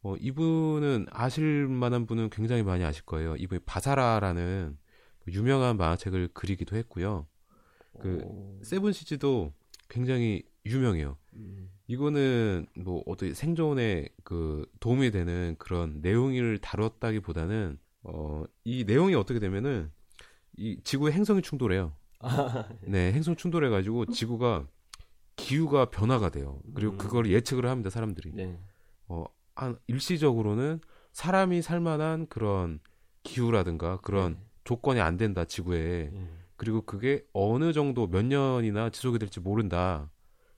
[0.02, 3.36] 어, 이분은 아실 만한 분은 굉장히 많이 아실 거예요.
[3.36, 4.76] 이분이 바사라라는
[5.28, 7.26] 유명한 만화책을 그리기도 했고요.
[7.99, 8.59] 그 오.
[8.62, 9.53] Seven Seeds도
[9.88, 11.16] 굉장히 유명해요.
[11.34, 11.70] 음.
[11.86, 19.91] 이거는 뭐 어떻게 생존에 그 도움이 되는 그런 내용을 다뤘다기보다는 어, 이 내용이 어떻게 되면은
[20.57, 21.93] 이 지구의 행성이 충돌해요.
[22.20, 24.66] 아, 네, 행성 충돌해 가지고 지구가
[25.36, 26.61] 기후가 변화가 돼요.
[26.74, 26.99] 그리고 음.
[26.99, 28.32] 그걸 예측을 합니다, 사람들이.
[28.34, 28.59] 네.
[29.09, 29.24] 어,
[29.55, 30.80] 한 일시적으로는
[31.12, 32.78] 사람이 살 만한 그런
[33.22, 34.41] 기후라든가 그런 네.
[34.64, 36.11] 조건이 안 된다, 지구에.
[36.14, 36.39] 예.
[36.61, 40.11] 그리고 그게 어느 정도 몇 년이나 지속이 될지 모른다.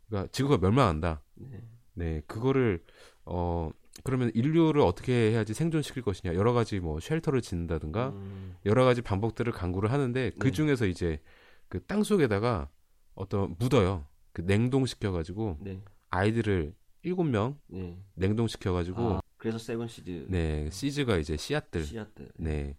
[0.09, 1.23] 그러니까 지구가 멸망한다.
[1.37, 1.63] 네.
[1.95, 2.83] 네, 그거를
[3.25, 3.71] 어
[4.03, 8.57] 그러면 인류를 어떻게 해야지 생존시킬 것이냐 여러 가지 뭐 shelter를 짓는다든가 음.
[8.67, 10.51] 여러 가지 방법들을 강구를 하는데 그 네.
[10.51, 11.21] 중에서 이제
[11.69, 12.69] 그 땅 속에다가
[13.15, 14.05] 어떤 묻어요.
[14.33, 15.85] 그 냉동시켜 가지고 네.
[16.11, 16.75] 아이들을
[17.05, 17.97] 일곱 명 네.
[18.17, 22.33] 냉동시켜 가지고 아, 그래서 Seven Seeds 네 seeds가 이제 씨앗들 씨앗들.
[22.39, 22.77] 네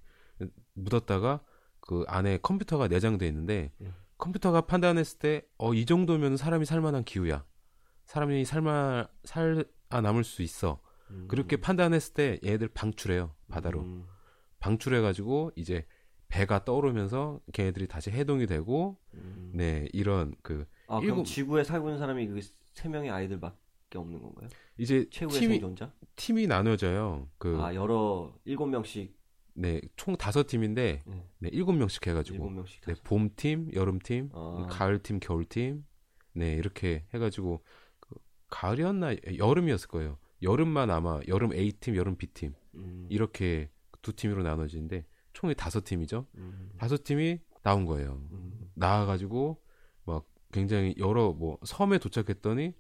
[0.73, 1.39] 묻었다가
[1.85, 3.91] 그 안에 컴퓨터가 내장돼 있는데 네.
[4.17, 7.45] 컴퓨터가 판단했을 때 어 이 정도면 사람이 살만한 기후야
[8.05, 9.63] 사람이 살만 살아
[10.01, 10.79] 남을 수 있어
[11.11, 11.27] 음.
[11.27, 14.05] 그렇게 판단했을 때 얘들 방출해요 바다로 음.
[14.59, 15.85] 방출해가지고 이제
[16.29, 19.51] 배가 떠오르면서 걔네들이 다시 해동이 되고 음.
[19.53, 22.39] 네 이런 그 아, 그럼 일곱- 지구에 살고 있는 사람이 그
[22.73, 24.49] 세 명의 아이들밖에 없는 건가요?
[24.79, 25.93] 이제 최후의 팀이 생존자?
[26.15, 29.15] 팀이 나눠져요 그 아, 여러 일곱 명씩
[29.55, 31.27] 네, 총 다섯 팀인데, 네.
[31.39, 33.01] 네, 일곱 명씩 해 가지고, 일곱 명씩 네, 다.
[33.03, 34.67] 봄팀, 여름팀, 아.
[34.69, 35.85] 가을팀, 겨울팀,
[36.33, 37.63] 네, 이렇게 해 가지고,
[37.99, 38.15] 그
[38.49, 40.17] 가을이었나, 여름이었을 거예요.
[40.41, 43.07] 여름만 아마, 여름 A팀, 여름 B팀, 음.
[43.09, 43.69] 이렇게
[44.01, 46.25] 두 팀으로 나눠지는데, 총이 다섯 팀이죠.
[46.35, 46.71] 음.
[46.77, 48.21] 다섯 팀이 나온 거예요.
[48.31, 48.71] 음.
[48.73, 49.61] 나와 가지고,
[50.05, 52.73] 막 굉장히 여러, 뭐, 섬에 도착했더니,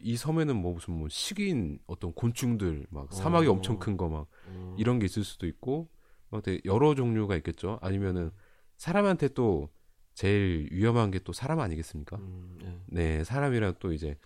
[0.00, 3.52] 이 섬에는 뭐 무슨 뭐 식인 어떤 곤충들, 막 사막이 어.
[3.52, 4.76] 엄청 큰 거 막, 음.
[4.78, 6.01] 이런 게 있을 수도 있고 막
[6.40, 7.78] 되게 여러 종류가 있겠죠.
[7.82, 8.30] 아니면은
[8.76, 9.68] 사람한테 또
[10.14, 12.16] 제일 위험한 게 또 사람 아니겠습니까?
[12.16, 12.80] 음, 네.
[13.18, 14.16] 네, 사람이랑 또 이제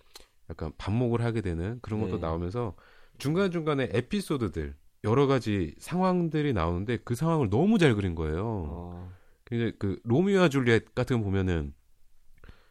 [0.51, 2.19] 약간 반목을 하게 되는 그런 것도 네.
[2.21, 2.75] 나오면서
[3.19, 8.45] 중간 중간에 에피소드들 여러 가지 상황들이 나오는데 그 상황을 너무 잘 그린 거예요.
[8.47, 9.13] 어.
[9.45, 11.73] 굉장히 그 로미오와 줄리엣 같은 거 보면은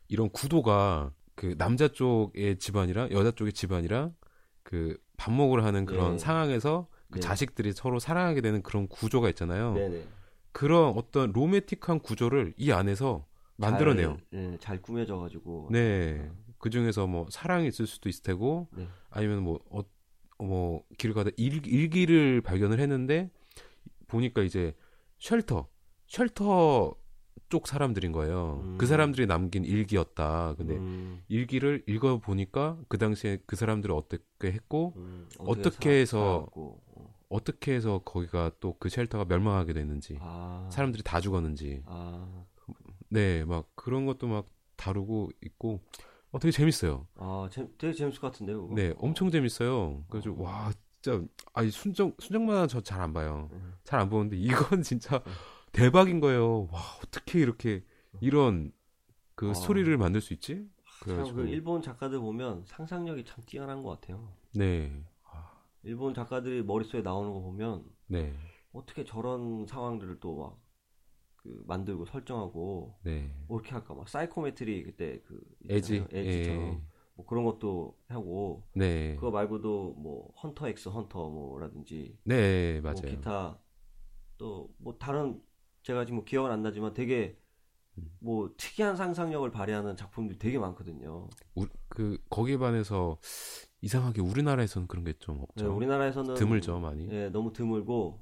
[0.07, 4.13] 이런 구도가 그 남자 쪽의 집안이랑 여자 쪽의 집안이랑
[4.63, 6.17] 그 반목을 하는 그런 네.
[6.17, 7.22] 상황에서 그 네.
[7.22, 9.74] 자식들이 서로 사랑하게 되는 그런 구조가 있잖아요.
[9.74, 10.05] 네네.
[10.51, 14.18] 그런 어떤 로맨틱한 구조를 이 안에서 만들어내요.
[14.18, 15.70] 잘, 네, 잘 꾸며져가지고.
[15.72, 16.30] 네.
[16.57, 18.88] 그 중에서 뭐 사랑이 있을 수도 있을 테고 네.
[19.09, 19.82] 아니면 뭐, 어,
[20.39, 23.32] 뭐 길을 가다 일, 일기를 발견을 했는데
[24.07, 24.76] 보니까 이제
[25.18, 25.70] 쉘터
[26.07, 26.95] 쉘터
[27.49, 28.61] 쪽 사람들인 거예요.
[28.63, 28.77] 음.
[28.77, 30.55] 그 사람들이 남긴 일기였다.
[30.57, 36.47] 근데 음, 일기를 읽어 보니까 그 당시에 그 사람들을 어떻게 했고 음, 어떻게 살- 해서
[36.55, 36.77] 어.
[37.29, 42.45] 어떻게 해서 거기가 또 그 쉘터가 멸망하게 됐는지 아, 사람들이 다 죽었는지 아,
[43.09, 45.81] 네막 그런 것도 막 다루고 있고
[46.31, 47.07] 어 되게 재밌어요.
[47.15, 48.63] 아, 재, 되게 재밌을 것 같은데요.
[48.63, 48.75] 그거?
[48.75, 50.03] 네 엄청 재밌어요.
[50.09, 50.35] 그래서 어.
[50.41, 50.71] 와
[51.01, 51.23] 진짜
[51.53, 53.49] 아니 순정 순정만화 저 잘 안 봐요.
[53.53, 53.73] 음.
[53.83, 55.21] 잘안 보는데 이건 진짜
[55.76, 56.67] 대박인 거예요.
[56.71, 57.84] 와 어떻게 이렇게
[58.21, 58.71] 이런
[59.36, 59.53] 그 아.
[59.53, 60.55] 스토리를 만들 수 있지?
[60.55, 60.67] 참,
[61.01, 64.32] 그래가지고 그 일본 작가들 보면 상상력이 참 뛰어난 것 같아요.
[64.55, 68.34] 네, 아, 일본 작가들이 머릿속에 나오는 거 보면 네,
[68.73, 70.65] 어떻게 저런 상황들을 또 막
[71.45, 73.32] 그 만들고 설정하고 네.
[73.47, 76.03] 뭐 이렇게 할까 막 사이코메트리 그때 그 에지.
[76.11, 76.82] 에지처럼 예.
[77.13, 83.01] 뭐 그런 것도 하고 네, 그거 말고도 뭐 Hunter X Hunter 뭐라든지 네뭐 맞아요.
[83.11, 83.59] 기타
[84.39, 85.39] 또 뭐 다른
[85.86, 87.38] 제가 지금 기억은 안 나지만 되게
[87.99, 88.09] 음.
[88.19, 91.29] 뭐 특이한 상상력을 발휘하는 작품들이 되게 많거든요.
[91.53, 93.19] 우- 그 거기에 반해서
[93.81, 95.75] 이상하게 우리나라에서는 그런 게좀 네, 없죠.
[95.75, 97.07] 우리나라에서는 드물죠 많이.
[97.11, 98.19] 예, 너무 드물고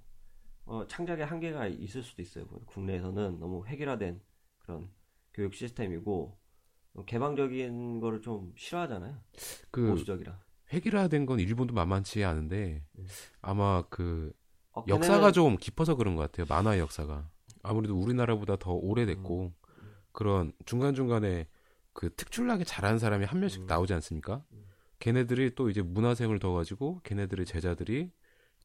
[0.66, 2.46] 어, 창작의 한계가 있을 수도 있어요.
[2.50, 4.22] 뭐, 국내에서는 너무 획일화된
[4.60, 4.90] 그런
[5.34, 6.38] 교육 시스템이고
[6.96, 9.18] 어, 개방적인 거를 좀 싫어하잖아요.
[9.72, 10.38] 그 보수적이라.
[10.74, 13.06] 획일화된 건 일본도 만만치 않은데 음.
[13.42, 14.34] 아마 그
[14.74, 16.46] 어, 역사가 좀 깊어서 그런 것 같아요.
[16.50, 17.32] 만화의 역사가
[17.64, 19.54] 아무래도 우리나라보다 더 오래됐고
[20.12, 21.48] 그런 중간 중간에
[21.94, 23.66] 그 특출나게 잘하는 사람이 한 명씩 음.
[23.66, 24.44] 나오지 않습니까?
[24.52, 24.66] 음.
[25.00, 28.12] 걔네들이 또 이제 문화생을 더 가지고 걔네들의 제자들이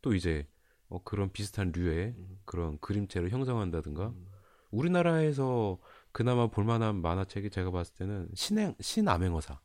[0.02, 0.46] 또 이제
[0.88, 4.26] 어, 그런 비슷한 류의 음, 그런 그림체를 형성한다든가 음,
[4.70, 5.78] 우리나라에서
[6.12, 9.60] 그나마 볼만한 만화책이 제가 봤을 때는 신행 신암행어사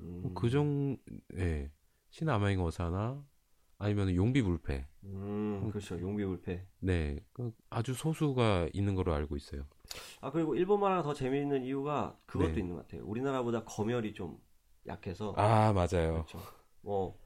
[0.00, 0.96] 음, 그정
[1.36, 1.70] 예
[2.10, 3.22] 신암행어사나
[3.82, 6.00] 아니면 용비 불패 음, 그렇죠.
[6.00, 6.64] 용비 불패.
[6.78, 9.66] 네, 그 아주 소수가 있는 걸로 알고 있어요.
[10.20, 12.60] 아 그리고 일본 만화가 더 재미있는 이유가 그것도 네.
[12.60, 13.04] 있는 것 같아요.
[13.04, 14.38] 우리나라보다 검열이 좀
[14.86, 16.12] 약해서 아, 맞아요.
[16.12, 16.38] 그렇죠.
[16.82, 17.18] 뭐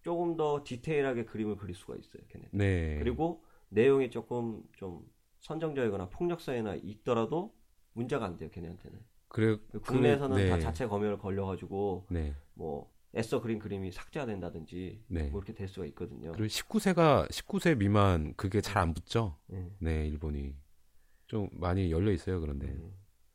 [0.00, 2.22] 조금 더 디테일하게 그림을 그릴 수가 있어요.
[2.28, 2.48] 걔네.
[2.52, 2.98] 네.
[2.98, 5.06] 그리고 내용이 조금 좀
[5.40, 7.54] 선정적이거나 폭력성이나 있더라도
[7.92, 8.48] 문제가 안 돼요.
[8.50, 8.98] 걔네한테는.
[9.28, 10.48] 그래 국내에서는 그, 네.
[10.48, 12.34] 다 자체 검열을 걸려가지고 네.
[12.54, 15.28] 뭐 애써 그린 그림이 삭제된다든지 네.
[15.30, 16.32] 뭐 이렇게 될 수가 있거든요.
[16.32, 19.36] 그리고 19세가 19세 미만 그게 잘 안 붙죠.
[19.48, 19.70] 네.
[19.78, 20.54] 네, 일본이
[21.26, 22.40] 좀 많이 열려 있어요.
[22.40, 22.66] 그런데.
[22.68, 22.92] 음,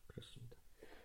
[0.07, 0.55] 그렇습니다.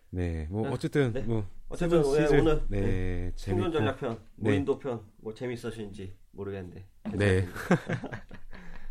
[0.09, 0.47] 네.
[0.49, 0.69] 뭐 네.
[0.69, 1.21] 어쨌든 네.
[1.23, 4.49] 뭐 어쨌든 네, 시즌, 오늘 네, 생존 재밌고 전략편, 네.
[4.51, 6.87] 무인도편 뭐 재밌으신지 모르겠는데.
[7.17, 7.47] 네.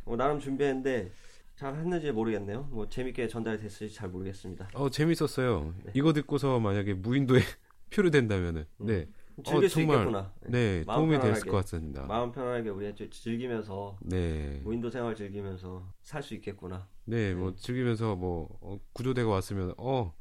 [0.05, 1.11] 뭐 나름 준비했는데
[1.57, 2.65] 잘 했는지 모르겠네요.
[2.71, 4.69] 뭐 재밌게 전달이 됐을지 잘 모르겠습니다.
[4.75, 5.75] 어, 재밌었어요.
[5.85, 5.93] 네.
[5.95, 7.41] 이거 듣고서 만약에 무인도에
[7.91, 8.87] 표류된다면은 음.
[8.87, 9.09] 네.
[9.43, 10.33] 즐길 어, 수 정말, 있겠구나.
[10.43, 11.51] 네, 마음 도움이 편안하게.
[11.51, 12.07] 것 같습니다.
[12.07, 14.61] 마음 편하게 우리 좀 즐기면서 네.
[14.65, 16.89] 무인도 생활 즐기면서 살 수 있겠구나.
[17.05, 17.57] 네, 뭐 네.
[17.61, 20.13] 즐기면서 뭐 어, 구조대가 왔으면 어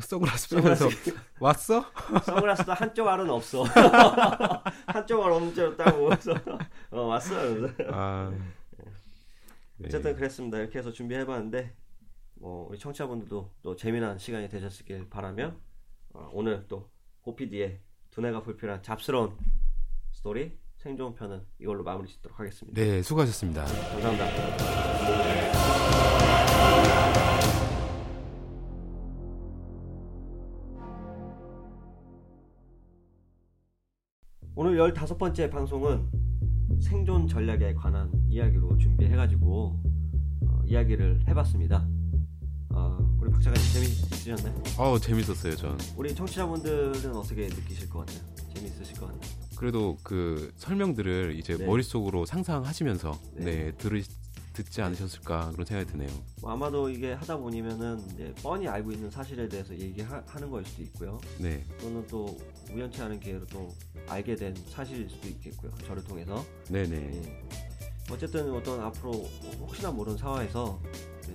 [0.00, 0.88] 선글라스 빼면서
[1.40, 1.84] 왔어?
[2.24, 3.64] 선글라스도 한쪽 알은 없어.
[4.86, 6.08] 한쪽 알 없는 채로 따고
[6.90, 7.34] 어 왔어.
[7.90, 8.32] 아.
[9.76, 9.86] 네.
[9.86, 10.58] 어쨌든 그랬습니다.
[10.58, 11.74] 이렇게 해서 준비해봤는데
[12.34, 15.54] 뭐 우리 청취자분들도 또 재미난 시간이 되셨길 바라며
[16.14, 16.90] 어, 오늘 또
[17.22, 17.80] 고피디의
[18.18, 19.30] 두뇌가 불필요한 잡스러운
[20.10, 22.80] 스토리 생존 편은 이걸로 마무리 짓도록 하겠습니다.
[22.80, 23.64] 네, 수고하셨습니다.
[23.64, 24.26] 감사합니다.
[34.56, 36.10] 오늘 15번째 방송은
[36.80, 39.80] 생존 전략에 관한 이야기로 준비해가지고
[40.44, 41.86] 어, 이야기를 해봤습니다.
[42.70, 44.62] 어, 우리 박 작가님 재미있으셨나요?
[44.78, 45.78] 어, 재밌었어요, 전.
[45.96, 48.20] 우리 청취자분들은 어떻게 느끼실 것 같아요?
[48.54, 49.20] 재미있으실 것 같나요?
[49.56, 51.66] 그래도 그 설명들을 이제 네.
[51.66, 53.44] 머릿속으로 상상하시면서 네.
[53.44, 54.02] 네, 들으
[54.52, 56.10] 듣지 않으셨을까 그런 생각이 드네요.
[56.42, 61.20] 뭐 아마도 이게 하다 보니면은 이제 뻔히 알고 있는 사실에 대해서 얘기하는 걸 수도 있고요.
[61.38, 61.64] 네.
[61.80, 62.36] 또는 또
[62.72, 63.72] 우연치 않은 기회로 또
[64.08, 65.72] 알게 된 사실일 수도 있겠고요.
[65.86, 66.44] 저를 통해서.
[66.68, 66.96] 네, 네.
[67.14, 67.48] 예.
[68.10, 69.12] 어쨌든 어떤 앞으로
[69.60, 70.80] 혹시나 모르는 상황에서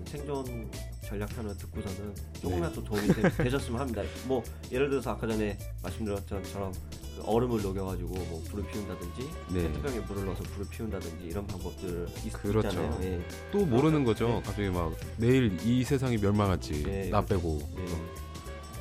[0.05, 0.69] 생존
[1.03, 2.87] 전략편을 듣고서는 조금이라도 네.
[2.87, 4.01] 도움이 되, 되셨으면 합니다.
[4.25, 6.73] 뭐 예를 들어서 아까 전에 말씀드렸던 것처럼
[7.15, 9.63] 그 얼음을 녹여가지고 뭐 불을 피운다든지 네.
[9.63, 12.67] 페트병에 물을 넣어서 불을 피운다든지 이런 방법들 있, 그렇죠.
[12.69, 12.99] 있잖아요.
[13.03, 13.21] 예.
[13.51, 14.27] 또 모르는 거죠.
[14.27, 14.41] 네.
[14.43, 17.85] 갑자기 막 내일 이 세상이 멸망할지 네, 나 빼고 예.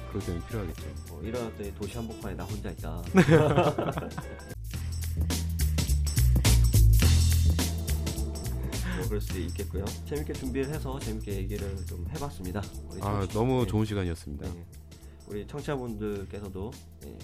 [0.09, 0.83] 그럴 때는 필요하겠죠.
[1.09, 3.03] 뭐 일어났더니 도시 한복판에 나 혼자 있다.
[9.13, 9.85] 그럴 수도 있겠고요.
[10.07, 12.63] 재밌게 준비를 해서 재밌게 얘기를 좀 해봤습니다.
[13.03, 13.67] 아, 너무 네.
[13.67, 14.51] 좋은 시간이었습니다.
[14.51, 14.67] 네.
[15.27, 16.71] 우리 청취자분들께서도
[17.03, 17.19] 네,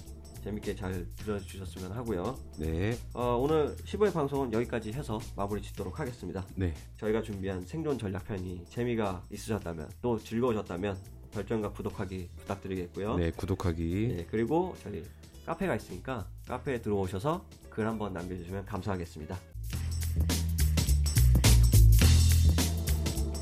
[0.45, 2.39] 재밌게 잘 들어주셨으면 하고요.
[2.59, 6.45] 네, 어, 오늘 15회 방송은 여기까지 해서 마무리 짓도록 하겠습니다.
[6.57, 10.99] 네, 저희가 준비한 생존 전략편이 재미가 있으셨다면 또 즐거우셨다면
[11.33, 13.17] 별점과 구독하기 부탁드리겠고요.
[13.17, 14.17] 네, 구독하기.
[14.19, 15.03] 예, 그리고 저희
[15.47, 19.39] 카페가 있으니까 카페에 들어오셔서 글 한번 남겨주시면 감사하겠습니다.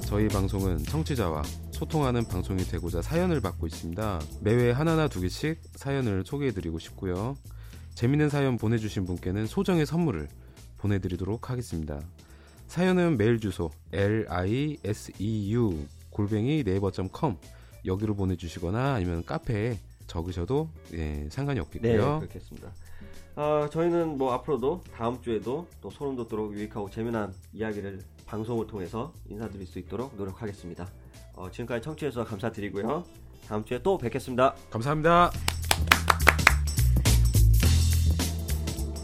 [0.06, 1.42] 저희 방송은 청취자와
[1.72, 4.20] 소통하는 방송이 되고자 사연을 받고 있습니다.
[4.40, 7.36] 매회 하나나 두 개씩 사연을 소개해드리고 싶고요.
[7.94, 10.28] 재밌는 사연 보내주신 분께는 소정의 선물을
[10.78, 12.00] 보내드리도록 하겠습니다.
[12.68, 15.74] 사연은 메일 주소 liseu
[16.10, 17.36] 골뱅이 네이버.com
[17.84, 22.20] 여기로 보내주시거나 아니면 카페에 적으셔도 예, 상관이 네, 없겠고요.
[22.20, 22.72] 그렇겠습니다.
[23.34, 29.66] 어, 저희는 뭐 앞으로도 다음 주에도 또 소름 돋도록 유익하고 재미난 이야기를 방송을 통해서 인사드릴
[29.66, 30.88] 수 있도록 노력하겠습니다.
[31.34, 33.04] 어, 지금까지 청취해주셔서 감사드리고요.
[33.48, 34.54] 다음 주에 또 뵙겠습니다.
[34.70, 35.30] 감사합니다.